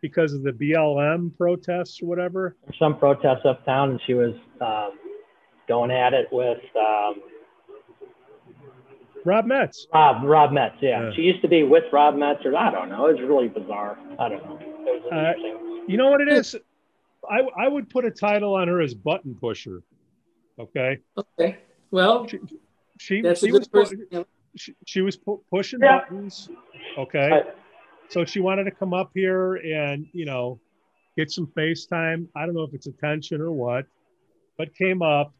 because 0.01 0.33
of 0.35 0.43
the 0.43 0.53
BLM 0.53 1.37
protests 1.37 2.01
or 2.03 2.07
whatever. 2.07 2.57
some 2.79 2.99
protests 2.99 3.45
uptown, 3.45 3.91
and 3.93 4.01
she 4.07 4.15
was 4.15 4.35
um, 4.61 4.99
going 5.69 5.91
at 5.91 6.13
it 6.13 6.27
with 6.33 6.59
um, 6.77 7.23
Rob 9.25 9.47
Metz. 9.47 9.87
Rob 9.93 10.25
Rob 10.25 10.53
Metz. 10.53 10.77
Yeah. 10.81 11.05
Yeah. 11.05 11.11
she 11.17 11.23
used 11.23 11.41
to 11.43 11.49
be 11.49 11.63
with 11.63 11.85
Rob 11.93 12.17
Metz, 12.17 12.45
or 12.45 12.55
I 12.57 12.71
don't 12.71 12.91
know. 12.91 13.07
It's 13.07 13.21
really 13.21 13.49
bizarre. 13.49 13.99
I 14.19 14.29
don't 14.29 14.45
know. 14.45 14.59
It 14.61 15.03
was 15.03 15.13
Uh. 15.13 15.81
You 15.87 15.97
know 15.97 16.11
what 16.11 16.21
it 16.21 16.29
is? 16.29 16.55
I 17.31 17.41
I 17.59 17.69
would 17.69 17.89
put 17.89 18.05
a 18.05 18.11
title 18.11 18.55
on 18.55 18.69
her 18.69 18.81
as 18.83 18.95
button 18.95 19.35
pusher. 19.35 19.83
Okay. 20.59 20.99
okay 21.17 21.59
well 21.91 22.27
She 22.29 22.39
she, 22.99 23.21
that's 23.23 23.43
a 23.43 23.47
she 23.47 23.53
was 23.53 23.67
person 23.67 24.07
pu- 24.11 24.25
she, 24.57 24.75
she 24.87 25.01
was 25.01 25.17
pu- 25.17 25.43
pushing 25.51 25.81
Yeah. 25.83 26.01
buttons. 26.01 26.49
Okay. 26.99 27.29
Right. 27.31 27.45
So 28.09 28.25
she 28.25 28.40
wanted 28.40 28.64
to 28.64 28.71
come 28.71 28.95
up 28.95 29.11
here 29.14 29.55
and, 29.55 30.07
you 30.12 30.25
know, 30.25 30.61
get 31.17 31.31
some 31.31 31.47
FaceTime. 31.47 32.29
I 32.37 32.47
don't 32.47 32.55
know 32.55 32.62
if 32.62 32.75
it's 32.75 32.87
attention 32.87 33.40
or 33.40 33.51
what, 33.51 33.87
but 34.57 34.75
came 34.75 35.03
up. 35.03 35.33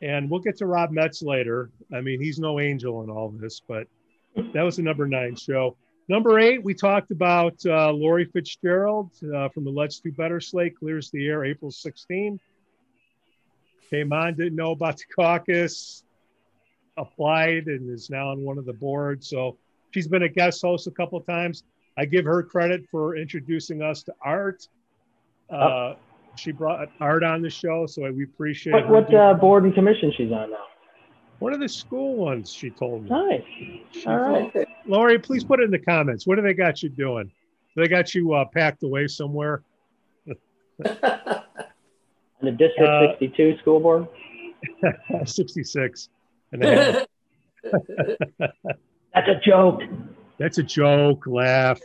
And 0.00 0.28
we'll 0.28 0.40
get 0.40 0.56
to 0.58 0.66
Rob 0.66 0.90
Metz 0.90 1.22
later. 1.22 1.70
I 1.94 2.00
mean, 2.00 2.20
he's 2.20 2.38
no 2.38 2.58
angel 2.58 3.04
in 3.04 3.10
all 3.10 3.30
this, 3.30 3.62
but 3.66 3.86
that 4.34 4.62
was 4.62 4.76
the 4.76 4.82
number 4.82 5.06
nine 5.06 5.36
show. 5.36 5.76
Number 6.08 6.40
eight, 6.40 6.62
we 6.64 6.74
talked 6.74 7.12
about 7.12 7.54
uh, 7.64 7.92
Lori 7.92 8.24
Fitzgerald 8.24 9.10
uh, 9.34 9.48
from 9.50 9.64
the 9.64 9.70
Let's 9.70 10.00
Do 10.00 10.10
Better 10.10 10.40
slate, 10.40 10.76
clears 10.76 11.10
the 11.10 11.28
air 11.28 11.44
April 11.44 11.70
16. 11.70 12.40
Came 13.88 14.12
on, 14.12 14.34
didn't 14.34 14.56
know 14.56 14.72
about 14.72 14.96
the 14.96 15.04
caucus, 15.14 16.02
applied, 16.96 17.66
and 17.66 17.88
is 17.88 18.10
now 18.10 18.30
on 18.30 18.42
one 18.42 18.58
of 18.58 18.64
the 18.64 18.72
boards. 18.72 19.28
So 19.28 19.56
she's 19.92 20.08
been 20.08 20.22
a 20.22 20.28
guest 20.28 20.60
host 20.62 20.86
a 20.86 20.90
couple 20.90 21.16
of 21.18 21.24
times. 21.26 21.62
I 21.96 22.04
give 22.06 22.24
her 22.24 22.42
credit 22.42 22.84
for 22.90 23.16
introducing 23.16 23.82
us 23.82 24.02
to 24.04 24.14
art. 24.22 24.66
Uh, 25.50 25.94
she 26.36 26.50
brought 26.50 26.88
art 27.00 27.22
on 27.22 27.42
the 27.42 27.50
show, 27.50 27.86
so 27.86 28.10
we 28.10 28.24
appreciate 28.24 28.72
What 28.72 28.88
what 28.88 29.14
uh, 29.14 29.34
board 29.34 29.64
and 29.64 29.74
commission 29.74 30.12
she's 30.16 30.32
on 30.32 30.50
now? 30.50 30.56
one 31.40 31.52
of 31.52 31.60
the 31.60 31.68
school 31.68 32.16
ones. 32.16 32.52
She 32.52 32.70
told 32.70 33.04
me. 33.04 33.10
Nice. 33.10 34.06
All 34.06 34.16
right. 34.16 34.66
Lori, 34.86 35.18
please 35.18 35.42
put 35.44 35.60
it 35.60 35.64
in 35.64 35.70
the 35.70 35.78
comments. 35.78 36.26
What 36.26 36.36
do 36.36 36.42
they 36.42 36.54
got 36.54 36.82
you 36.82 36.88
doing? 36.88 37.30
They 37.76 37.88
got 37.88 38.14
you 38.14 38.32
uh, 38.32 38.44
packed 38.46 38.82
away 38.84 39.08
somewhere. 39.08 39.62
in 40.26 40.34
the 42.42 42.52
District 42.52 42.80
Uh, 42.88 43.10
62 43.18 43.58
school 43.58 43.80
board. 43.80 44.06
66 45.26 46.08
and 46.52 46.64
a 46.64 47.06
half. 47.70 48.50
That's 49.14 49.28
a 49.28 49.40
joke. 49.44 49.82
That's 50.38 50.58
a 50.58 50.62
joke, 50.62 51.26
laugh. 51.26 51.80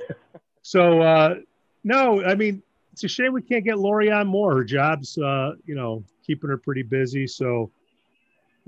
So, 0.62 1.02
uh, 1.02 1.36
no, 1.84 2.24
I 2.24 2.36
mean, 2.36 2.62
it's 2.92 3.04
a 3.04 3.08
shame 3.08 3.34
we 3.34 3.42
can't 3.42 3.64
get 3.64 3.78
Lori 3.78 4.12
on 4.12 4.28
more. 4.28 4.56
Her 4.56 4.64
job's, 4.64 5.18
uh, 5.18 5.52
you 5.66 5.76
know, 5.76 6.04
keeping 6.26 6.50
her 6.50 6.58
pretty 6.58 6.84
busy. 6.84 7.28
So, 7.28 7.72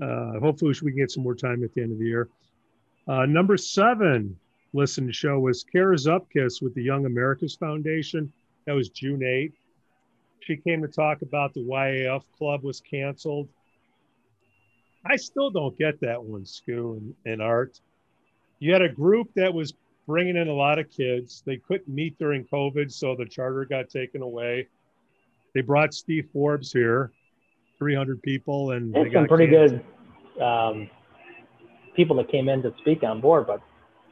uh, 0.00 0.38
hopefully, 0.40 0.74
we 0.82 0.92
can 0.92 0.98
get 1.00 1.10
some 1.10 1.22
more 1.22 1.34
time 1.34 1.62
at 1.64 1.74
the 1.74 1.82
end 1.82 1.92
of 1.92 1.98
the 1.98 2.06
year. 2.06 2.28
Uh, 3.08 3.26
number 3.26 3.56
seven, 3.56 4.38
listen 4.72 5.06
to 5.06 5.12
show 5.12 5.38
was 5.38 5.64
Kara 5.64 5.96
Zupkis 5.96 6.62
with 6.62 6.74
the 6.74 6.82
Young 6.82 7.06
America's 7.06 7.56
Foundation. 7.56 8.32
That 8.66 8.74
was 8.74 8.88
June 8.88 9.20
8th. 9.20 9.52
She 10.40 10.56
came 10.56 10.82
to 10.82 10.88
talk 10.88 11.22
about 11.22 11.54
the 11.54 11.60
YAF 11.60 12.22
club 12.38 12.62
was 12.62 12.80
canceled. 12.80 13.48
I 15.04 15.16
still 15.16 15.50
don't 15.50 15.76
get 15.78 16.00
that 16.00 16.22
one, 16.22 16.44
Scoo 16.44 16.96
and, 16.96 17.14
and 17.24 17.42
Art. 17.42 17.80
You 18.60 18.72
had 18.72 18.82
a 18.82 18.88
group 18.88 19.30
that 19.34 19.52
was 19.52 19.72
bringing 20.06 20.36
in 20.36 20.48
a 20.48 20.52
lot 20.52 20.78
of 20.78 20.90
kids. 20.90 21.42
They 21.46 21.56
couldn't 21.56 21.88
meet 21.88 22.18
during 22.18 22.44
COVID, 22.44 22.92
so 22.92 23.16
the 23.16 23.24
charter 23.24 23.64
got 23.64 23.88
taken 23.88 24.22
away. 24.22 24.68
They 25.54 25.62
brought 25.62 25.94
Steve 25.94 26.28
Forbes 26.32 26.72
here, 26.72 27.10
300 27.78 28.22
people, 28.22 28.72
and 28.72 28.94
they 28.94 29.02
There's 29.02 29.14
some 29.14 29.26
pretty 29.26 29.50
canceled. 29.50 29.82
good 30.36 30.42
um, 30.42 30.90
people 31.96 32.16
that 32.16 32.30
came 32.30 32.48
in 32.48 32.62
to 32.62 32.72
speak 32.80 33.02
on 33.02 33.20
board, 33.20 33.46
but 33.46 33.60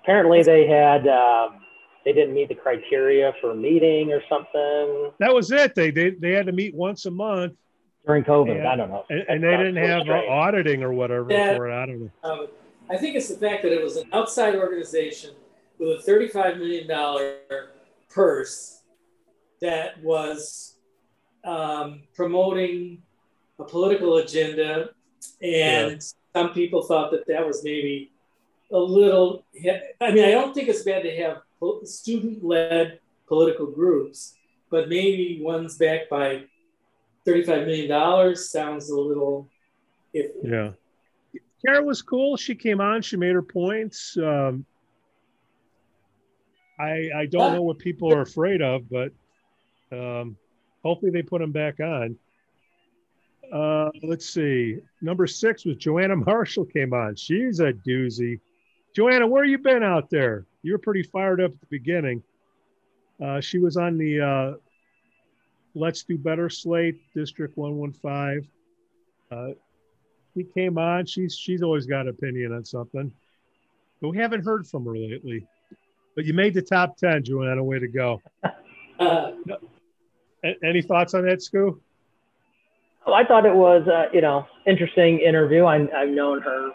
apparently 0.02 0.42
they 0.42 0.66
had 0.66 1.06
um, 1.06 1.60
they 2.04 2.12
didn't 2.12 2.34
meet 2.34 2.48
the 2.48 2.54
criteria 2.54 3.32
for 3.40 3.54
meeting 3.54 4.12
or 4.12 4.22
something. 4.28 5.12
That 5.18 5.34
was 5.34 5.50
it. 5.52 5.74
They 5.74 5.90
they, 5.90 6.10
they 6.10 6.32
had 6.32 6.46
to 6.46 6.52
meet 6.52 6.74
once 6.74 7.06
a 7.06 7.10
month 7.10 7.54
during 8.06 8.24
COVID. 8.24 8.58
And, 8.58 8.66
I 8.66 8.76
don't 8.76 8.88
know, 8.88 9.04
and, 9.10 9.24
and 9.28 9.44
they 9.44 9.56
didn't 9.56 9.76
have 9.76 10.08
auditing 10.08 10.82
or 10.82 10.92
whatever 10.92 11.30
yeah, 11.30 11.56
for 11.56 11.68
it. 11.68 11.74
I 11.74 11.86
don't 11.86 12.00
know. 12.00 12.30
Um, 12.30 12.46
I 12.90 12.96
think 12.96 13.16
it's 13.16 13.28
the 13.28 13.36
fact 13.36 13.62
that 13.62 13.72
it 13.72 13.82
was 13.82 13.96
an 13.96 14.08
outside 14.12 14.54
organization 14.54 15.34
with 15.78 16.00
a 16.00 16.10
$35 16.10 16.58
million 16.58 16.88
purse 18.08 18.82
that 19.60 20.02
was 20.02 20.76
um, 21.44 22.02
promoting 22.14 23.02
a 23.58 23.64
political 23.64 24.18
agenda. 24.18 24.90
And 25.42 25.92
yeah. 25.92 25.98
some 26.34 26.52
people 26.52 26.82
thought 26.82 27.10
that 27.10 27.26
that 27.26 27.46
was 27.46 27.62
maybe 27.64 28.12
a 28.72 28.78
little, 28.78 29.44
I 30.00 30.12
mean, 30.12 30.24
I 30.24 30.30
don't 30.30 30.54
think 30.54 30.68
it's 30.68 30.82
bad 30.82 31.02
to 31.02 31.16
have 31.16 31.42
student 31.84 32.44
led 32.44 33.00
political 33.26 33.66
groups, 33.66 34.34
but 34.70 34.88
maybe 34.88 35.40
one's 35.42 35.76
backed 35.76 36.10
by 36.10 36.44
$35 37.26 37.66
million 37.66 38.36
sounds 38.36 38.90
a 38.90 38.96
little 38.96 39.48
iffy. 40.14 40.30
Yeah. 40.44 40.70
Kara 41.64 41.82
was 41.82 42.02
cool. 42.02 42.36
She 42.36 42.54
came 42.54 42.80
on. 42.80 43.02
She 43.02 43.16
made 43.16 43.34
her 43.34 43.42
points. 43.42 44.16
Um, 44.16 44.64
I 46.78 47.10
I 47.14 47.26
don't 47.26 47.54
know 47.54 47.62
what 47.62 47.78
people 47.78 48.12
are 48.12 48.20
afraid 48.20 48.62
of, 48.62 48.88
but 48.88 49.12
um, 49.90 50.36
hopefully 50.84 51.10
they 51.10 51.22
put 51.22 51.40
them 51.40 51.52
back 51.52 51.80
on. 51.80 52.16
Uh, 53.52 53.90
let's 54.02 54.28
see. 54.28 54.78
Number 55.00 55.26
six 55.26 55.64
was 55.64 55.76
Joanna 55.76 56.16
Marshall 56.26 56.66
came 56.66 56.92
on. 56.92 57.16
She's 57.16 57.60
a 57.60 57.72
doozy. 57.72 58.40
Joanna, 58.94 59.26
where 59.26 59.44
you 59.44 59.58
been 59.58 59.82
out 59.82 60.10
there? 60.10 60.46
You 60.62 60.72
were 60.72 60.78
pretty 60.78 61.02
fired 61.02 61.40
up 61.40 61.52
at 61.52 61.60
the 61.60 61.66
beginning. 61.70 62.22
Uh, 63.22 63.40
she 63.40 63.58
was 63.58 63.76
on 63.76 63.98
the 63.98 64.20
uh, 64.20 64.52
Let's 65.74 66.02
Do 66.04 66.18
Better 66.18 66.48
slate, 66.48 67.00
District 67.14 67.56
115. 67.56 68.48
She 70.38 70.44
came 70.44 70.78
on. 70.78 71.04
She's 71.04 71.34
she's 71.34 71.62
always 71.62 71.84
got 71.84 72.02
an 72.02 72.10
opinion 72.10 72.52
on 72.52 72.64
something, 72.64 73.12
but 74.00 74.10
we 74.10 74.18
haven't 74.18 74.44
heard 74.44 74.68
from 74.68 74.84
her 74.84 74.96
lately. 74.96 75.44
But 76.14 76.26
you 76.26 76.32
made 76.32 76.54
the 76.54 76.62
top 76.62 76.96
ten, 76.96 77.24
Joanna. 77.24 77.62
Way 77.64 77.80
to 77.80 77.88
go. 77.88 78.22
Uh, 79.00 79.30
Any 80.64 80.82
thoughts 80.82 81.14
on 81.14 81.24
that, 81.24 81.38
Scoo? 81.38 81.78
Well, 83.06 83.14
I 83.14 83.24
thought 83.24 83.46
it 83.46 83.54
was, 83.54 83.86
uh, 83.86 84.06
you 84.12 84.20
know, 84.20 84.44
interesting 84.66 85.20
interview. 85.20 85.66
I, 85.66 85.86
have 86.00 86.08
known 86.08 86.42
her 86.42 86.70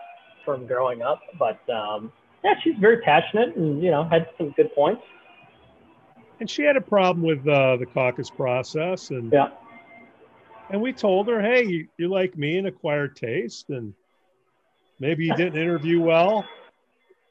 from 0.45 0.66
growing 0.66 1.01
up, 1.01 1.20
but 1.38 1.59
um, 1.70 2.14
yeah, 2.45 2.53
she's 2.64 2.76
very 2.80 3.01
passionate 3.01 3.57
and 3.57 3.84
you 3.84 3.91
know 3.91 4.05
had 4.05 4.30
some 4.38 4.51
good 4.51 4.74
points. 4.74 5.01
And 6.39 6.49
she 6.49 6.64
had 6.64 6.78
a 6.78 6.82
problem 6.82 7.26
with 7.26 7.45
uh, 7.45 7.76
the 7.76 7.86
caucus 7.86 8.30
process, 8.30 9.09
and 9.09 9.34
yeah, 9.34 9.49
and 10.70 10.82
we 10.82 10.93
told 10.93 11.28
her, 11.28 11.41
hey, 11.41 11.64
you, 11.64 11.88
you 11.97 12.07
like 12.07 12.38
me 12.38 12.57
and 12.57 12.68
acquired 12.68 13.16
taste, 13.16 13.70
and 13.70 13.93
maybe 14.99 15.26
you 15.26 15.36
didn't 15.36 15.61
interview 15.61 16.01
well, 16.01 16.45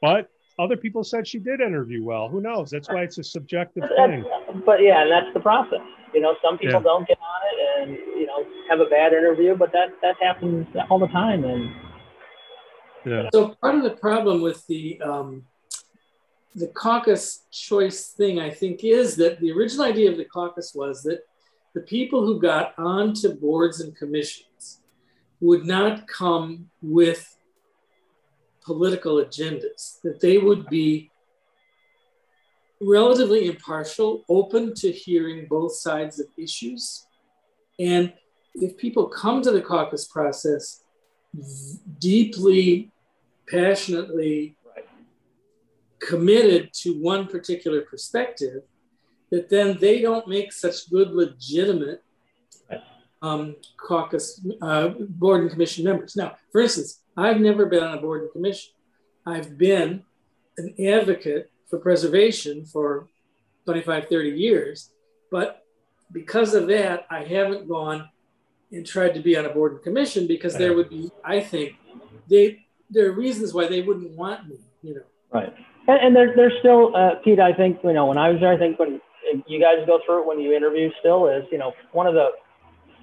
but 0.01 0.29
other 0.59 0.77
people 0.77 1.03
said 1.03 1.27
she 1.27 1.39
did 1.39 1.61
interview 1.61 2.03
well. 2.03 2.29
Who 2.29 2.41
knows? 2.41 2.69
That's 2.69 2.87
why 2.87 3.01
it's 3.01 3.17
a 3.17 3.23
subjective 3.23 3.83
thing. 3.97 4.23
But 4.65 4.81
yeah, 4.81 5.01
and 5.01 5.11
that's 5.11 5.33
the 5.33 5.39
process. 5.39 5.79
You 6.13 6.21
know, 6.21 6.35
some 6.43 6.57
people 6.57 6.75
yeah. 6.75 6.83
don't 6.83 7.07
get 7.07 7.17
on 7.17 7.41
it 7.51 7.89
and 7.89 7.97
you 8.19 8.27
know 8.27 8.45
have 8.69 8.79
a 8.79 8.85
bad 8.85 9.13
interview, 9.13 9.55
but 9.55 9.71
that 9.71 9.89
that 10.01 10.15
happens 10.21 10.67
all 10.89 10.99
the 10.99 11.07
time. 11.07 11.43
And 11.43 11.71
yeah. 13.03 13.29
So 13.33 13.55
part 13.61 13.75
of 13.75 13.83
the 13.83 13.91
problem 13.91 14.41
with 14.41 14.65
the 14.67 15.01
um, 15.01 15.43
the 16.55 16.67
caucus 16.67 17.45
choice 17.51 18.09
thing, 18.09 18.39
I 18.39 18.51
think, 18.51 18.83
is 18.83 19.15
that 19.15 19.39
the 19.39 19.51
original 19.51 19.85
idea 19.85 20.11
of 20.11 20.17
the 20.17 20.25
caucus 20.25 20.73
was 20.75 21.01
that 21.03 21.21
the 21.73 21.81
people 21.81 22.25
who 22.25 22.39
got 22.39 22.73
onto 22.77 23.33
boards 23.33 23.81
and 23.81 23.95
commissions 23.95 24.79
would 25.39 25.65
not 25.65 26.07
come 26.07 26.69
with 26.81 27.35
political 28.63 29.15
agendas, 29.17 29.99
that 30.03 30.19
they 30.21 30.37
would 30.37 30.67
be 30.67 31.11
relatively 32.81 33.47
impartial, 33.47 34.23
open 34.29 34.73
to 34.75 34.91
hearing 34.91 35.47
both 35.49 35.73
sides 35.73 36.19
of 36.19 36.27
issues. 36.37 37.05
And 37.79 38.13
if 38.55 38.77
people 38.77 39.07
come 39.07 39.41
to 39.41 39.51
the 39.51 39.61
caucus 39.61 40.05
process 40.07 40.83
deeply, 41.99 42.91
passionately 43.49 44.55
committed 45.99 46.71
to 46.73 47.01
one 47.01 47.27
particular 47.27 47.81
perspective, 47.81 48.63
that 49.33 49.49
then 49.49 49.75
they 49.79 49.99
don't 49.99 50.27
make 50.27 50.53
such 50.53 50.91
good, 50.91 51.11
legitimate 51.11 52.03
um, 53.23 53.55
caucus 53.77 54.45
uh, 54.61 54.89
board 54.99 55.41
and 55.41 55.49
commission 55.49 55.83
members. 55.83 56.15
Now, 56.15 56.35
for 56.51 56.61
instance, 56.61 57.01
I've 57.17 57.39
never 57.39 57.65
been 57.65 57.81
on 57.81 57.97
a 57.97 58.01
board 58.01 58.21
and 58.21 58.31
commission. 58.31 58.73
I've 59.25 59.57
been 59.57 60.03
an 60.57 60.75
advocate 60.79 61.49
for 61.67 61.79
preservation 61.79 62.63
for 62.63 63.07
25, 63.65 64.07
30 64.07 64.29
years, 64.29 64.91
but 65.31 65.63
because 66.11 66.53
of 66.53 66.67
that, 66.67 67.07
I 67.09 67.23
haven't 67.23 67.67
gone 67.67 68.07
and 68.71 68.85
tried 68.85 69.15
to 69.15 69.19
be 69.19 69.35
on 69.35 69.45
a 69.45 69.49
board 69.49 69.71
and 69.71 69.81
commission 69.81 70.27
because 70.27 70.55
there 70.55 70.75
would 70.75 70.91
be, 70.91 71.09
I 71.25 71.39
think, 71.39 71.73
they 72.29 72.59
there 72.91 73.07
are 73.07 73.13
reasons 73.13 73.51
why 73.51 73.67
they 73.67 73.81
wouldn't 73.81 74.11
want 74.11 74.47
me, 74.47 74.57
you 74.83 74.93
know. 74.93 75.01
Right. 75.31 75.51
And, 75.87 75.99
and 75.99 76.15
there, 76.15 76.35
there's 76.35 76.53
still, 76.59 76.95
uh, 76.95 77.15
Pete, 77.23 77.39
I 77.39 77.53
think, 77.53 77.79
you 77.83 77.93
know, 77.93 78.05
when 78.05 78.19
I 78.19 78.29
was 78.29 78.39
there, 78.39 78.53
I 78.53 78.57
think 78.57 78.77
when 78.77 79.01
you 79.47 79.59
guys 79.59 79.77
go 79.85 79.99
through 80.05 80.21
it 80.21 80.27
when 80.27 80.39
you 80.39 80.53
interview 80.53 80.89
still 80.99 81.27
is, 81.27 81.43
you 81.51 81.57
know, 81.57 81.73
one 81.91 82.07
of 82.07 82.13
the 82.13 82.29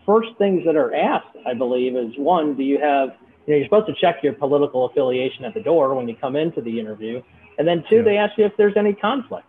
first 0.06 0.30
things 0.38 0.64
that 0.66 0.76
are 0.76 0.94
asked, 0.94 1.36
I 1.46 1.54
believe, 1.54 1.96
is 1.96 2.12
one, 2.16 2.56
do 2.56 2.62
you 2.62 2.78
have, 2.80 3.10
you 3.46 3.54
know, 3.54 3.58
you're 3.58 3.66
supposed 3.66 3.86
to 3.86 3.94
check 4.00 4.22
your 4.22 4.32
political 4.32 4.86
affiliation 4.86 5.44
at 5.44 5.54
the 5.54 5.60
door 5.60 5.94
when 5.94 6.08
you 6.08 6.16
come 6.16 6.36
into 6.36 6.60
the 6.60 6.78
interview. 6.78 7.22
And 7.58 7.66
then 7.66 7.84
two, 7.88 7.96
yeah. 7.96 8.02
they 8.02 8.16
ask 8.16 8.38
you 8.38 8.46
if 8.46 8.56
there's 8.56 8.76
any 8.76 8.92
conflict. 8.92 9.46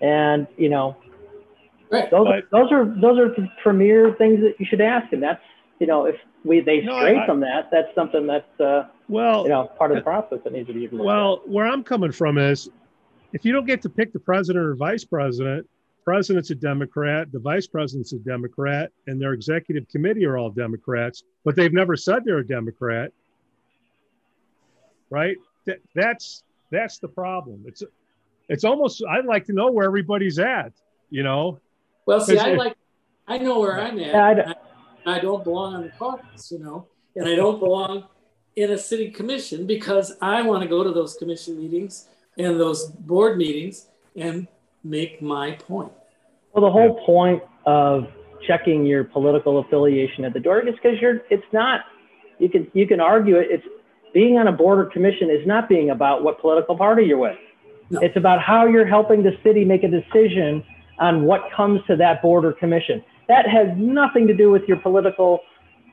And, 0.00 0.46
you 0.56 0.68
know, 0.68 0.96
right. 1.90 2.10
those, 2.10 2.26
but, 2.26 2.50
those 2.50 2.72
are, 2.72 2.84
those 2.84 3.18
are 3.18 3.28
the 3.28 3.48
premier 3.62 4.14
things 4.16 4.40
that 4.40 4.54
you 4.58 4.66
should 4.66 4.80
ask. 4.80 5.12
And 5.12 5.22
that's, 5.22 5.42
you 5.78 5.86
know, 5.86 6.06
if 6.06 6.16
we, 6.44 6.60
they 6.60 6.80
no, 6.80 6.98
stray 6.98 7.18
I, 7.18 7.26
from 7.26 7.40
that, 7.40 7.68
that's 7.70 7.94
something 7.94 8.26
that's, 8.26 8.60
uh, 8.60 8.88
well, 9.08 9.42
you 9.42 9.48
know, 9.48 9.70
part 9.78 9.90
of 9.90 9.96
the 9.96 10.02
process 10.02 10.38
that 10.44 10.52
needs 10.52 10.68
to 10.68 10.74
be. 10.74 10.88
Well, 10.92 11.42
where 11.46 11.66
I'm 11.66 11.82
coming 11.82 12.12
from 12.12 12.38
is 12.38 12.70
if 13.32 13.44
you 13.44 13.52
don't 13.52 13.66
get 13.66 13.82
to 13.82 13.88
pick 13.88 14.12
the 14.12 14.20
president 14.20 14.64
or 14.64 14.74
vice 14.74 15.04
president, 15.04 15.68
president's 16.04 16.50
a 16.50 16.54
Democrat, 16.54 17.30
the 17.32 17.38
vice 17.38 17.66
president's 17.66 18.12
a 18.12 18.18
Democrat, 18.18 18.90
and 19.06 19.20
their 19.20 19.32
executive 19.32 19.88
committee 19.88 20.24
are 20.24 20.36
all 20.36 20.50
Democrats, 20.50 21.24
but 21.44 21.56
they've 21.56 21.72
never 21.72 21.96
said 21.96 22.24
they're 22.24 22.38
a 22.38 22.46
Democrat. 22.46 23.12
Right? 25.10 25.36
That, 25.66 25.78
that's 25.94 26.42
that's 26.70 26.98
the 26.98 27.08
problem. 27.08 27.64
It's 27.66 27.82
it's 28.48 28.64
almost 28.64 29.02
I'd 29.08 29.26
like 29.26 29.44
to 29.46 29.52
know 29.52 29.70
where 29.70 29.86
everybody's 29.86 30.38
at. 30.38 30.72
You 31.10 31.22
know. 31.22 31.60
Well, 32.06 32.20
see, 32.20 32.38
I 32.38 32.54
like 32.54 32.76
I 33.28 33.38
know 33.38 33.60
where 33.60 33.80
I'm 33.80 33.98
at. 34.00 34.14
I, 34.14 34.34
don't, 34.34 34.48
I, 35.06 35.16
I 35.16 35.18
don't 35.20 35.44
belong 35.44 35.74
on 35.74 35.82
the 35.82 35.90
caucus, 35.90 36.50
you 36.50 36.58
know, 36.58 36.86
and 37.14 37.28
I 37.28 37.34
don't 37.34 37.60
belong 37.60 38.04
in 38.56 38.70
a 38.70 38.78
city 38.78 39.10
commission 39.10 39.66
because 39.66 40.16
I 40.20 40.42
want 40.42 40.62
to 40.62 40.68
go 40.68 40.82
to 40.82 40.90
those 40.90 41.14
commission 41.14 41.58
meetings 41.58 42.08
and 42.36 42.58
those 42.58 42.86
board 42.86 43.38
meetings 43.38 43.86
and 44.16 44.48
make 44.84 45.22
my 45.22 45.52
point. 45.52 45.92
Well, 46.52 46.64
the 46.64 46.70
whole 46.70 46.98
yeah. 46.98 47.06
point 47.06 47.42
of 47.66 48.06
checking 48.46 48.84
your 48.84 49.04
political 49.04 49.58
affiliation 49.58 50.24
at 50.24 50.32
the 50.32 50.40
door 50.40 50.60
is 50.60 50.74
because 50.74 51.00
you're. 51.00 51.22
It's 51.30 51.46
not. 51.52 51.82
You 52.38 52.48
can 52.48 52.66
you 52.74 52.86
can 52.86 53.00
argue 53.00 53.36
it. 53.36 53.48
It's 53.50 53.66
being 54.12 54.36
on 54.38 54.48
a 54.48 54.52
board 54.52 54.78
or 54.78 54.86
commission 54.86 55.30
is 55.30 55.46
not 55.46 55.68
being 55.68 55.90
about 55.90 56.22
what 56.22 56.40
political 56.40 56.76
party 56.76 57.04
you're 57.04 57.18
with. 57.18 57.36
No. 57.90 58.00
It's 58.00 58.16
about 58.16 58.40
how 58.40 58.66
you're 58.66 58.86
helping 58.86 59.22
the 59.22 59.32
city 59.42 59.64
make 59.64 59.82
a 59.82 59.88
decision 59.88 60.64
on 60.98 61.24
what 61.24 61.42
comes 61.54 61.80
to 61.86 61.96
that 61.96 62.22
board 62.22 62.44
or 62.44 62.52
commission. 62.52 63.02
That 63.28 63.48
has 63.48 63.68
nothing 63.76 64.26
to 64.26 64.34
do 64.34 64.50
with 64.50 64.62
your 64.68 64.78
political 64.78 65.40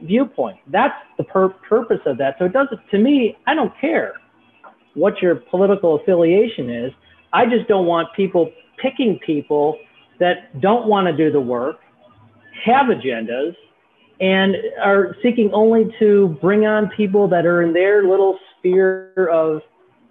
viewpoint. 0.01 0.57
That's 0.67 0.95
the 1.17 1.23
pur- 1.23 1.49
purpose 1.67 1.99
of 2.05 2.17
that. 2.17 2.35
So 2.39 2.45
it 2.45 2.53
doesn't. 2.53 2.79
To 2.91 2.97
me, 2.97 3.37
I 3.47 3.53
don't 3.53 3.73
care 3.79 4.13
what 4.93 5.21
your 5.21 5.35
political 5.35 5.95
affiliation 5.95 6.69
is. 6.69 6.91
I 7.31 7.45
just 7.45 7.67
don't 7.67 7.85
want 7.85 8.09
people 8.15 8.51
picking 8.81 9.19
people 9.19 9.77
that 10.19 10.59
don't 10.59 10.87
want 10.87 11.07
to 11.07 11.15
do 11.15 11.31
the 11.31 11.39
work, 11.39 11.79
have 12.63 12.87
agendas, 12.87 13.55
and 14.19 14.55
are 14.81 15.15
seeking 15.23 15.49
only 15.53 15.93
to 15.99 16.37
bring 16.41 16.65
on 16.65 16.89
people 16.89 17.27
that 17.29 17.45
are 17.45 17.61
in 17.61 17.71
their 17.73 18.03
little 18.03 18.37
sphere 18.57 19.27
of 19.27 19.61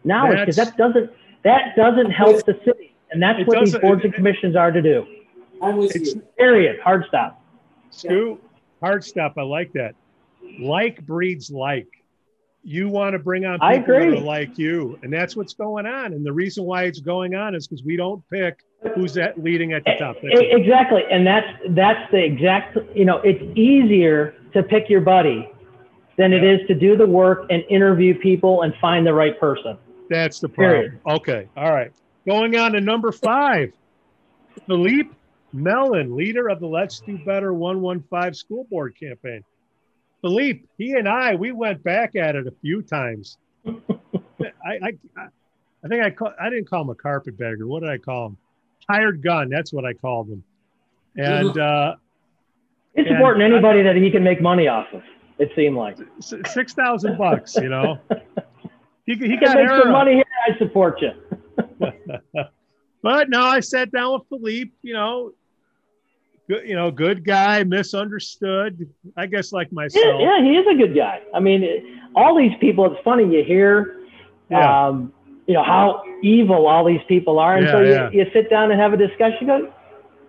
knowledge 0.05 0.41
because 0.41 0.57
that 0.57 0.77
doesn't 0.77 1.11
that 1.45 1.77
doesn't 1.77 2.11
help 2.11 2.45
the 2.47 2.59
city, 2.65 2.95
and 3.11 3.23
that's 3.23 3.47
what 3.47 3.65
these 3.65 3.77
boards 3.79 4.03
and 4.05 4.15
commissions 4.15 4.57
are 4.57 4.71
to 4.71 4.81
do. 4.81 5.07
I'm 5.61 5.77
with 5.77 5.95
you. 5.95 6.23
Period. 6.39 6.81
Hard 6.81 7.05
stop. 7.09 7.43
Stu, 7.91 8.39
hard 8.81 9.05
stop. 9.05 9.35
I 9.37 9.43
like 9.43 9.73
that. 9.73 9.95
Like 10.59 11.05
breeds 11.07 11.51
like. 11.51 11.89
You 12.69 12.89
want 12.89 13.15
to 13.15 13.19
bring 13.19 13.47
on 13.47 13.55
people 13.55 13.67
I 13.67 13.73
agree. 13.75 14.11
that 14.11 14.19
are 14.19 14.21
like 14.21 14.59
you, 14.59 14.99
and 15.03 15.11
that's 15.11 15.35
what's 15.35 15.55
going 15.55 15.87
on. 15.87 16.13
And 16.13 16.25
the 16.25 16.33
reason 16.33 16.65
why 16.65 16.85
it's 16.85 17.01
going 17.01 17.35
on 17.35 17.55
is 17.55 17.67
because 17.67 17.83
we 17.83 17.97
don't 17.97 18.23
pick 18.29 18.59
who's 18.95 19.17
at 19.17 19.43
leading 19.43 19.73
at 19.73 19.85
the 19.85 19.95
top. 19.99 20.17
That's 20.23 20.41
E- 20.41 20.45
it. 20.45 20.61
Exactly, 20.61 21.03
and 21.11 21.27
that's 21.27 21.49
that's 21.71 22.11
the 22.11 22.23
exact. 22.23 22.77
You 22.95 23.07
know, 23.07 23.19
it's 23.25 23.43
easier 23.59 24.35
to 24.53 24.63
pick 24.63 24.91
your 24.91 25.01
buddy 25.01 25.51
than 26.19 26.35
it 26.35 26.45
is 26.45 26.61
to 26.67 26.75
do 26.75 26.95
the 26.95 27.07
work 27.07 27.47
and 27.49 27.65
interview 27.71 28.19
people 28.19 28.63
and 28.63 28.75
find 28.81 29.07
the 29.07 29.15
right 29.15 29.39
person. 29.41 29.79
That's 30.11 30.41
the 30.41 30.49
problem. 30.49 30.77
Period. 30.77 31.01
Okay. 31.07 31.49
All 31.57 31.73
right. 31.73 31.93
Going 32.27 32.57
on 32.57 32.73
to 32.73 32.81
number 32.83 33.13
five, 33.13 33.73
Philippe 34.67 35.11
Mellon, 35.55 36.15
leader 36.15 36.49
of 36.49 36.61
the 36.61 36.67
Let's 36.67 37.01
Do 37.01 37.19
Better 37.25 37.55
115 37.55 38.35
school 38.35 38.65
board 38.65 38.95
campaign. 38.99 39.43
Philippe, 40.21 40.65
he 40.79 40.93
and 40.93 41.09
I, 41.09 41.35
we 41.35 41.53
went 41.53 41.83
back 41.83 42.17
at 42.17 42.35
it 42.37 42.47
a 42.47 42.53
few 42.61 42.83
times. 42.83 43.39
I, 43.67 43.71
I, 44.83 44.93
I 45.85 45.89
think 45.89 46.03
I 46.03 46.11
call, 46.11 46.33
I 46.41 46.51
didn't 46.51 46.69
call 46.69 46.83
him 46.83 46.91
a 46.91 46.95
carpetbagger. 46.95 47.67
What 47.67 47.81
did 47.81 47.91
I 47.91 47.99
call 47.99 48.27
him? 48.27 48.37
Hired 48.91 49.23
gun. 49.23 49.49
That's 49.49 49.73
what 49.73 49.85
I 49.85 49.93
called 49.93 50.29
him. 50.29 50.43
And 51.17 51.57
uh, 51.59 51.95
It's 52.95 53.07
And 53.09 53.17
important 53.17 53.43
I- 53.43 53.47
anybody 53.47 53.83
that 53.83 53.97
he 53.97 54.11
can 54.11 54.23
make 54.25 54.41
money 54.41 54.67
off 54.69 54.87
of. 54.93 55.03
It 55.39 55.53
seemed 55.55 55.77
like. 55.77 55.97
six 56.21 56.75
thousand 56.75 57.17
bucks. 57.17 57.55
You 57.55 57.69
know, 57.69 57.99
he, 59.07 59.15
he 59.15 59.37
got 59.37 59.55
can 59.55 59.67
make 59.67 59.83
some 59.83 59.93
money 59.93 60.15
here. 60.15 60.25
I 60.49 60.59
support 60.59 61.01
you. 61.01 61.13
but 63.03 63.29
no, 63.31 63.41
I 63.43 63.61
sat 63.61 63.93
down 63.93 64.15
with 64.15 64.23
Philippe. 64.29 64.73
You 64.83 64.95
know, 64.95 65.31
you 66.49 66.75
know, 66.75 66.91
good 66.91 67.25
guy, 67.25 67.63
misunderstood. 67.65 68.89
I 69.17 69.27
guess 69.27 69.53
like 69.53 69.71
myself. 69.73 70.21
yeah, 70.21 70.43
he 70.43 70.57
is 70.57 70.67
a 70.67 70.75
good 70.75 70.95
guy. 70.95 71.21
I 71.35 71.41
mean, 71.41 71.63
it- 71.63 71.85
all 72.15 72.37
these 72.37 72.57
people. 72.59 72.91
It's 72.93 73.03
funny 73.05 73.25
you 73.25 73.45
hear, 73.45 73.99
Yeah. 74.51 74.87
um, 74.89 75.13
you 75.47 75.55
know, 75.55 75.63
how 75.63 76.03
evil 76.23 76.67
all 76.67 76.85
these 76.85 77.03
people 77.07 77.39
are, 77.39 77.57
and 77.57 77.67
Yeah, 77.67 77.73
so 77.73 77.81
you, 77.83 77.91
yeah. 77.93 78.11
you 78.11 78.27
sit 78.33 78.49
down 78.51 78.71
and 78.73 78.81
have 78.81 78.93
a 78.93 78.97
discussion. 78.97 79.39
You 79.43 79.47
go, 79.47 79.73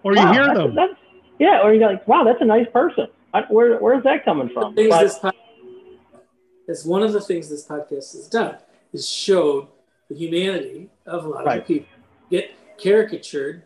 Or 0.03 0.11
you 0.13 0.19
wow, 0.19 0.33
hear 0.33 0.41
that's- 0.47 0.57
them. 0.57 0.75
that's- 0.75 0.97
yeah, 1.39 1.61
or 1.63 1.73
you're 1.73 1.87
like, 1.89 2.05
wow, 2.07 2.23
that's 2.25 2.41
a 2.41 2.45
nice 2.45 2.67
person. 2.73 3.07
I, 3.33 3.41
where, 3.49 3.77
where's 3.79 4.03
that 4.03 4.25
coming 4.25 4.49
from? 4.49 4.75
things 4.75 4.89
But- 4.89 5.01
this 5.01 5.19
pod- 5.19 5.33
that's 6.67 6.85
one 6.85 7.01
of 7.01 7.13
the 7.13 7.21
things 7.21 7.49
this 7.49 7.65
podcast 7.65 8.13
has 8.13 8.27
done 8.29 8.57
is 8.93 9.07
showed 9.09 9.67
the 10.09 10.15
humanity 10.15 10.89
of 11.05 11.25
a 11.25 11.29
lot 11.29 11.41
of 11.41 11.45
Right. 11.47 11.65
the 11.65 11.73
people 11.79 11.89
get 12.29 12.51
caricatured 12.77 13.63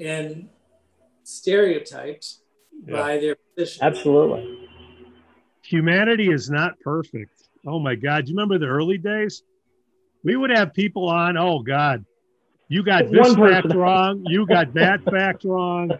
and 0.00 0.48
stereotyped 1.24 2.34
Yeah. 2.86 2.92
by 2.96 3.18
their 3.18 3.36
position. 3.36 3.84
absolutely. 3.84 4.68
Humanity 5.62 6.30
is 6.30 6.50
not 6.50 6.78
perfect. 6.80 7.48
Oh 7.66 7.78
my 7.78 7.94
God. 7.94 8.24
Do 8.24 8.32
you 8.32 8.36
remember 8.36 8.58
the 8.58 8.66
early 8.66 8.98
days? 8.98 9.42
We 10.24 10.36
would 10.36 10.50
have 10.50 10.74
people 10.74 11.08
on. 11.08 11.36
Oh 11.36 11.60
God, 11.60 12.04
you 12.68 12.82
got 12.82 13.10
this 13.10 13.34
fact 13.34 13.72
wrong. 13.74 14.24
You 14.26 14.46
got 14.46 14.74
that 14.82 15.02
fact 15.04 15.44
wrong. 15.44 15.92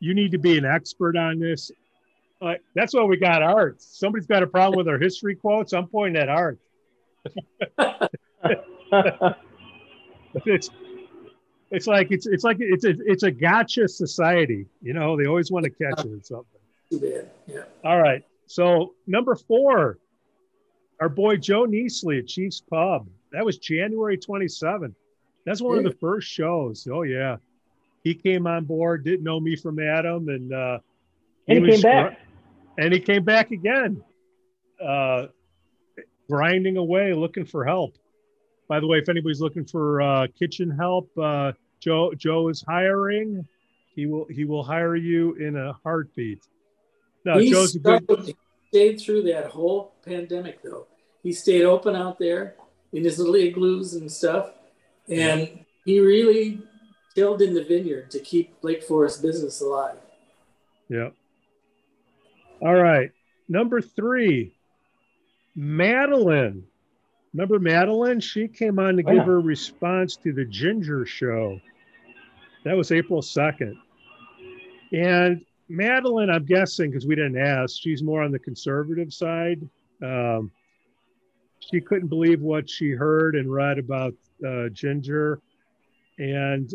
You 0.00 0.14
need 0.14 0.32
to 0.32 0.38
be 0.38 0.58
an 0.58 0.64
expert 0.66 1.16
on 1.16 1.38
this. 1.38 1.70
Uh, 2.42 2.54
that's 2.74 2.92
why 2.94 3.02
we 3.04 3.16
got 3.16 3.42
art. 3.42 3.80
Somebody's 3.80 4.26
got 4.26 4.42
a 4.42 4.46
problem 4.46 4.76
with 4.76 4.88
our 4.88 4.98
history 4.98 5.34
quotes. 5.34 5.72
I'm 5.72 5.86
pointing 5.86 6.20
at 6.20 6.28
art. 6.28 6.58
it's 10.44 10.68
it's 11.70 11.86
like 11.86 12.10
it's 12.10 12.26
it's 12.26 12.44
like 12.44 12.58
it's 12.60 12.84
a 12.84 12.94
it's 13.06 13.22
a 13.22 13.30
gotcha 13.30 13.88
society. 13.88 14.66
You 14.82 14.92
know, 14.92 15.16
they 15.16 15.26
always 15.26 15.50
want 15.50 15.64
to 15.64 15.70
catch 15.70 16.04
it 16.04 16.10
in 16.10 16.22
something. 16.22 16.60
Too 16.90 17.00
bad. 17.00 17.30
Yeah. 17.46 17.62
All 17.84 18.00
right. 18.00 18.22
So 18.46 18.94
number 19.06 19.34
four, 19.34 19.98
our 21.00 21.08
boy 21.08 21.36
Joe 21.36 21.66
Neasley 21.66 22.18
at 22.20 22.26
Chiefs 22.26 22.60
Pub. 22.60 23.08
That 23.32 23.44
was 23.44 23.58
January 23.58 24.16
27th. 24.16 24.94
That's 25.44 25.60
one 25.60 25.78
of 25.78 25.84
the 25.84 25.96
first 25.98 26.28
shows. 26.28 26.86
Oh 26.90 27.02
yeah. 27.02 27.36
He 28.04 28.14
came 28.14 28.46
on 28.46 28.64
board, 28.64 29.04
didn't 29.04 29.24
know 29.24 29.40
me 29.40 29.56
from 29.56 29.78
Adam, 29.78 30.28
and 30.28 30.52
uh 30.52 30.78
and 31.48 31.58
he 31.58 31.70
was 31.70 31.82
came 31.82 31.90
back. 31.90 32.20
and 32.78 32.92
he 32.92 33.00
came 33.00 33.24
back 33.24 33.50
again. 33.50 34.02
Uh 34.80 35.26
grinding 36.28 36.76
away, 36.76 37.12
looking 37.12 37.44
for 37.44 37.64
help. 37.64 37.96
By 38.68 38.80
the 38.80 38.86
way, 38.86 38.98
if 38.98 39.08
anybody's 39.08 39.40
looking 39.40 39.64
for 39.64 40.00
uh 40.00 40.26
kitchen 40.38 40.70
help, 40.70 41.10
uh 41.18 41.52
Joe 41.80 42.14
Joe 42.14 42.48
is 42.48 42.64
hiring. 42.66 43.46
He 43.94 44.06
will 44.06 44.26
he 44.26 44.44
will 44.44 44.64
hire 44.64 44.96
you 44.96 45.34
in 45.34 45.56
a 45.56 45.74
heartbeat. 45.84 46.40
No, 47.24 47.38
he, 47.38 47.50
Joe's 47.50 47.74
a 47.74 47.78
good 47.78 48.34
stayed 48.74 49.00
through 49.00 49.22
that 49.22 49.46
whole 49.46 49.92
pandemic, 50.04 50.60
though. 50.60 50.88
He 51.22 51.32
stayed 51.32 51.62
open 51.62 51.94
out 51.94 52.18
there 52.18 52.56
in 52.92 53.04
his 53.04 53.20
little 53.20 53.36
igloos 53.36 53.94
and 53.94 54.10
stuff, 54.10 54.50
and 55.08 55.64
he 55.84 56.00
really 56.00 56.60
tilled 57.14 57.40
in 57.40 57.54
the 57.54 57.62
vineyard 57.62 58.10
to 58.10 58.18
keep 58.18 58.56
Lake 58.62 58.82
Forest 58.82 59.22
business 59.22 59.60
alive. 59.60 59.96
Yeah. 60.88 61.10
All 62.60 62.74
right. 62.74 63.12
Number 63.48 63.80
three, 63.80 64.56
Madeline. 65.54 66.64
Remember 67.34 67.58
Madeline? 67.58 68.20
She 68.20 68.46
came 68.48 68.78
on 68.78 68.96
to 68.96 69.02
Oh, 69.02 69.06
give 69.08 69.16
yeah. 69.16 69.24
her 69.24 69.40
response 69.40 70.16
to 70.18 70.32
the 70.32 70.44
Ginger 70.44 71.04
Show. 71.04 71.60
That 72.64 72.76
was 72.76 72.92
April 72.92 73.20
2nd. 73.20 73.74
And 74.92 75.44
Madeline, 75.68 76.30
I'm 76.30 76.44
guessing, 76.44 76.90
because 76.90 77.06
we 77.06 77.16
didn't 77.16 77.38
ask, 77.38 77.80
she's 77.80 78.02
more 78.02 78.22
on 78.22 78.30
the 78.30 78.38
conservative 78.38 79.12
side. 79.12 79.68
Um, 80.02 80.50
she 81.58 81.80
couldn't 81.80 82.08
believe 82.08 82.40
what 82.40 82.70
she 82.70 82.90
heard 82.90 83.34
and 83.34 83.52
read 83.52 83.78
about 83.78 84.14
uh, 84.46 84.68
Ginger. 84.68 85.40
And 86.18 86.70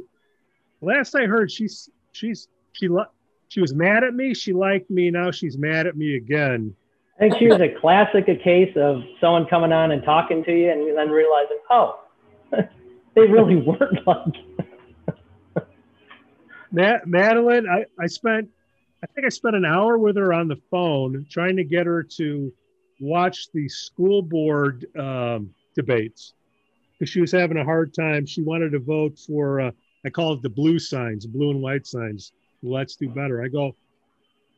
last 0.82 1.16
I 1.16 1.26
heard, 1.26 1.51
she's 1.51 1.89
she's 2.12 2.47
she 2.74 2.89
she 3.47 3.62
was 3.62 3.74
mad 3.74 4.03
at 4.03 4.14
me. 4.14 4.34
She 4.34 4.51
liked 4.51 4.89
me. 4.89 5.10
Now 5.12 5.32
she's 5.32 5.57
mad 5.57 5.88
at 5.88 5.95
me 5.95 6.16
again. 6.16 6.76
I 7.20 7.24
think 7.24 7.38
she 7.38 7.47
was 7.47 7.59
a 7.59 7.67
classic 7.67 8.30
a 8.30 8.36
case 8.36 8.72
of 8.78 9.03
someone 9.20 9.45
coming 9.45 9.74
on 9.74 9.91
and 9.91 10.01
talking 10.03 10.41
to 10.45 10.57
you 10.57 10.72
and 10.72 10.97
then 10.97 11.09
realizing, 11.09 11.57
oh, 11.70 11.99
they 12.51 13.28
really 13.28 13.57
weren't 13.57 14.07
like. 14.07 14.36
Ma- 16.72 16.99
Madeline, 17.05 17.67
I, 17.67 17.84
I 18.01 18.07
spent, 18.07 18.47
I 19.03 19.07
think 19.07 19.26
I 19.26 19.30
spent 19.30 19.57
an 19.57 19.65
hour 19.65 19.97
with 19.97 20.15
her 20.15 20.32
on 20.32 20.47
the 20.47 20.55
phone 20.72 21.26
trying 21.30 21.57
to 21.57 21.65
get 21.65 21.86
her 21.88 22.03
to 22.03 22.53
watch 23.01 23.47
the 23.53 23.67
school 23.67 24.22
board 24.22 24.86
um, 24.97 25.49
debates 25.76 26.34
because 26.93 27.11
she 27.11 27.20
was 27.20 27.34
having 27.34 27.57
a 27.57 27.65
hard 27.65 27.93
time. 27.93 28.26
She 28.26 28.43
wanted 28.43 28.72
to 28.72 28.80
vote 28.80 29.20
for, 29.20 29.59
uh, 29.59 29.72
I 30.05 30.09
call 30.09 30.34
it 30.34 30.41
the 30.41 30.49
blue 30.49 30.80
signs, 30.80 31.26
blue 31.26 31.49
and 31.51 31.61
white 31.61 31.86
signs. 31.86 32.32
Let's 32.63 32.95
do 32.95 33.09
better. 33.09 33.43
I 33.43 33.49
go, 33.49 33.76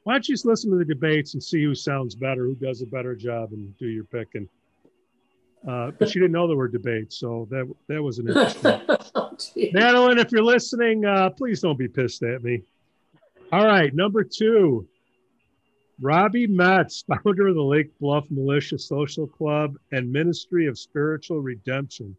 why 0.04 0.14
don't 0.14 0.28
you 0.28 0.34
just 0.34 0.45
listen 0.45 0.72
to 0.72 0.78
the 0.78 0.86
debates 0.86 1.34
and 1.34 1.43
see 1.43 1.64
who 1.64 1.76
sounds 1.76 2.16
better, 2.16 2.45
who 2.45 2.56
does 2.56 2.82
a 2.82 2.86
better 2.86 3.16
job, 3.16 3.52
and 3.52 3.78
do 3.78 3.88
your 3.88 4.04
picking. 4.06 4.47
Uh, 5.68 5.91
but 5.99 6.10
she 6.10 6.20
didn't 6.20 6.32
know 6.32 6.47
there 6.47 6.58
were 6.58 6.68
debates, 6.68 7.18
so 7.18 7.47
that 7.52 7.72
that 7.88 8.02
was 8.02 8.20
an 8.20 8.28
interesting. 8.28 8.82
Oh. 9.14 9.36
Madeline, 9.74 10.20
if 10.20 10.32
you're 10.32 10.43
listening, 10.43 11.04
uh, 11.04 11.32
please 11.32 11.60
don't 11.62 11.78
be 11.78 11.88
pissed 11.88 12.24
at 12.24 12.43
me. 12.43 12.62
All 13.52 13.66
right, 13.66 13.93
number 13.93 14.24
two, 14.24 14.88
Robbie 15.99 16.47
Metz, 16.47 17.04
founder 17.24 17.47
of 17.47 17.56
the 17.56 17.64
Lake 17.64 17.91
Bluff 17.99 18.26
Militia 18.30 18.78
Social 18.80 19.28
Club 19.28 19.76
and 19.91 20.12
Ministry 20.12 20.68
of 20.68 20.80
Spiritual 20.80 21.41
Redemption. 21.41 22.16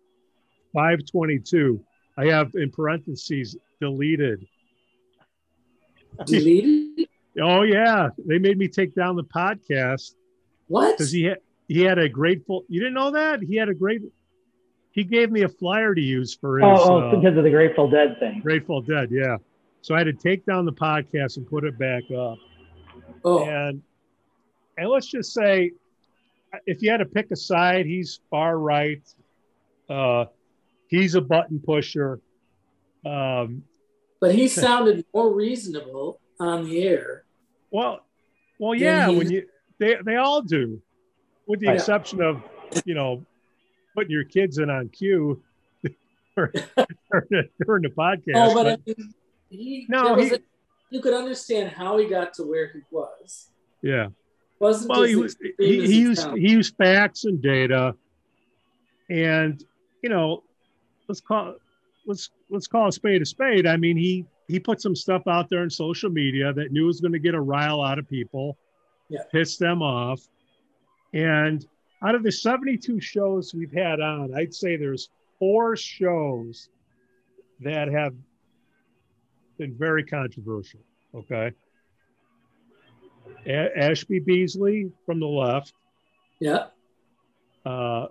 522. 0.75 1.83
I 2.19 2.27
have 2.27 2.53
in 2.55 2.71
parentheses 2.71 3.57
deleted. 3.81 4.47
Deleted? 6.27 6.92
Oh 7.41 7.63
yeah, 7.63 8.09
they 8.27 8.39
made 8.39 8.59
me 8.59 8.69
take 8.69 8.95
down 8.95 9.17
the 9.17 9.25
podcast 9.25 10.15
What? 10.69 10.97
because 10.97 11.11
he 11.11 11.25
had 11.25 11.39
he 11.69 11.81
had 11.81 11.99
a 11.99 12.09
grateful. 12.09 12.65
You 12.69 12.81
didn't 12.81 12.95
know 12.95 13.13
that 13.13 13.41
he 13.43 13.57
had 13.57 13.69
a 13.69 13.75
great. 13.75 14.03
He 14.91 15.05
gave 15.05 15.31
me 15.31 15.43
a 15.43 15.49
flyer 15.49 15.95
to 15.95 16.01
use 16.01 16.35
for 16.35 16.59
his. 16.59 16.65
Oh, 16.67 16.91
oh 16.91 17.01
uh, 17.09 17.17
because 17.17 17.39
of 17.39 17.45
the 17.45 17.51
Grateful 17.51 17.89
Dead 17.89 18.17
thing. 18.21 18.41
Grateful 18.41 18.83
Dead, 18.83 19.09
yeah. 19.11 19.39
So 19.81 19.95
I 19.95 19.99
had 19.99 20.05
to 20.05 20.13
take 20.13 20.45
down 20.45 20.67
the 20.67 20.73
podcast 20.73 21.39
and 21.39 21.49
put 21.49 21.65
it 21.65 21.79
back 21.79 22.03
up. 22.11 22.37
oh, 23.25 23.45
And 23.45 23.83
and 24.77 24.89
let's 24.91 25.07
just 25.07 25.33
say, 25.33 25.73
if 26.67 26.83
you 26.83 26.91
had 26.91 26.99
to 26.99 27.07
pick 27.07 27.31
a 27.31 27.37
side, 27.37 27.87
he's 27.87 28.21
far 28.31 28.59
right. 28.59 29.03
Uh, 29.89 30.27
he's 30.89 31.15
a 31.15 31.21
button 31.21 31.61
pusher. 31.65 32.21
Um, 33.05 33.65
but 34.21 34.35
he 34.35 34.47
sounded 34.49 35.05
more 35.15 35.33
reasonable 35.35 36.21
on 36.41 36.65
the 36.69 36.83
air. 36.85 37.25
well, 37.71 38.01
well, 38.59 38.75
Yeah, 38.75 39.07
yeah. 39.07 39.13
he- 39.13 39.19
When 39.19 39.31
you 39.31 39.47
they 39.79 39.97
they 40.05 40.17
all 40.17 40.43
do, 40.43 40.81
with 41.47 41.61
the 41.61 41.67
Right. 41.69 41.77
exception 41.77 42.21
of 42.23 42.43
you 42.85 42.95
know 42.95 43.25
putting 43.95 44.11
your 44.11 44.25
kids 44.25 44.59
in 44.59 44.71
on 44.71 44.89
cue 44.91 45.43
during 46.37 46.53
during 47.67 47.83
the 47.83 47.89
podcast. 47.97 48.35
Oh, 48.37 48.55
but 48.55 48.67
I 48.67 48.77
mean, 48.87 49.15
he, 49.51 49.87
No, 49.89 50.15
he- 50.17 50.35
a- 50.35 50.39
you 50.91 51.01
could 51.01 51.15
understand 51.15 51.71
how 51.71 51.97
he 51.99 52.07
got 52.07 52.35
to 52.35 52.43
where 52.45 52.69
he 52.73 52.81
was. 52.91 53.51
yeah. 53.83 54.09
wasn't 54.61 54.91
well, 54.91 55.03
he, 55.03 55.15
as 55.15 55.33
extreme 55.35 55.53
he, 55.59 55.87
he 55.87 56.01
used 56.01 56.27
he 56.37 56.51
used 56.53 56.77
facts 56.77 57.25
and 57.25 57.43
data, 57.43 57.95
and 59.11 59.63
you 60.03 60.09
know, 60.09 60.43
let's 61.09 61.21
call 61.21 61.55
let's 62.07 62.31
let's 62.51 62.67
call 62.67 62.89
a 62.89 62.93
spade 62.93 63.23
a 63.23 63.27
spade. 63.27 63.67
I 63.67 63.77
mean, 63.77 63.97
he 63.97 64.25
he 64.49 64.59
put 64.59 64.81
some 64.81 64.95
stuff 64.97 65.23
out 65.27 65.49
there 65.49 65.61
on 65.63 65.71
social 65.71 66.11
media 66.11 66.53
that 66.53 66.73
knew 66.73 66.87
was 66.87 67.01
going 67.01 67.13
to 67.13 67.19
get 67.19 67.35
a 67.35 67.41
rile 67.41 67.81
out 67.83 67.99
of 67.99 68.09
people, 68.09 68.57
Yeah. 69.09 69.23
piss 69.31 69.57
them 69.57 69.83
off, 69.83 70.21
and 71.13 71.67
out 72.03 72.15
of 72.15 72.23
the 72.23 72.33
72 72.33 73.01
shows 73.01 73.55
we've 73.55 73.73
had 73.73 74.01
on, 74.01 74.35
I'd 74.35 74.53
say 74.55 74.77
there's 74.77 75.09
four 75.39 75.77
shows 75.77 76.69
that 77.61 77.89
have 77.89 78.15
been 79.59 79.75
very 79.77 80.05
controversial. 80.05 80.81
Okay. 81.15 81.53
A- 83.47 83.79
Ashby 83.79 84.19
Beasley 84.19 84.91
from 85.07 85.21
the 85.21 85.27
left, 85.27 85.75
yeah, 86.41 86.67
uh, 87.65 88.07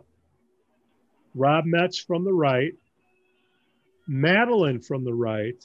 Rob 1.35 1.65
Metz 1.65 1.97
from 1.97 2.23
the 2.23 2.33
right, 2.33 2.73
Madeline 4.07 4.79
from 4.79 5.03
the 5.03 5.13
right, 5.13 5.61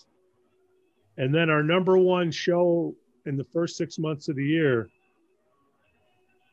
and 1.19 1.35
then 1.35 1.51
our 1.51 1.63
number 1.63 1.97
one 1.99 2.31
show 2.31 2.95
in 3.27 3.37
the 3.37 3.45
first 3.53 3.77
six 3.77 3.99
months 3.99 4.29
of 4.29 4.37
the 4.37 4.45
year. 4.45 4.89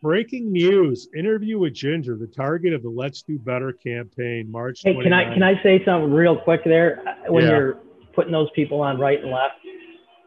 Breaking 0.01 0.51
news: 0.51 1.07
Interview 1.17 1.59
with 1.59 1.73
Ginger, 1.73 2.17
the 2.17 2.27
target 2.27 2.73
of 2.73 2.83
the 2.83 2.89
Let's 2.89 3.21
Do 3.21 3.39
Better 3.39 3.71
campaign, 3.71 4.51
March. 4.51 4.81
Hey, 4.83 4.93
can 5.01 5.13
I 5.13 5.33
can 5.33 5.43
I 5.43 5.61
say 5.63 5.83
something 5.85 6.11
real 6.11 6.35
quick 6.37 6.61
there? 6.65 7.01
When 7.27 7.43
Yeah. 7.45 7.51
you're 7.51 7.77
putting 8.13 8.31
those 8.33 8.49
people 8.53 8.81
on 8.81 8.99
right 8.99 9.21
and 9.21 9.31
left, 9.31 9.55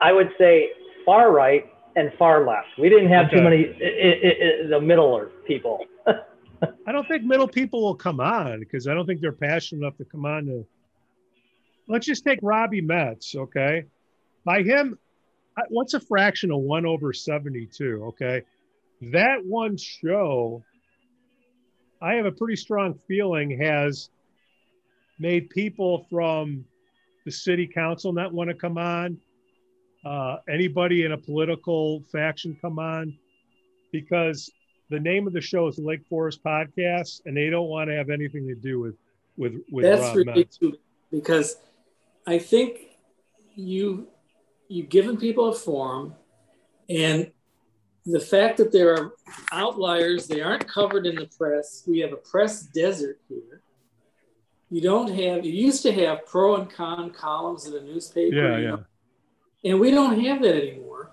I 0.00 0.12
would 0.12 0.30
say 0.38 0.70
far 1.04 1.30
right 1.30 1.66
and 1.94 2.10
far 2.18 2.46
left. 2.46 2.68
We 2.78 2.88
didn't 2.88 3.08
have 3.08 3.30
too 3.30 3.42
many 3.42 3.66
i- 3.66 3.70
i- 3.70 4.64
i- 4.64 4.66
the 4.66 4.80
middle 4.80 5.26
people. 5.46 5.84
I 6.86 6.92
don't 6.92 7.06
think 7.06 7.24
middle 7.24 7.46
people 7.48 7.82
will 7.82 7.94
come 7.94 8.18
on 8.18 8.60
because 8.60 8.88
I 8.88 8.94
don't 8.94 9.04
think 9.06 9.20
they're 9.20 9.30
passionate 9.32 9.82
enough 9.82 9.96
to 9.98 10.04
come 10.06 10.24
on 10.24 10.46
to. 10.46 10.66
Let's 11.86 12.06
just 12.06 12.24
take 12.24 12.38
Robbie 12.42 12.80
Metz, 12.80 13.34
okay? 13.36 13.84
By 14.46 14.62
him, 14.62 14.96
what's 15.70 15.94
a 15.94 16.00
fraction 16.00 16.52
of 16.52 16.60
one 16.60 16.86
over 16.86 17.12
72, 17.12 18.04
okay? 18.04 18.42
That 19.12 19.44
one 19.44 19.76
show, 19.76 20.62
I 22.00 22.14
have 22.14 22.26
a 22.26 22.32
pretty 22.32 22.54
strong 22.54 22.94
feeling 23.08 23.58
has 23.60 24.08
made 25.18 25.50
people 25.50 26.06
from 26.08 26.64
the 27.24 27.32
city 27.32 27.66
council 27.66 28.12
not 28.12 28.32
want 28.32 28.48
to 28.48 28.54
come 28.54 28.78
on, 28.78 29.18
uh, 30.04 30.36
anybody 30.48 31.04
in 31.04 31.10
a 31.10 31.18
political 31.18 32.04
faction 32.12 32.56
come 32.62 32.78
on, 32.78 33.18
because 33.90 34.48
the 34.90 35.00
name 35.00 35.26
of 35.26 35.32
the 35.32 35.40
show 35.40 35.66
is 35.66 35.76
Lake 35.78 36.06
Forest 36.08 36.44
Podcast, 36.44 37.22
and 37.26 37.36
they 37.36 37.50
don't 37.50 37.66
want 37.66 37.90
to 37.90 37.96
have 37.96 38.10
anything 38.10 38.46
to 38.46 38.54
do 38.54 38.78
with 38.78 38.94
with 39.36 39.60
with 39.72 39.84
that's 39.84 40.24
Metz. 40.24 40.60
because 41.10 41.56
I 42.28 42.38
think 42.38 42.96
you 43.56 44.06
you've 44.68 44.88
given 44.88 45.16
people 45.16 45.48
a 45.48 45.54
forum, 45.54 46.14
and 46.88 47.30
the 48.04 48.20
fact 48.20 48.56
that 48.58 48.70
there 48.72 48.94
are 48.94 49.12
outliers, 49.50 50.26
they 50.26 50.40
aren't 50.40 50.66
covered 50.68 51.06
in 51.06 51.16
the 51.16 51.26
press. 51.26 51.82
We 51.86 51.98
have 52.00 52.12
a 52.12 52.16
press 52.16 52.62
desert 52.62 53.20
here. 53.28 53.62
You 54.70 54.80
don't 54.80 55.08
have. 55.08 55.44
You 55.44 55.52
used 55.52 55.82
to 55.82 55.92
have 55.92 56.26
pro 56.26 56.56
and 56.56 56.70
con 56.70 57.10
columns 57.10 57.66
in 57.66 57.74
a 57.74 57.80
newspaper. 57.80 58.34
Yeah, 58.34 58.58
yeah. 58.58 58.70
know, 58.70 58.84
and 59.64 59.80
we 59.80 59.90
don't 59.90 60.20
have 60.24 60.42
that 60.42 60.56
anymore. 60.56 61.12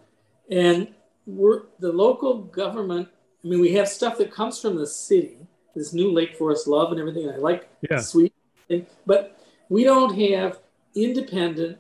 And 0.49 0.93
we're 1.26 1.64
the 1.80 1.91
local 1.91 2.43
government. 2.43 3.10
I 3.43 3.47
mean, 3.47 3.60
we 3.60 3.74
have 3.74 3.88
stuff 3.88 4.18
that 4.18 4.32
comes 4.32 4.60
from 4.60 4.76
the 4.76 4.88
city, 4.88 5.38
this 5.76 5.93
new 5.93 6.12
Lake 6.12 6.36
Forest 6.36 6.68
love 6.68 6.91
and 6.91 6.99
everything. 6.99 7.30
I 7.30 7.38
like 7.38 7.70
Yeah. 7.89 7.99
sweet, 7.99 8.34
but 9.06 9.39
we 9.70 9.84
don't 9.84 10.16
have 10.18 10.60
independent 10.95 11.78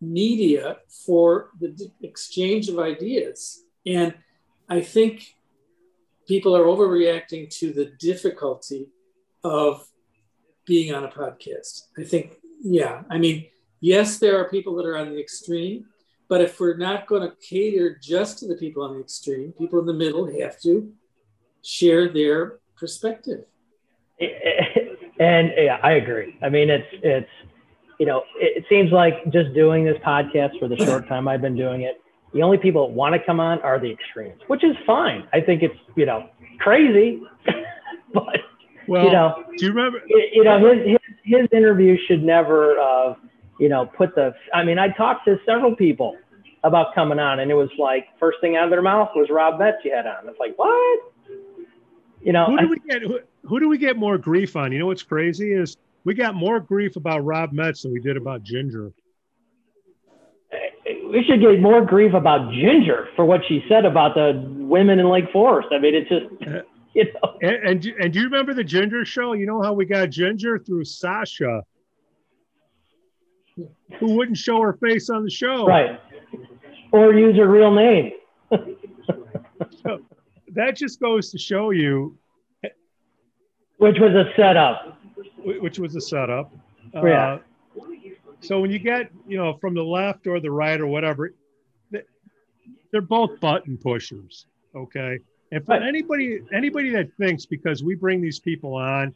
media 0.00 0.78
for 1.06 1.50
the 1.60 1.90
exchange 2.02 2.68
of 2.68 2.78
ideas. 2.78 3.64
And 3.84 4.14
I 4.68 4.80
think 4.80 5.34
people 6.26 6.56
are 6.56 6.64
overreacting 6.64 7.48
to 7.58 7.72
the 7.72 7.86
difficulty 7.98 8.88
of 9.44 9.86
being 10.66 10.94
on 10.94 11.04
a 11.04 11.08
podcast. 11.08 11.88
I 11.96 12.02
think, 12.02 12.38
yeah, 12.62 13.02
I 13.10 13.18
mean, 13.18 13.46
yes, 13.80 14.18
there 14.18 14.38
are 14.40 14.48
people 14.48 14.74
that 14.76 14.86
are 14.86 14.96
on 14.96 15.10
the 15.10 15.20
extreme, 15.20 15.86
but 16.28 16.40
if 16.40 16.58
we're 16.58 16.76
not 16.76 17.06
going 17.06 17.22
to 17.22 17.36
cater 17.36 17.96
just 18.02 18.38
to 18.38 18.48
the 18.48 18.56
people 18.56 18.82
on 18.82 18.94
the 18.94 19.00
extreme, 19.00 19.52
people 19.52 19.78
in 19.78 19.86
the 19.86 19.94
middle 19.94 20.26
have 20.40 20.60
to 20.62 20.92
share 21.62 22.08
their 22.08 22.58
perspective. 22.76 23.44
And 24.18 25.52
yeah, 25.56 25.78
I 25.82 25.92
agree. 25.92 26.36
I 26.42 26.48
mean, 26.48 26.68
it's 26.70 26.88
it's 26.92 27.30
you 27.98 28.06
know, 28.06 28.22
it, 28.36 28.58
it 28.58 28.64
seems 28.68 28.92
like 28.92 29.24
just 29.32 29.52
doing 29.54 29.84
this 29.84 29.96
podcast 30.04 30.58
for 30.58 30.68
the 30.68 30.76
short 30.76 31.08
time 31.08 31.28
I've 31.28 31.40
been 31.42 31.56
doing 31.56 31.82
it, 31.82 32.00
the 32.34 32.42
only 32.42 32.58
people 32.58 32.86
that 32.86 32.92
want 32.94 33.14
to 33.14 33.18
come 33.24 33.40
on 33.40 33.60
are 33.62 33.78
the 33.78 33.90
extremes, 33.90 34.40
which 34.48 34.62
is 34.64 34.76
fine. 34.86 35.26
I 35.32 35.40
think 35.40 35.62
it's 35.62 35.76
you 35.94 36.06
know 36.06 36.28
crazy, 36.58 37.22
but 38.14 38.38
Well, 38.88 39.04
you 39.04 39.12
know, 39.12 39.44
do 39.56 39.64
you 39.66 39.72
remember? 39.72 40.00
you 40.06 40.28
you 40.32 40.44
know 40.44 40.58
his, 40.74 40.86
his 40.86 40.98
his 41.24 41.48
interview 41.52 41.96
should 42.06 42.22
never 42.22 42.78
uh, 42.78 43.14
you 43.58 43.68
know 43.68 43.86
put 43.86 44.14
the. 44.14 44.34
I 44.54 44.64
mean, 44.64 44.78
I 44.78 44.88
talked 44.88 45.24
to 45.26 45.38
several 45.46 45.74
people 45.74 46.16
about 46.64 46.94
coming 46.94 47.18
on, 47.18 47.40
and 47.40 47.50
it 47.50 47.54
was 47.54 47.70
like 47.78 48.06
first 48.18 48.38
thing 48.40 48.56
out 48.56 48.64
of 48.64 48.70
their 48.70 48.82
mouth 48.82 49.10
was 49.14 49.28
Rob 49.30 49.58
Metz 49.58 49.78
you 49.84 49.92
had 49.94 50.06
on. 50.06 50.28
It's 50.28 50.38
like 50.38 50.54
what? 50.58 51.00
You 52.22 52.32
know, 52.32 52.46
Who 52.46 52.58
I- 52.58 52.62
do 52.62 52.68
we 52.68 52.78
get? 52.80 53.02
Who, 53.02 53.20
who 53.44 53.60
do 53.60 53.68
we 53.68 53.78
get 53.78 53.96
more 53.96 54.18
grief 54.18 54.56
on? 54.56 54.72
You 54.72 54.78
know 54.80 54.86
what's 54.86 55.02
crazy 55.04 55.52
is 55.52 55.76
we 56.06 56.14
got 56.14 56.34
more 56.36 56.60
grief 56.60 56.94
about 56.96 57.24
Rob 57.24 57.52
Metz 57.52 57.82
than 57.82 57.92
we 57.92 58.00
did 58.00 58.16
about 58.16 58.42
Ginger. 58.44 58.92
Eh, 60.52 60.92
we 61.10 61.24
should 61.24 61.40
get 61.40 61.60
more 61.60 61.84
grief 61.84 62.14
about 62.14 62.52
Ginger 62.52 63.08
for 63.16 63.24
what 63.24 63.40
she 63.48 63.64
said 63.68 63.84
about 63.84 64.14
the 64.14 64.40
women 64.56 65.00
in 65.00 65.08
Lake 65.08 65.24
Forest. 65.32 65.68
I 65.72 65.78
mean, 65.80 65.94
it's 65.96 66.08
just, 66.08 66.26
eh, 66.48 66.60
you 66.94 67.04
know, 67.12 67.36
And, 67.42 67.56
and 67.68 67.82
do- 67.82 67.94
and 68.00 68.12
do 68.12 68.20
you 68.20 68.24
remember 68.26 68.54
the 68.54 68.62
Ginger 68.64 69.04
show? 69.04 69.32
You 69.32 69.46
know 69.46 69.60
how 69.60 69.72
we 69.72 69.84
got 69.84 70.10
Ginger 70.10 70.58
through 70.60 70.84
Sasha, 70.84 71.62
who 73.98 74.14
wouldn't 74.14 74.38
show 74.38 74.60
her 74.62 74.74
face 74.74 75.10
on 75.10 75.24
the 75.24 75.30
show. 75.30 75.66
right. 75.66 76.00
Or 76.92 77.12
use 77.12 77.36
her 77.36 77.48
real 77.48 77.74
name. 77.74 78.12
so 79.82 79.98
That 80.54 80.76
just 80.76 81.00
goes 81.00 81.30
to 81.32 81.38
show 81.38 81.70
you, 81.70 82.16
eh, 82.64 82.68
Which 83.78 83.96
was 83.98 84.12
a 84.12 84.30
setup. 84.36 84.95
Wh- 85.46 85.62
which 85.62 85.78
was 85.78 85.94
a 85.96 86.00
setup. 86.00 86.52
Yeah. 86.94 87.34
Uh, 87.34 87.38
so 88.40 88.60
when 88.60 88.70
you 88.70 88.78
get, 88.78 89.10
you 89.26 89.36
know, 89.38 89.54
from 89.54 89.74
the 89.74 89.82
left 89.82 90.26
or 90.26 90.40
the 90.40 90.50
right 90.50 90.80
or 90.80 90.86
whatever, 90.86 91.32
they're 92.92 93.00
both 93.00 93.40
button 93.40 93.76
pushers. 93.76 94.46
Okay. 94.74 95.18
And 95.52 95.64
for 95.64 95.74
anybody, 95.74 96.40
anybody 96.52 96.90
that 96.90 97.08
thinks 97.18 97.46
because 97.46 97.82
we 97.82 97.94
bring 97.94 98.20
these 98.20 98.38
people 98.38 98.74
on, 98.74 99.14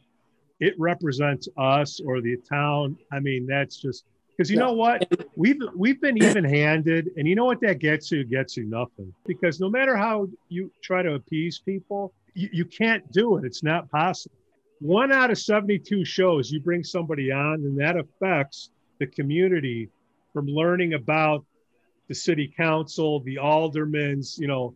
it 0.59 0.73
represents 0.79 1.47
us 1.57 1.99
or 2.05 2.21
the 2.21 2.37
town. 2.49 2.97
I 3.11 3.19
mean, 3.19 3.45
that's 3.47 3.77
just 3.77 4.05
because 4.29 4.49
you 4.49 4.57
Yeah. 4.57 4.65
know 4.65 4.73
what 4.73 5.07
we've 5.35 5.59
we've 5.75 5.99
been 6.01 6.17
even 6.21 6.43
handed, 6.43 7.09
and 7.17 7.27
you 7.27 7.35
know 7.35 7.45
what 7.45 7.59
that 7.61 7.79
gets 7.79 8.11
you 8.11 8.23
gets 8.23 8.55
you 8.57 8.63
nothing 8.65 9.13
because 9.25 9.59
no 9.59 9.69
matter 9.69 9.95
how 9.95 10.27
you 10.49 10.71
try 10.81 11.01
to 11.01 11.15
appease 11.15 11.59
people, 11.59 12.13
you, 12.33 12.49
you 12.53 12.65
can't 12.65 13.09
do 13.11 13.37
it. 13.37 13.45
It's 13.45 13.63
not 13.63 13.89
possible. 13.91 14.35
One 14.81 15.11
out 15.11 15.29
of 15.29 15.37
72 15.37 16.03
shows, 16.05 16.51
you 16.51 16.59
bring 16.59 16.83
somebody 16.83 17.31
on, 17.31 17.55
and 17.55 17.79
that 17.79 17.95
affects 17.97 18.71
the 18.99 19.05
community 19.05 19.89
from 20.33 20.47
learning 20.47 20.95
about 20.95 21.45
the 22.07 22.15
city 22.15 22.51
council, 22.57 23.19
the 23.21 23.35
aldermans, 23.35 24.39
you 24.39 24.47
know, 24.47 24.73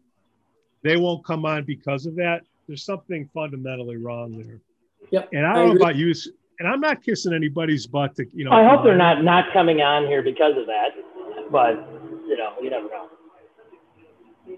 they 0.84 0.96
won't 0.96 1.26
come 1.26 1.44
on 1.46 1.64
because 1.66 2.06
of 2.06 2.16
that. 2.16 2.42
There's 2.68 2.86
something 2.86 3.28
fundamentally 3.34 3.98
wrong 3.98 4.38
there. 4.38 4.60
Yep. 5.12 5.30
And 5.34 5.46
I 5.46 5.52
I 5.52 5.54
don't 5.56 5.66
know 5.66 5.72
agree. 5.72 5.82
about 5.82 5.96
you, 5.96 6.14
and 6.60 6.68
I'm 6.68 6.80
not 6.80 7.04
kissing 7.04 7.34
anybody's 7.34 7.88
butt 7.88 8.16
to, 8.18 8.26
you 8.34 8.46
know. 8.46 8.52
I 8.52 8.64
hope 8.68 8.84
they're 8.84 8.96
not 8.96 9.24
not 9.24 9.52
coming 9.54 9.82
on 9.82 10.06
here 10.08 10.22
because 10.22 10.56
of 10.58 10.68
that. 10.68 10.90
But, 11.52 11.74
you 12.28 12.38
know, 12.38 12.54
you 12.62 12.70
never 12.70 12.88
know. 12.88 13.08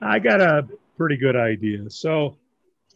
I 0.02 0.20
got 0.20 0.42
a 0.42 0.68
pretty 0.98 1.18
good 1.18 1.36
idea. 1.36 1.90
So 1.90 2.36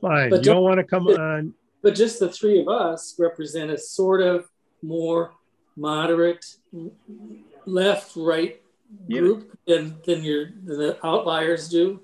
fine. 0.01 0.29
But 0.29 0.37
you 0.37 0.43
don't 0.43 0.55
don't- 0.55 0.63
want 0.63 0.77
to 0.79 0.83
come 0.83 1.07
on. 1.07 1.53
But 1.81 1.95
just 1.95 2.19
the 2.19 2.29
three 2.29 2.61
of 2.61 2.67
us 2.67 3.15
represent 3.17 3.71
a 3.71 3.77
sort 3.77 4.21
of 4.21 4.47
more 4.81 5.31
moderate 5.75 6.45
left 7.65 8.15
right 8.15 8.61
Yeah. 9.07 9.19
group 9.21 9.57
than, 9.65 9.95
than 10.05 10.23
your 10.23 10.45
than 10.65 10.77
the 10.79 10.97
outliers 11.05 11.69
do. 11.69 12.01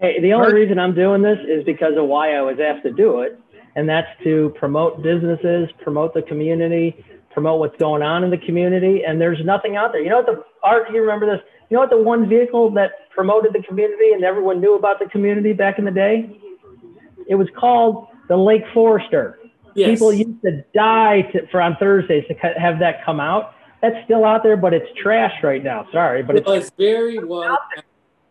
Hey, 0.00 0.20
the 0.20 0.32
only 0.32 0.48
Mark- 0.48 0.54
reason 0.54 0.78
I'm 0.78 0.94
doing 0.94 1.22
this 1.22 1.38
is 1.48 1.64
because 1.64 1.96
of 1.96 2.06
why 2.06 2.34
I 2.34 2.42
was 2.42 2.60
asked 2.60 2.84
to 2.84 2.92
do 2.92 3.20
it, 3.22 3.38
and 3.74 3.88
that's 3.88 4.08
to 4.22 4.50
promote 4.58 5.02
businesses, 5.02 5.68
promote 5.82 6.14
the 6.14 6.22
community, 6.22 7.04
promote 7.32 7.58
what's 7.58 7.76
going 7.78 8.02
on 8.02 8.22
in 8.24 8.30
the 8.30 8.38
community. 8.38 9.02
And 9.04 9.20
there's 9.20 9.42
nothing 9.44 9.74
out 9.76 9.92
there. 9.92 10.02
You 10.02 10.10
know 10.10 10.18
what 10.18 10.26
the 10.26 10.44
art? 10.62 10.92
You 10.92 11.00
remember 11.00 11.26
this? 11.26 11.40
you 11.70 11.74
know 11.76 11.80
what 11.82 11.90
the 11.90 11.98
one 12.02 12.26
vehicle 12.28 12.70
that 12.70 13.10
promoted 13.10 13.52
the 13.52 13.62
community 13.62 14.12
and 14.12 14.24
everyone 14.24 14.58
knew 14.60 14.74
about 14.76 14.98
the 14.98 15.04
community 15.06 15.52
back 15.52 15.78
in 15.78 15.84
the 15.84 15.90
day? 15.90 16.30
It 17.26 17.34
was 17.34 17.48
called 17.56 18.06
the 18.28 18.36
Lake 18.36 18.62
Forester. 18.72 19.38
Yes. 19.74 19.90
People 19.90 20.12
used 20.12 20.42
to 20.42 20.64
die 20.74 21.22
to, 21.32 21.46
for 21.48 21.60
on 21.60 21.76
Thursdays 21.76 22.24
to 22.28 22.34
have 22.34 22.78
that 22.80 23.04
come 23.04 23.20
out. 23.20 23.54
That's 23.80 23.96
still 24.04 24.24
out 24.24 24.42
there, 24.42 24.56
but 24.56 24.74
it's 24.74 24.88
trash 25.00 25.32
right 25.42 25.62
now. 25.62 25.86
Sorry, 25.92 26.22
but 26.22 26.44
well, 26.44 26.54
it's, 26.54 26.68
it's 26.68 26.76
very 26.76 27.22
well. 27.22 27.58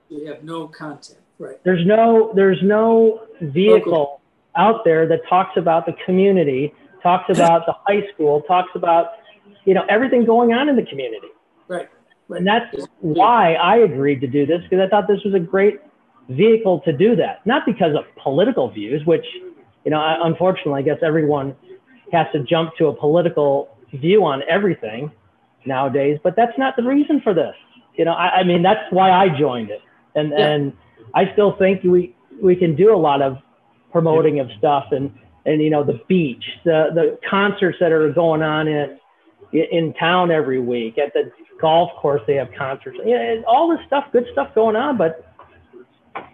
We 0.09 0.25
have 0.25 0.43
no 0.43 0.67
content. 0.67 1.19
Right. 1.39 1.63
There's 1.63 1.85
no 1.85 2.33
there's 2.35 2.61
no 2.63 3.27
vehicle 3.41 4.21
out 4.55 4.83
there 4.83 5.07
that 5.07 5.21
talks 5.29 5.55
about 5.55 5.85
the 5.85 5.93
community, 6.05 6.73
talks 7.03 7.29
about 7.29 7.65
the 7.65 7.73
high 7.85 8.07
school, 8.13 8.41
talks 8.41 8.71
about 8.75 9.11
you 9.65 9.73
know 9.73 9.85
everything 9.87 10.25
going 10.25 10.53
on 10.53 10.67
in 10.67 10.75
the 10.75 10.85
community. 10.85 11.27
Right. 11.67 11.87
right. 12.27 12.39
And 12.39 12.47
that's 12.47 12.87
why 12.99 13.53
I 13.53 13.77
agreed 13.77 14.19
to 14.21 14.27
do 14.27 14.45
this 14.45 14.61
because 14.63 14.79
I 14.85 14.89
thought 14.89 15.07
this 15.07 15.23
was 15.23 15.33
a 15.33 15.39
great 15.39 15.79
vehicle 16.29 16.81
to 16.81 16.91
do 16.91 17.15
that. 17.15 17.45
Not 17.45 17.65
because 17.65 17.95
of 17.95 18.03
political 18.21 18.69
views, 18.69 19.05
which 19.05 19.25
you 19.87 19.91
know 19.91 20.01
I, 20.01 20.27
unfortunately 20.27 20.81
I 20.81 20.81
guess 20.81 20.97
everyone 21.01 21.55
has 22.11 22.27
to 22.33 22.43
jump 22.43 22.75
to 22.77 22.87
a 22.87 22.93
political 22.93 23.69
view 23.93 24.25
on 24.25 24.43
everything 24.49 25.09
nowadays, 25.65 26.19
but 26.23 26.35
that's 26.35 26.57
not 26.57 26.75
the 26.75 26.83
reason 26.83 27.21
for 27.21 27.33
this. 27.33 27.55
You 27.95 28.03
know, 28.03 28.11
I, 28.11 28.39
I 28.39 28.43
mean 28.43 28.61
that's 28.61 28.91
why 28.91 29.11
I 29.11 29.29
joined 29.29 29.69
it, 29.69 29.81
and 30.13 30.31
yeah. 30.31 30.45
and 30.45 30.73
I 31.15 31.31
still 31.31 31.55
think 31.55 31.83
we 31.83 32.13
we 32.43 32.53
can 32.57 32.75
do 32.75 32.93
a 32.93 32.99
lot 32.99 33.21
of 33.21 33.37
promoting 33.93 34.41
of 34.41 34.49
stuff 34.57 34.87
and 34.91 35.09
and 35.45 35.61
you 35.61 35.69
know 35.69 35.85
the 35.85 36.01
beach, 36.09 36.43
the 36.65 36.89
the 36.93 37.17
concerts 37.29 37.77
that 37.79 37.93
are 37.93 38.11
going 38.11 38.41
on 38.41 38.67
in 38.67 38.99
in 39.53 39.93
town 39.93 40.31
every 40.31 40.59
week 40.59 40.97
at 40.97 41.13
the 41.13 41.31
golf 41.61 41.91
course 41.95 42.21
they 42.27 42.35
have 42.35 42.49
concerts. 42.57 42.97
Yeah, 43.05 43.37
all 43.47 43.69
this 43.69 43.79
stuff, 43.87 44.03
good 44.11 44.27
stuff 44.33 44.53
going 44.53 44.75
on, 44.75 44.97
but 44.97 45.33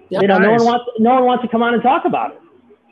you 0.09 0.27
know, 0.27 0.39
nice. 0.39 0.41
no 0.41 0.51
one 0.53 0.65
wants 0.65 0.85
no 0.97 1.13
one 1.13 1.25
wants 1.25 1.43
to 1.43 1.49
come 1.49 1.61
on 1.61 1.75
and 1.75 1.83
talk 1.83 2.05
about 2.05 2.31
it. 2.31 2.39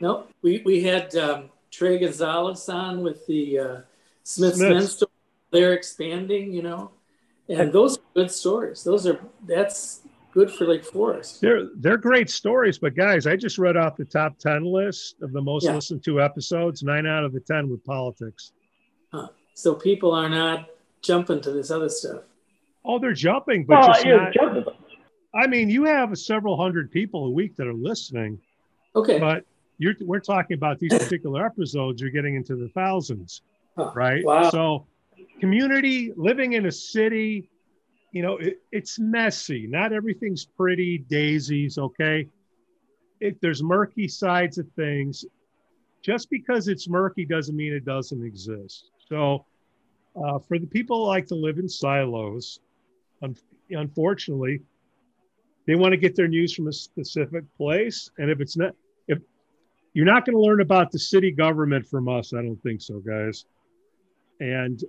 No, 0.02 0.26
we 0.42 0.60
we 0.64 0.82
had 0.82 1.14
um, 1.14 1.48
Trey 1.70 1.96
Gonzalez 1.98 2.68
on 2.68 3.02
with 3.02 3.24
the 3.28 3.58
uh, 3.58 3.76
Smith's, 4.24 4.58
Men's 4.58 4.92
store. 4.96 5.08
They're 5.52 5.74
expanding, 5.74 6.52
you 6.52 6.62
know, 6.62 6.90
and 7.48 7.72
those 7.72 7.98
are 7.98 8.02
good 8.14 8.30
stories. 8.32 8.82
Those 8.82 9.06
are 9.06 9.20
that's 9.46 10.00
good 10.34 10.50
for 10.50 10.66
Lake 10.66 10.84
Forest. 10.84 11.40
They're 11.40 11.68
they're 11.76 11.98
great 11.98 12.28
stories, 12.28 12.78
but 12.78 12.96
guys, 12.96 13.28
I 13.28 13.36
just 13.36 13.58
read 13.58 13.76
off 13.76 13.96
the 13.96 14.04
top 14.04 14.38
ten 14.38 14.64
list 14.64 15.22
of 15.22 15.30
the 15.30 15.40
most 15.40 15.66
yeah. 15.66 15.74
listened 15.76 16.02
to 16.06 16.20
episodes. 16.20 16.82
Nine 16.82 17.06
out 17.06 17.24
of 17.24 17.32
the 17.32 17.40
ten 17.40 17.70
with 17.70 17.84
politics. 17.84 18.52
Huh. 19.12 19.28
So 19.54 19.72
people 19.72 20.12
are 20.12 20.28
not 20.28 20.68
jumping 21.00 21.40
to 21.42 21.52
this 21.52 21.70
other 21.70 21.88
stuff. 21.88 22.22
Oh, 22.84 22.98
they're 22.98 23.12
jumping, 23.12 23.66
but 23.66 23.86
just 23.86 24.04
not, 24.04 24.32
jumping. 24.32 24.64
I 25.32 25.46
mean, 25.46 25.70
you 25.70 25.84
have 25.84 26.18
several 26.18 26.60
hundred 26.60 26.90
people 26.90 27.26
a 27.26 27.30
week 27.30 27.54
that 27.54 27.68
are 27.68 27.72
listening. 27.72 28.40
Okay. 28.96 29.20
But 29.20 29.44
you're 29.82 29.94
we're 30.00 30.20
talking 30.20 30.54
about 30.54 30.78
these 30.78 30.92
particular 30.92 31.44
episodes. 31.44 32.00
You're 32.00 32.10
getting 32.10 32.34
into 32.34 32.56
the 32.56 32.68
thousands, 32.68 33.42
right? 33.76 34.24
Wow. 34.24 34.50
So, 34.50 34.86
community 35.40 36.12
living 36.16 36.52
in 36.54 36.66
a 36.66 36.72
city 36.72 37.48
you 38.12 38.22
know, 38.22 38.36
it, 38.36 38.62
it's 38.70 38.98
messy. 38.98 39.66
Not 39.66 39.92
everything's 39.92 40.44
pretty 40.44 40.98
daisies, 40.98 41.78
okay? 41.78 42.28
If 43.20 43.40
there's 43.40 43.62
murky 43.62 44.06
sides 44.06 44.58
of 44.58 44.70
things. 44.76 45.24
Just 46.02 46.30
because 46.30 46.68
it's 46.68 46.88
murky 46.88 47.24
doesn't 47.24 47.56
mean 47.56 47.72
it 47.72 47.84
doesn't 47.84 48.24
exist. 48.24 48.90
So, 49.08 49.46
uh, 50.14 50.38
for 50.40 50.58
the 50.58 50.66
people 50.66 51.04
who 51.04 51.06
like 51.06 51.26
to 51.28 51.34
live 51.34 51.58
in 51.58 51.68
silos, 51.68 52.60
un- 53.22 53.36
unfortunately, 53.70 54.60
they 55.66 55.76
want 55.76 55.92
to 55.92 55.96
get 55.96 56.16
their 56.16 56.28
news 56.28 56.52
from 56.52 56.66
a 56.66 56.72
specific 56.72 57.44
place. 57.56 58.10
And 58.18 58.30
if 58.30 58.40
it's 58.40 58.56
not, 58.56 58.74
you're 59.94 60.06
not 60.06 60.24
going 60.24 60.34
to 60.34 60.40
learn 60.40 60.60
about 60.60 60.90
the 60.90 60.98
city 60.98 61.30
government 61.30 61.86
from 61.86 62.08
us, 62.08 62.32
I 62.32 62.36
don't 62.36 62.60
think 62.62 62.80
so, 62.80 62.98
guys. 62.98 63.44
And, 64.40 64.82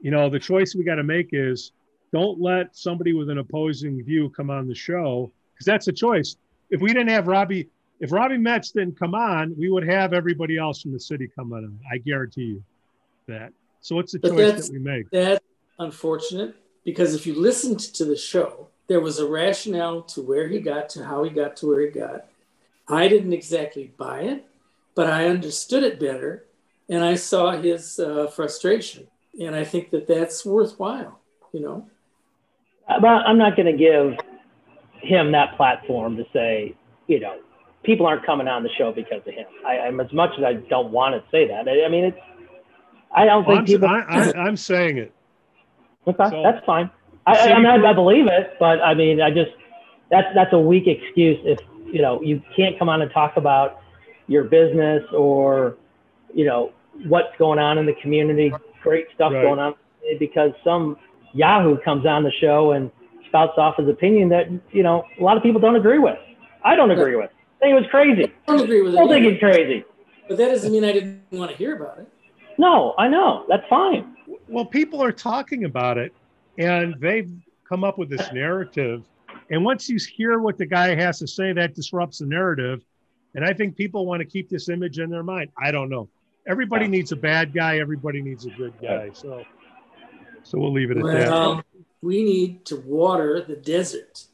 you 0.00 0.10
know, 0.10 0.28
the 0.28 0.38
choice 0.38 0.74
we 0.74 0.84
got 0.84 0.96
to 0.96 1.04
make 1.04 1.28
is 1.32 1.72
don't 2.12 2.40
let 2.40 2.76
somebody 2.76 3.12
with 3.12 3.30
an 3.30 3.38
opposing 3.38 4.02
view 4.02 4.30
come 4.30 4.50
on 4.50 4.68
the 4.68 4.74
show 4.74 5.30
because 5.52 5.66
that's 5.66 5.88
a 5.88 5.92
choice. 5.92 6.36
If 6.70 6.80
we 6.80 6.88
didn't 6.88 7.08
have 7.08 7.26
Robbie, 7.26 7.68
if 8.00 8.10
Robbie 8.12 8.38
Metz 8.38 8.70
didn't 8.70 8.98
come 8.98 9.14
on, 9.14 9.54
we 9.58 9.70
would 9.70 9.86
have 9.86 10.12
everybody 10.12 10.58
else 10.58 10.82
from 10.82 10.92
the 10.92 11.00
city 11.00 11.28
come 11.34 11.52
on. 11.52 11.78
I 11.90 11.98
guarantee 11.98 12.42
you 12.42 12.64
that. 13.28 13.52
So 13.80 13.96
what's 13.96 14.12
the 14.12 14.18
but 14.18 14.30
choice 14.30 14.66
that 14.66 14.72
we 14.72 14.78
make. 14.78 15.10
That's 15.10 15.44
unfortunate 15.78 16.56
because 16.84 17.14
if 17.14 17.26
you 17.26 17.34
listened 17.34 17.80
to 17.80 18.04
the 18.04 18.16
show, 18.16 18.68
there 18.88 19.00
was 19.00 19.18
a 19.18 19.26
rationale 19.26 20.02
to 20.02 20.20
where 20.20 20.48
he 20.48 20.60
got 20.60 20.88
to 20.90 21.04
how 21.04 21.24
he 21.24 21.30
got 21.30 21.56
to 21.56 21.66
where 21.66 21.80
he 21.80 21.88
got. 21.88 22.26
I 22.88 23.08
didn't 23.08 23.32
exactly 23.32 23.92
buy 23.96 24.22
it, 24.22 24.46
but 24.94 25.08
I 25.08 25.26
understood 25.26 25.82
it 25.82 26.00
better 26.00 26.46
and 26.88 27.02
I 27.04 27.14
saw 27.14 27.52
his 27.52 27.98
uh, 27.98 28.26
frustration. 28.26 29.06
And 29.40 29.54
I 29.54 29.64
think 29.64 29.90
that 29.90 30.06
that's 30.06 30.44
worthwhile, 30.44 31.20
you 31.52 31.60
know? 31.60 31.88
but 32.86 33.06
I'm 33.06 33.38
not 33.38 33.56
going 33.56 33.66
to 33.66 33.72
give 33.72 34.18
him 35.00 35.32
that 35.32 35.56
platform 35.56 36.16
to 36.16 36.24
say, 36.32 36.74
you 37.06 37.20
know, 37.20 37.38
people 37.82 38.06
aren't 38.06 38.26
coming 38.26 38.48
on 38.48 38.62
the 38.62 38.68
show 38.76 38.92
because 38.92 39.22
of 39.26 39.32
him. 39.32 39.46
I, 39.66 39.76
am 39.76 40.00
as 40.00 40.12
much 40.12 40.30
as 40.38 40.44
I 40.44 40.54
don't 40.54 40.92
want 40.92 41.14
to 41.14 41.30
say 41.30 41.48
that. 41.48 41.68
I, 41.68 41.84
I 41.84 41.88
mean, 41.88 42.04
it's. 42.04 42.18
I 43.14 43.24
don't 43.24 43.46
well, 43.46 43.56
think 43.64 43.82
I'm, 43.82 44.00
people. 44.06 44.40
I, 44.42 44.48
am 44.48 44.56
saying 44.56 44.98
it. 44.98 45.12
Okay, 46.06 46.30
so, 46.30 46.42
that's 46.42 46.64
fine. 46.66 46.90
I, 47.26 47.52
I, 47.52 47.58
mean, 47.58 47.66
I, 47.66 47.90
I 47.90 47.92
believe 47.92 48.26
it, 48.26 48.54
but 48.58 48.82
I 48.82 48.94
mean, 48.94 49.20
I 49.20 49.30
just 49.30 49.52
that's 50.10 50.28
that's 50.34 50.52
a 50.52 50.58
weak 50.58 50.86
excuse 50.86 51.38
if 51.44 51.58
you 51.86 52.02
know 52.02 52.20
you 52.22 52.42
can't 52.56 52.78
come 52.78 52.88
on 52.88 53.02
and 53.02 53.10
talk 53.12 53.36
about 53.36 53.80
your 54.28 54.44
business 54.44 55.02
or 55.12 55.76
you 56.34 56.44
know 56.44 56.72
what's 57.06 57.36
going 57.38 57.58
on 57.58 57.78
in 57.78 57.86
the 57.86 57.94
community, 58.02 58.52
great 58.82 59.06
stuff 59.14 59.32
right. 59.32 59.42
going 59.42 59.58
on 59.58 59.74
because 60.18 60.52
some 60.64 60.96
Yahoo 61.32 61.78
comes 61.78 62.06
on 62.06 62.22
the 62.22 62.32
show 62.40 62.72
and 62.72 62.90
spouts 63.26 63.56
off 63.56 63.76
his 63.76 63.88
opinion 63.88 64.28
that 64.28 64.46
you 64.72 64.82
know 64.82 65.04
a 65.18 65.22
lot 65.22 65.36
of 65.36 65.42
people 65.42 65.60
don't 65.60 65.76
agree 65.76 65.98
with. 65.98 66.18
I 66.64 66.76
don't 66.76 66.90
agree 66.90 67.16
with. 67.16 67.30
I 67.30 67.66
think 67.66 67.76
it 67.76 67.80
was 67.80 67.90
crazy. 67.90 68.24
I 68.24 68.56
don't 68.56 68.64
agree 68.64 68.82
with 68.82 68.94
it. 68.94 69.00
I 69.00 69.08
think 69.08 69.26
it's 69.26 69.40
crazy. 69.40 69.84
But 70.28 70.38
that 70.38 70.48
doesn't 70.48 70.72
mean 70.72 70.84
I 70.84 70.92
didn't 70.92 71.22
want 71.30 71.50
to 71.50 71.56
hear 71.56 71.76
about 71.76 71.98
it. 71.98 72.08
No, 72.58 72.94
I 72.98 73.08
know. 73.08 73.44
That's 73.48 73.66
fine. 73.68 74.16
Well, 74.48 74.64
people 74.64 75.02
are 75.02 75.12
talking 75.12 75.64
about 75.64 75.98
it 75.98 76.14
and 76.58 76.94
they've 77.00 77.30
come 77.68 77.84
up 77.84 77.98
with 77.98 78.08
this 78.08 78.32
narrative. 78.32 79.04
And 79.50 79.64
once 79.64 79.88
you 79.88 79.98
hear 79.98 80.38
what 80.38 80.58
the 80.58 80.66
guy 80.66 80.94
has 80.94 81.18
to 81.18 81.26
say, 81.26 81.52
that 81.52 81.74
disrupts 81.74 82.18
the 82.18 82.26
narrative. 82.26 82.82
And 83.34 83.44
I 83.44 83.52
think 83.52 83.76
people 83.76 84.06
want 84.06 84.20
to 84.20 84.26
keep 84.26 84.48
this 84.48 84.68
image 84.68 84.98
in 84.98 85.10
their 85.10 85.22
mind. 85.22 85.50
I 85.60 85.70
don't 85.70 85.88
know. 85.88 86.08
Everybody 86.46 86.88
needs 86.88 87.12
a 87.12 87.16
bad 87.16 87.54
guy, 87.54 87.78
everybody 87.78 88.20
needs 88.20 88.46
a 88.46 88.50
good 88.50 88.74
guy. 88.80 89.10
So 89.12 89.44
so 90.42 90.58
we'll 90.58 90.72
leave 90.72 90.90
it 90.90 90.96
at 90.96 91.02
well, 91.02 91.56
that. 91.56 91.64
We 92.00 92.24
need 92.24 92.64
to 92.66 92.76
water 92.76 93.42
the 93.42 93.56
desert. 93.56 94.26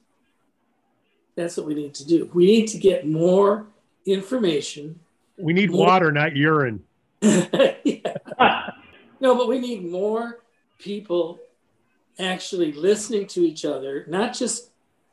That's 1.37 1.57
what 1.57 1.67
we 1.67 1.75
need 1.75 1.95
to 1.95 2.07
do. 2.07 2.31
We 2.33 2.47
need 2.47 2.67
to 2.69 2.79
get 2.79 3.07
more 3.07 3.67
information. 4.07 4.99
We 5.37 5.53
need 5.53 5.71
more... 5.71 5.87
water, 5.87 6.11
not 6.11 6.35
urine. 6.35 6.83
no, 7.23 7.53
but 9.21 9.49
we 9.49 9.59
need 9.59 9.85
more 9.85 10.41
people 10.79 11.39
actually 12.19 12.73
listening 12.73 13.27
to 13.27 13.41
each 13.43 13.65
other, 13.65 14.05
not 14.09 14.35
just 14.35 14.68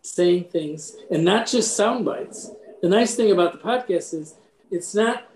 saying 0.06 0.46
things 0.46 0.96
and 1.12 1.24
not 1.24 1.48
just 1.48 1.76
sound 1.76 2.06
bites. 2.06 2.52
The 2.82 2.90
nice 2.90 3.16
thing 3.16 3.32
about 3.32 3.54
the 3.54 3.60
podcast 3.60 4.14
is 4.14 4.36
it's 4.72 4.94
not 4.94 5.28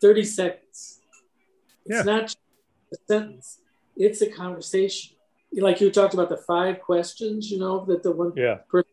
30 0.00 0.24
seconds. 0.24 1.00
It's 1.84 1.96
yeah. 1.96 2.02
not 2.02 2.34
a 2.92 2.96
sentence 3.06 3.58
it's 3.96 4.22
a 4.22 4.30
conversation. 4.30 5.16
Like 5.52 5.80
you 5.80 5.90
talked 5.90 6.14
about 6.14 6.28
the 6.28 6.36
five 6.36 6.80
questions, 6.80 7.50
you 7.50 7.58
know, 7.58 7.84
that 7.86 8.02
the 8.02 8.10
one 8.10 8.32
yeah. 8.36 8.58
person 8.68 8.90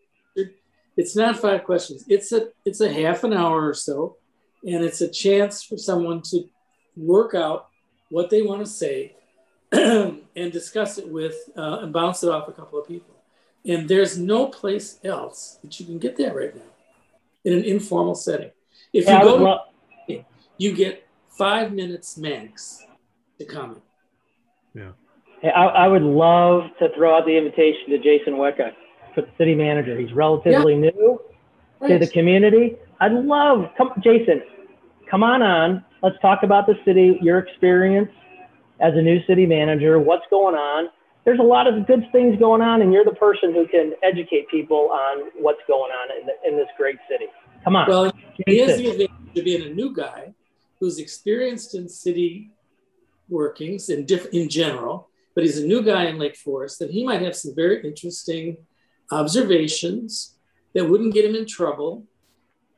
it's 0.98 1.16
not 1.16 1.39
five 1.39 1.64
questions. 1.64 2.04
It's 2.08 2.32
a 2.32 2.50
it's 2.66 2.82
a 2.82 2.92
half 2.92 3.24
an 3.24 3.34
hour 3.34 3.66
or 3.66 3.74
so, 3.74 4.18
and 4.64 4.84
it's 4.84 5.02
a 5.02 5.08
chance 5.08 5.64
for 5.64 5.78
someone 5.78 6.22
to 6.24 6.44
work 6.96 7.34
out 7.34 7.70
what 8.10 8.30
they 8.30 8.42
want 8.42 8.64
to 8.64 8.72
say 8.72 9.16
and 9.72 10.52
discuss 10.52 10.98
it 10.98 11.08
with 11.08 11.36
uh, 11.58 11.80
and 11.82 11.94
bounce 11.94 12.24
it 12.24 12.30
off 12.30 12.50
a 12.50 12.52
couple 12.52 12.80
of 12.80 12.88
people. 12.88 13.16
And 13.66 13.88
there's 13.88 14.18
no 14.18 14.47
place 14.47 14.99
else 15.03 15.59
that 15.62 15.80
you 15.80 15.86
can 15.86 15.99
get 15.99 16.18
that 16.18 16.36
right 16.36 16.55
now 16.55 16.62
in 17.43 17.53
an 17.53 17.64
informal 17.64 18.16
setting. 18.16 18.51
If 18.93 19.07
you 19.07 19.20
go, 19.20 19.59
to, 20.07 20.26
you 20.57 20.74
get 20.74 21.07
five 21.30 21.72
minutes 21.72 22.18
max 22.18 22.86
to 23.39 23.45
comment. 23.45 23.82
Yeah. 24.74 24.91
Hey, 25.41 25.49
I, 25.49 25.66
I, 25.66 25.88
would 25.88 26.03
love 26.03 26.64
to 26.80 26.89
throw 26.95 27.18
out 27.18 27.26
the 27.26 27.38
invitation 27.38 27.89
to 27.89 27.97
Jason 27.97 28.34
Wicha, 28.34 28.72
the 29.16 29.28
city 29.38 29.55
manager. 29.55 29.99
He's 29.99 30.14
relatively 30.14 30.74
yeah. 30.74 30.91
new 30.91 31.22
right. 31.80 31.88
to 31.89 31.99
the 31.99 32.07
community. 32.07 32.78
I'd 32.99 33.14
love, 33.14 33.70
come, 33.78 33.91
Jason, 34.03 34.43
come 35.09 35.24
on 35.24 35.41
on. 35.41 35.84
Let's 36.03 36.18
talk 36.22 36.43
about 36.43 36.68
the 36.68 36.76
city, 36.86 37.18
your 37.22 37.39
experience 37.39 38.12
as 38.80 38.93
a 38.95 39.01
new 39.01 39.24
city 39.26 39.45
manager, 39.45 39.99
what's 39.99 40.26
going 40.30 40.55
on. 40.55 40.89
There's 41.24 41.39
a 41.39 41.43
lot 41.43 41.67
of 41.67 41.86
good 41.86 42.11
things 42.11 42.39
going 42.39 42.61
on, 42.61 42.82
and 42.82 42.91
you're 42.91 43.05
the 43.05 43.11
person 43.11 43.53
who 43.53 43.67
can 43.67 43.93
educate 44.03 44.49
people 44.49 44.89
on 44.91 45.30
what's 45.39 45.61
going 45.67 45.91
on 45.91 46.19
in, 46.19 46.26
the, 46.26 46.34
in 46.47 46.57
this 46.57 46.67
great 46.78 46.97
city. 47.09 47.28
Come 47.63 47.76
on. 47.76 47.88
Well, 47.88 48.11
he 48.47 48.57
has 48.59 48.78
the 48.78 48.88
advantage 48.89 49.38
of 49.38 49.45
being 49.45 49.72
a 49.72 49.74
new 49.74 49.93
guy 49.95 50.34
who's 50.80 50.97
experienced 50.97 51.76
in 51.76 51.88
city 51.88 52.51
workings 53.30 53.89
in 53.89 54.05
diff- 54.05 54.34
in 54.34 54.49
general, 54.49 55.09
but 55.36 55.43
he's 55.43 55.59
a 55.59 55.65
new 55.65 55.84
guy 55.84 56.05
in 56.05 56.17
Lake 56.17 56.36
Forest. 56.36 56.80
That 56.80 56.89
he 56.89 57.05
might 57.05 57.22
have 57.22 57.36
some 57.36 57.53
very 57.55 57.86
interesting 57.88 58.57
observations 59.11 60.36
that 60.74 60.86
wouldn't 60.86 61.13
get 61.13 61.26
him 61.26 61.36
in 61.36 61.45
trouble, 61.45 62.05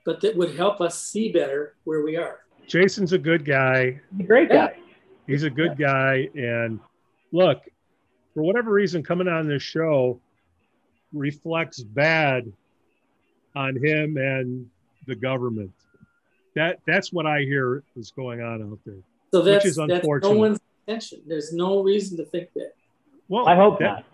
but 0.05 0.19
that 0.21 0.35
would 0.35 0.55
help 0.55 0.81
us 0.81 1.01
see 1.01 1.31
better 1.31 1.75
where 1.85 2.03
we 2.03 2.17
are. 2.17 2.41
Jason's 2.67 3.13
a 3.13 3.17
good 3.17 3.45
guy. 3.45 4.01
He's 4.11 4.25
a 4.25 4.27
great 4.27 4.49
guy. 4.49 4.75
He's 5.27 5.43
a 5.43 5.49
good 5.49 5.77
guy, 5.77 6.27
and 6.35 6.81
look, 7.31 7.61
for 8.33 8.43
whatever 8.43 8.71
reason, 8.71 9.03
coming 9.03 9.27
on 9.27 9.47
this 9.47 9.63
show 9.63 10.19
reflects 11.13 11.81
bad 11.81 12.51
on 13.55 13.75
him 13.75 14.17
and 14.17 14.69
the 15.05 15.15
government. 15.15 15.71
That 16.55 16.79
that's 16.85 17.11
what 17.11 17.25
I 17.25 17.41
hear 17.41 17.83
is 17.95 18.11
going 18.11 18.41
on 18.41 18.61
out 18.61 18.79
there. 18.85 18.95
So 19.31 19.41
that's, 19.41 19.63
which 19.63 19.71
is 19.71 19.77
unfortunate. 19.77 20.33
no 20.33 20.39
one's 20.39 20.59
intention. 20.87 21.21
There's 21.25 21.53
no 21.53 21.81
reason 21.81 22.17
to 22.17 22.25
think 22.25 22.49
that. 22.55 22.73
Well, 23.27 23.47
I 23.47 23.55
hope 23.55 23.79
that, 23.79 23.85
not. 23.85 24.05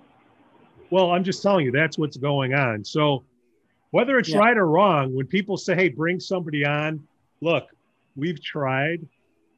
Well, 0.89 1.11
I'm 1.11 1.23
just 1.23 1.43
telling 1.43 1.65
you 1.65 1.71
that's 1.71 1.97
what's 1.97 2.17
going 2.17 2.53
on. 2.53 2.85
So 2.85 3.23
whether 3.91 4.17
it's 4.17 4.29
yeah. 4.29 4.37
right 4.37 4.57
or 4.57 4.67
wrong, 4.67 5.13
when 5.13 5.27
people 5.27 5.57
say, 5.57 5.75
"Hey, 5.75 5.89
bring 5.89 6.19
somebody 6.19 6.65
on," 6.65 7.05
look, 7.41 7.67
we've 8.15 8.41
tried. 8.41 9.05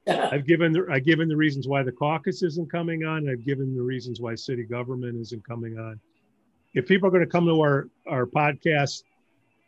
I've 0.08 0.46
given 0.48 0.72
the, 0.72 0.86
I've 0.92 1.06
given 1.06 1.28
the 1.28 1.38
reasons 1.38 1.68
why 1.68 1.84
the 1.84 1.92
caucus 1.92 2.42
isn't 2.44 2.72
coming 2.72 3.06
on. 3.06 3.30
I've 3.30 3.46
given 3.46 3.76
the 3.76 3.82
reasons 3.82 4.20
why 4.20 4.36
city 4.36 4.64
government 4.64 5.20
isn't 5.20 5.46
coming 5.48 5.78
on. 5.78 6.00
If 6.74 6.88
people 6.88 7.08
are 7.08 7.12
going 7.12 7.24
to 7.24 7.30
come 7.30 7.46
to 7.46 7.60
our 7.62 7.88
our 8.08 8.26
podcast, 8.26 9.04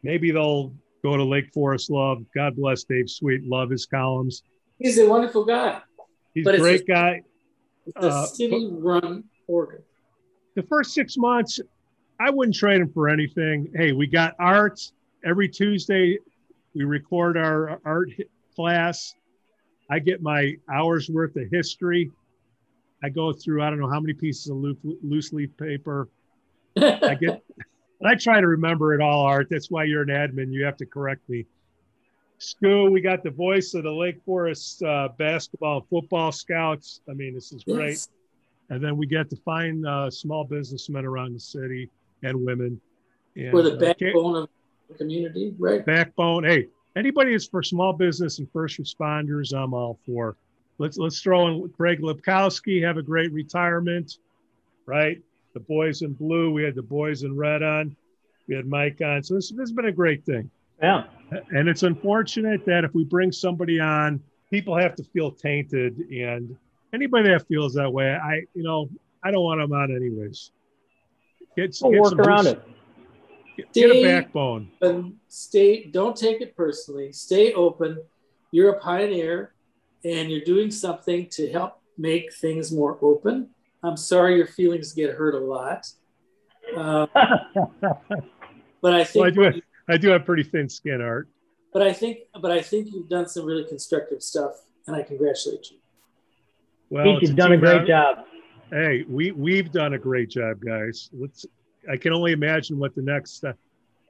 maybe 0.02 0.32
they'll 0.32 0.74
go 1.04 1.18
to 1.18 1.24
Lake 1.24 1.54
Forest 1.54 1.92
Love. 1.92 2.24
God 2.34 2.56
bless 2.56 2.84
Dave 2.84 3.10
Sweet. 3.10 3.46
Love 3.46 3.70
his 3.70 3.86
columns. 3.86 4.44
He's 4.80 4.98
a 4.98 5.08
wonderful 5.08 5.46
guy. 5.46 5.82
He's 6.34 6.46
but 6.46 6.56
a 6.56 6.58
great 6.58 6.82
a, 6.82 6.86
guy. 6.86 7.22
It's 7.86 7.96
a 7.98 8.10
uh, 8.10 8.26
city-run 8.26 9.26
organ. 9.48 9.84
The 10.56 10.64
first 10.64 10.94
six 10.94 11.18
months, 11.18 11.60
I 12.20 12.30
wouldn't 12.30 12.56
trade 12.56 12.82
him 12.82 12.92
for 12.92 13.10
anything. 13.10 13.72
Hey, 13.76 13.92
we 13.92 14.08
got 14.08 14.34
art 14.40 14.80
every 15.26 15.50
Tuesday. 15.50 16.18
We 16.74 16.86
record 16.86 17.38
our 17.38 17.80
art 17.86 18.10
class. 18.56 19.14
I 19.90 20.00
get 20.00 20.22
my 20.22 20.56
hours 20.72 21.10
worth 21.10 21.36
of 21.36 21.50
history. 21.52 22.12
I 23.04 23.10
go 23.10 23.34
through 23.34 23.64
I 23.64 23.70
don't 23.70 23.80
know 23.80 23.90
how 23.90 24.00
many 24.00 24.14
pieces 24.14 24.50
of 24.50 24.58
loose 24.58 25.34
leaf 25.34 25.56
paper. 25.58 26.08
I 26.78 27.16
get. 27.16 27.44
I 28.06 28.16
try 28.16 28.42
to 28.42 28.48
remember 28.48 28.94
it 28.94 29.02
all, 29.02 29.26
Art. 29.26 29.48
That's 29.50 29.72
why 29.72 29.86
you're 29.86 30.02
an 30.02 30.10
admin. 30.10 30.52
You 30.52 30.66
have 30.66 30.78
to 30.78 30.86
correct 30.86 31.28
me. 31.30 31.46
School, 32.38 32.90
we 32.90 33.00
got 33.00 33.24
the 33.24 33.30
voice 33.30 33.74
of 33.74 33.84
the 33.84 33.92
Lake 33.92 34.22
Forest 34.26 34.84
uh, 34.84 35.10
basketball 35.18 35.86
football 35.90 36.32
scouts. 36.32 37.00
I 37.10 37.14
mean, 37.14 37.34
this 37.34 37.54
is 37.54 37.64
great. 37.64 37.92
Yes. 37.92 38.10
And 38.70 38.84
then 38.84 38.98
we 38.98 39.06
get 39.06 39.30
to 39.30 39.36
find 39.38 39.86
uh, 39.88 40.10
small 40.10 40.44
businessmen 40.44 41.06
around 41.06 41.34
the 41.34 41.40
city 41.40 41.90
and 42.24 42.44
women. 42.44 42.82
And, 43.36 43.54
We're 43.54 43.64
the 43.64 43.76
uh, 43.76 43.80
backbone 43.80 44.36
uh, 44.36 44.40
of 44.40 44.50
the 44.90 44.96
community, 44.96 45.54
right? 45.58 45.86
Backbone. 45.86 46.44
Hey, 46.44 46.68
anybody 46.96 47.32
that's 47.32 47.48
for 47.48 47.64
small 47.64 47.94
business 47.94 48.39
and 48.39 48.50
first 48.52 48.80
responders, 48.80 49.54
I'm 49.54 49.74
all 49.74 50.00
for. 50.06 50.36
Let's 50.78 50.98
let's 50.98 51.22
throw 51.22 51.48
in 51.48 51.68
Greg 51.78 52.02
Lipkowski. 52.02 52.84
Have 52.84 52.98
a 52.98 53.04
great 53.04 53.32
retirement, 53.32 54.18
right? 54.86 55.22
The 55.54 55.60
boys 55.60 56.02
in 56.02 56.14
blue. 56.14 56.52
We 56.52 56.64
had 56.64 56.76
the 56.76 56.82
boys 56.82 57.24
in 57.24 57.36
red 57.36 57.62
on. 57.62 57.96
We 58.48 58.56
had 58.56 58.66
Mike 58.66 59.00
on. 59.02 59.24
So 59.24 59.36
this, 59.36 59.52
this 59.52 59.60
has 59.60 59.72
been 59.72 59.86
a 59.86 59.91
great 59.91 60.26
thing. 60.26 60.50
Yeah. 60.82 61.04
And 61.52 61.70
it's 61.70 61.84
unfortunate 61.84 62.66
that 62.66 62.84
if 62.84 62.94
we 62.94 63.04
bring 63.04 63.32
somebody 63.32 63.80
on, 63.80 64.20
people 64.50 64.78
have 64.78 64.96
to 64.96 65.04
feel 65.04 65.32
tainted. 65.32 65.98
And 66.12 66.58
anybody 66.94 67.30
that 67.30 67.48
feels 67.48 67.74
that 67.76 67.91
way, 67.91 68.12
I, 68.12 68.41
you 68.54 68.64
know, 68.64 68.89
I 69.24 69.32
don't 69.32 69.44
want 69.44 69.62
them 69.62 69.72
on 69.72 69.96
anyways. 69.96 70.52
Get, 71.56 71.78
we'll 71.82 71.91
get 71.91 72.02
work 72.02 72.14
around 72.20 72.48
it. 72.48 72.62
Get, 73.58 73.74
get 73.74 73.91
a 73.91 74.04
backbone. 74.04 74.72
And 74.82 75.16
stay, 75.28 75.86
don't 75.86 76.16
take 76.16 76.41
it 76.41 76.56
personally. 76.56 77.12
Stay 77.12 77.54
open. 77.54 77.99
You're 78.51 78.74
a 78.74 78.80
pioneer 78.80 79.54
and 80.04 80.30
you're 80.30 80.41
doing 80.41 80.72
something 80.72 81.28
to 81.32 81.51
help 81.51 81.80
make 81.97 82.34
things 82.34 82.72
more 82.72 82.97
open. 83.01 83.49
I'm 83.84 83.97
sorry 83.97 84.38
your 84.38 84.47
feelings 84.47 84.93
get 84.93 85.12
hurt 85.12 85.36
a 85.36 85.39
lot. 85.39 85.86
Uh, 86.76 87.06
but 88.82 88.93
I 88.93 89.04
think 89.04 89.16
well, 89.16 89.26
I, 89.26 89.30
do 89.30 89.41
have, 89.41 89.56
I 89.89 89.97
do 89.97 90.10
have 90.10 90.26
pretty 90.26 90.43
thin 90.43 90.70
skin, 90.70 91.01
Art. 91.01 91.28
But 91.74 91.82
I 91.82 91.91
think, 91.91 92.20
but 92.41 92.51
I 92.51 92.62
think 92.62 92.88
you've 92.91 93.10
done 93.10 93.28
some 93.28 93.45
really 93.45 93.66
constructive 93.66 94.22
stuff, 94.22 94.54
and 94.88 94.95
I 94.95 95.01
congratulate 95.01 95.72
you. 95.72 95.78
Well, 96.89 97.20
you've 97.22 97.36
done 97.36 97.54
a 97.54 97.58
great 97.58 97.88
job. 97.88 98.26
Hey, 98.70 99.04
we 99.10 99.32
we've 99.32 99.72
done 99.72 99.93
a 99.93 99.97
great 99.97 100.30
job, 100.30 100.62
guys. 100.64 101.10
Let's. 101.12 101.45
I 101.92 101.98
can 101.98 102.14
only 102.14 102.32
imagine 102.32 102.80
what 102.80 102.96
the 102.96 103.02
next. 103.02 103.44
Uh, 103.44 103.54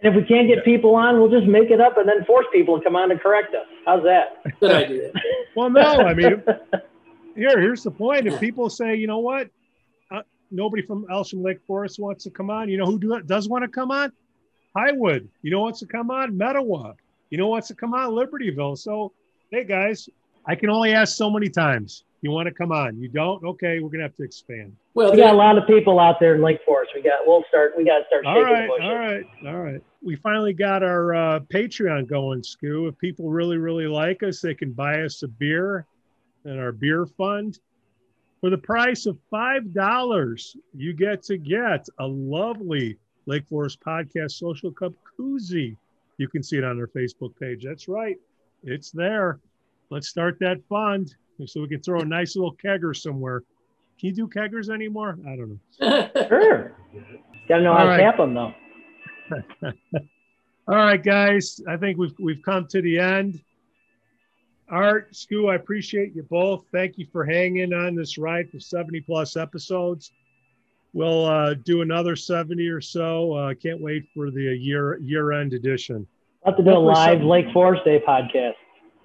and 0.02 0.14
if 0.14 0.22
we 0.22 0.28
can't 0.28 0.48
get 0.48 0.66
people 0.66 0.96
on, 0.96 1.20
we'll 1.20 1.32
just 1.32 1.48
make 1.48 1.72
it 1.72 1.80
up 1.80 1.98
and 1.98 2.08
then 2.08 2.26
force 2.26 2.46
people 2.52 2.78
to 2.78 2.84
come 2.84 2.96
on 2.96 3.12
and 3.12 3.22
correct 3.22 3.56
us. 3.56 3.66
How's 3.86 4.04
that? 4.04 4.44
Good 4.60 4.72
idea. 4.72 5.12
well, 5.56 5.70
no, 5.70 5.82
I 5.82 6.14
mean, 6.14 6.44
here, 7.36 7.60
here's 7.60 7.84
the 7.84 7.92
point. 7.92 8.28
If 8.28 8.40
people 8.40 8.70
say, 8.70 8.96
you 8.96 9.08
know 9.08 9.20
what, 9.20 9.50
nobody 10.54 10.84
from 10.84 11.06
Elsham 11.12 11.44
Lake 11.44 11.60
Forest 11.66 12.00
wants 12.00 12.24
to 12.26 12.30
come 12.30 12.50
on. 12.50 12.70
You 12.70 12.78
know 12.78 12.86
who 12.86 13.00
do, 13.00 13.22
does 13.24 13.50
want 13.50 13.64
to 13.64 13.68
come 13.68 13.92
on? 13.92 14.12
Highwood. 14.76 15.28
You 15.42 15.52
know 15.52 15.62
wants 15.62 15.80
to 15.80 15.86
come 15.86 16.12
on? 16.12 16.38
Mettawa. 16.38 16.94
You 17.30 17.38
know 17.38 17.48
wants 17.48 17.68
to 17.70 17.76
come 17.76 17.94
on? 17.94 18.12
Libertyville. 18.12 18.78
So, 18.78 19.12
hey 19.52 19.64
guys, 19.64 20.08
I 20.46 20.56
can 20.56 20.70
only 20.70 20.94
ask 20.94 21.16
so 21.16 21.30
many 21.30 21.50
times. 21.50 22.04
You 22.24 22.32
want 22.32 22.48
to 22.48 22.54
come 22.54 22.72
on? 22.72 22.98
You 23.02 23.10
don't? 23.10 23.44
Okay, 23.44 23.82
we're 23.82 23.90
gonna 23.90 24.04
have 24.04 24.16
to 24.16 24.24
expand. 24.24 24.74
Well, 24.94 25.12
we 25.12 25.18
got 25.18 25.34
a 25.34 25.38
lot 25.38 25.58
of 25.58 25.68
people 25.68 26.00
out 26.00 26.22
there 26.22 26.36
in 26.36 26.42
Lake 26.42 26.62
Forest. 26.66 26.94
We 26.96 27.02
got. 27.02 27.28
We'll 27.28 27.44
start. 27.50 27.74
We 27.78 27.84
got 27.84 27.98
to 27.98 28.04
start. 28.08 28.26
All 28.26 28.42
right. 28.42 28.70
All 28.70 28.96
right. 28.96 29.26
All 29.46 29.60
right. 29.62 29.82
We 30.02 30.16
finally 30.16 30.54
got 30.54 30.84
our 30.84 31.14
uh, 31.14 31.40
Patreon 31.42 32.08
going, 32.08 32.42
Scoo. 32.42 32.88
If 32.88 32.98
people 32.98 33.30
really, 33.30 33.58
really 33.58 33.88
like 33.88 34.24
us, 34.24 34.40
they 34.40 34.56
can 34.56 34.72
buy 34.72 35.02
us 35.02 35.22
a 35.24 35.28
beer 35.28 35.86
and 36.46 36.62
our 36.62 36.72
beer 36.72 37.06
fund. 37.06 37.60
For 38.40 38.50
the 38.50 38.58
price 38.58 39.06
of 39.06 39.18
$5, 39.32 40.56
you 40.76 40.94
get 40.94 41.24
to 41.24 41.38
get 41.38 41.88
a 42.00 42.08
lovely 42.08 42.98
Lake 43.26 43.44
Forest 43.50 43.82
Podcast 43.82 44.32
Social 44.32 44.72
Cup 44.72 44.94
koozie. 45.20 45.76
You 46.18 46.30
can 46.30 46.42
see 46.42 46.58
it 46.58 46.64
on 46.64 46.80
our 46.80 46.88
Facebook 46.88 47.38
page. 47.38 47.66
That's 47.66 47.90
right. 47.90 48.18
It's 48.64 48.92
there. 48.92 49.40
Let's 49.90 50.08
start 50.08 50.38
that 50.40 50.62
fund 50.70 51.14
so 51.46 51.62
we 51.62 51.68
can 51.68 51.82
throw 51.82 52.02
a 52.02 52.06
nice 52.06 52.36
little 52.36 52.56
kegger 52.56 52.96
somewhere. 52.96 53.42
Can 54.00 54.10
you 54.10 54.14
do 54.14 54.28
keggers 54.28 54.70
anymore? 54.70 55.18
I 55.28 55.36
don't 55.36 55.60
know. 55.80 56.10
sure. 56.28 56.74
Got 57.48 57.58
to 57.58 57.64
know 57.64 57.72
All 57.72 57.78
how 57.78 57.88
right. 57.88 57.98
to 57.98 58.04
tap 58.04 58.18
them, 58.18 58.34
though. 58.34 58.54
All 60.68 60.76
right, 60.76 61.04
guys. 61.04 61.60
I 61.68 61.78
think 61.78 61.98
we've 61.98 62.16
we've 62.20 62.42
come 62.44 62.68
to 62.68 62.82
the 62.82 63.00
end. 63.00 63.42
Art, 64.70 65.12
Scoo, 65.14 65.52
I 65.52 65.56
appreciate 65.56 66.16
you 66.16 66.24
both. 66.24 66.66
Thank 66.72 66.98
you 66.98 67.06
for 67.12 67.26
hanging 67.26 67.74
on 67.74 67.96
this 67.96 68.18
ride 68.18 68.50
for 68.50 68.60
70 68.60 69.02
plus 69.02 69.36
episodes. 69.36 70.12
We'll 70.94 71.26
uh, 71.26 71.56
do 71.66 71.82
another 71.82 72.16
70 72.16 72.68
or 72.68 72.80
so. 72.80 73.34
I 73.34 73.52
uh, 73.52 73.54
can't 73.56 73.82
wait 73.82 74.06
for 74.14 74.32
the 74.32 74.56
year 74.56 74.98
year 75.00 75.32
end 75.32 75.54
edition. 75.54 76.08
I'll 76.46 76.54
have 76.54 76.58
to 76.58 76.64
do 76.64 76.78
a 76.78 76.80
live 76.80 77.22
Lake 77.22 77.48
Forest 77.52 77.84
Day 77.84 78.02
podcast. 78.08 78.54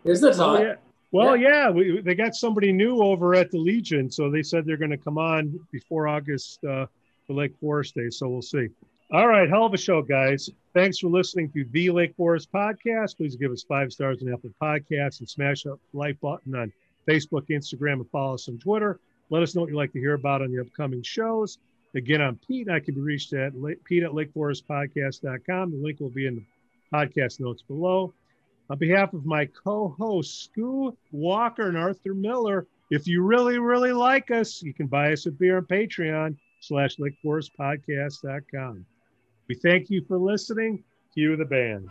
Is 0.05 0.21
this 0.21 0.39
oh, 0.39 0.59
yeah. 0.61 0.75
Well, 1.11 1.37
yeah, 1.37 1.49
yeah 1.49 1.71
we, 1.71 2.01
they 2.01 2.15
got 2.15 2.35
somebody 2.35 2.73
new 2.73 3.03
over 3.03 3.35
at 3.35 3.51
the 3.51 3.59
Legion, 3.59 4.11
so 4.11 4.31
they 4.31 4.43
said 4.43 4.67
they're 4.67 4.77
going 4.77 4.91
to 4.91 4.99
come 4.99 5.19
on 5.19 5.59
before 5.73 6.07
August 6.07 6.63
uh, 6.65 6.87
for 7.27 7.33
Lake 7.35 7.55
Forest 7.61 7.95
Day. 7.95 8.11
So 8.11 8.29
we'll 8.29 8.43
see. 8.43 8.69
All 9.11 9.27
right, 9.27 9.49
hell 9.49 9.65
of 9.65 9.73
a 9.73 9.79
show, 9.79 10.03
guys. 10.03 10.51
Thanks 10.75 10.99
for 10.99 11.09
listening 11.09 11.51
to 11.53 11.65
the 11.73 11.91
Lake 11.91 12.15
Forest 12.15 12.53
Podcast. 12.53 13.17
Please 13.17 13.37
give 13.37 13.51
us 13.51 13.63
five 13.63 13.91
stars 13.91 14.23
on 14.23 14.31
Apple 14.31 14.51
Podcasts 14.61 15.21
and 15.21 15.29
smash 15.29 15.63
that 15.63 15.79
like 15.95 16.21
button 16.21 16.55
on 16.55 16.71
Facebook, 17.09 17.49
Instagram, 17.49 17.95
and 17.95 18.11
follow 18.11 18.35
us 18.35 18.49
on 18.51 18.59
Twitter. 18.59 19.01
Let 19.31 19.43
us 19.43 19.55
know 19.55 19.63
what 19.63 19.71
you'd 19.71 19.77
like 19.77 19.93
to 19.95 19.99
hear 19.99 20.13
about 20.13 20.43
on 20.43 20.53
the 20.53 20.61
upcoming 20.61 21.03
shows. 21.03 21.59
Again, 21.95 22.21
I'm 22.21 22.39
Pete. 22.47 22.69
I 22.69 22.81
can 22.81 22.95
be 22.95 23.01
reached 23.01 23.33
at 23.33 23.55
Pete 23.85 24.03
at 24.03 24.11
lakeforestpodcast.com. 24.11 25.71
The 25.71 25.77
link 25.79 26.01
will 26.01 26.11
be 26.11 26.27
in 26.27 26.37
the 26.37 26.45
podcast 26.93 27.41
notes 27.41 27.63
below. 27.63 28.13
On 28.71 28.79
behalf 28.79 29.15
of 29.15 29.25
my 29.25 29.47
co-hosts, 29.47 30.49
Scoo 30.49 30.95
Walker 31.11 31.69
and 31.69 31.77
Arthur 31.77 32.15
Miller, 32.15 32.67
if 32.91 33.07
you 33.07 33.23
really, 33.23 33.59
really 33.59 33.93
like 33.93 34.31
us, 34.31 34.63
you 34.63 34.75
can 34.75 34.87
buy 34.87 35.13
us 35.13 35.27
a 35.27 35.31
beer 35.31 35.59
on 35.59 35.65
Patreon 35.65 36.37
slash 36.61 36.97
lakeforestpodcast.com. 36.97 38.85
We 39.49 39.55
thank 39.55 39.89
you 39.89 40.05
for 40.07 40.19
listening. 40.19 40.85
Cue 41.15 41.37
the 41.37 41.45
band. 41.45 41.89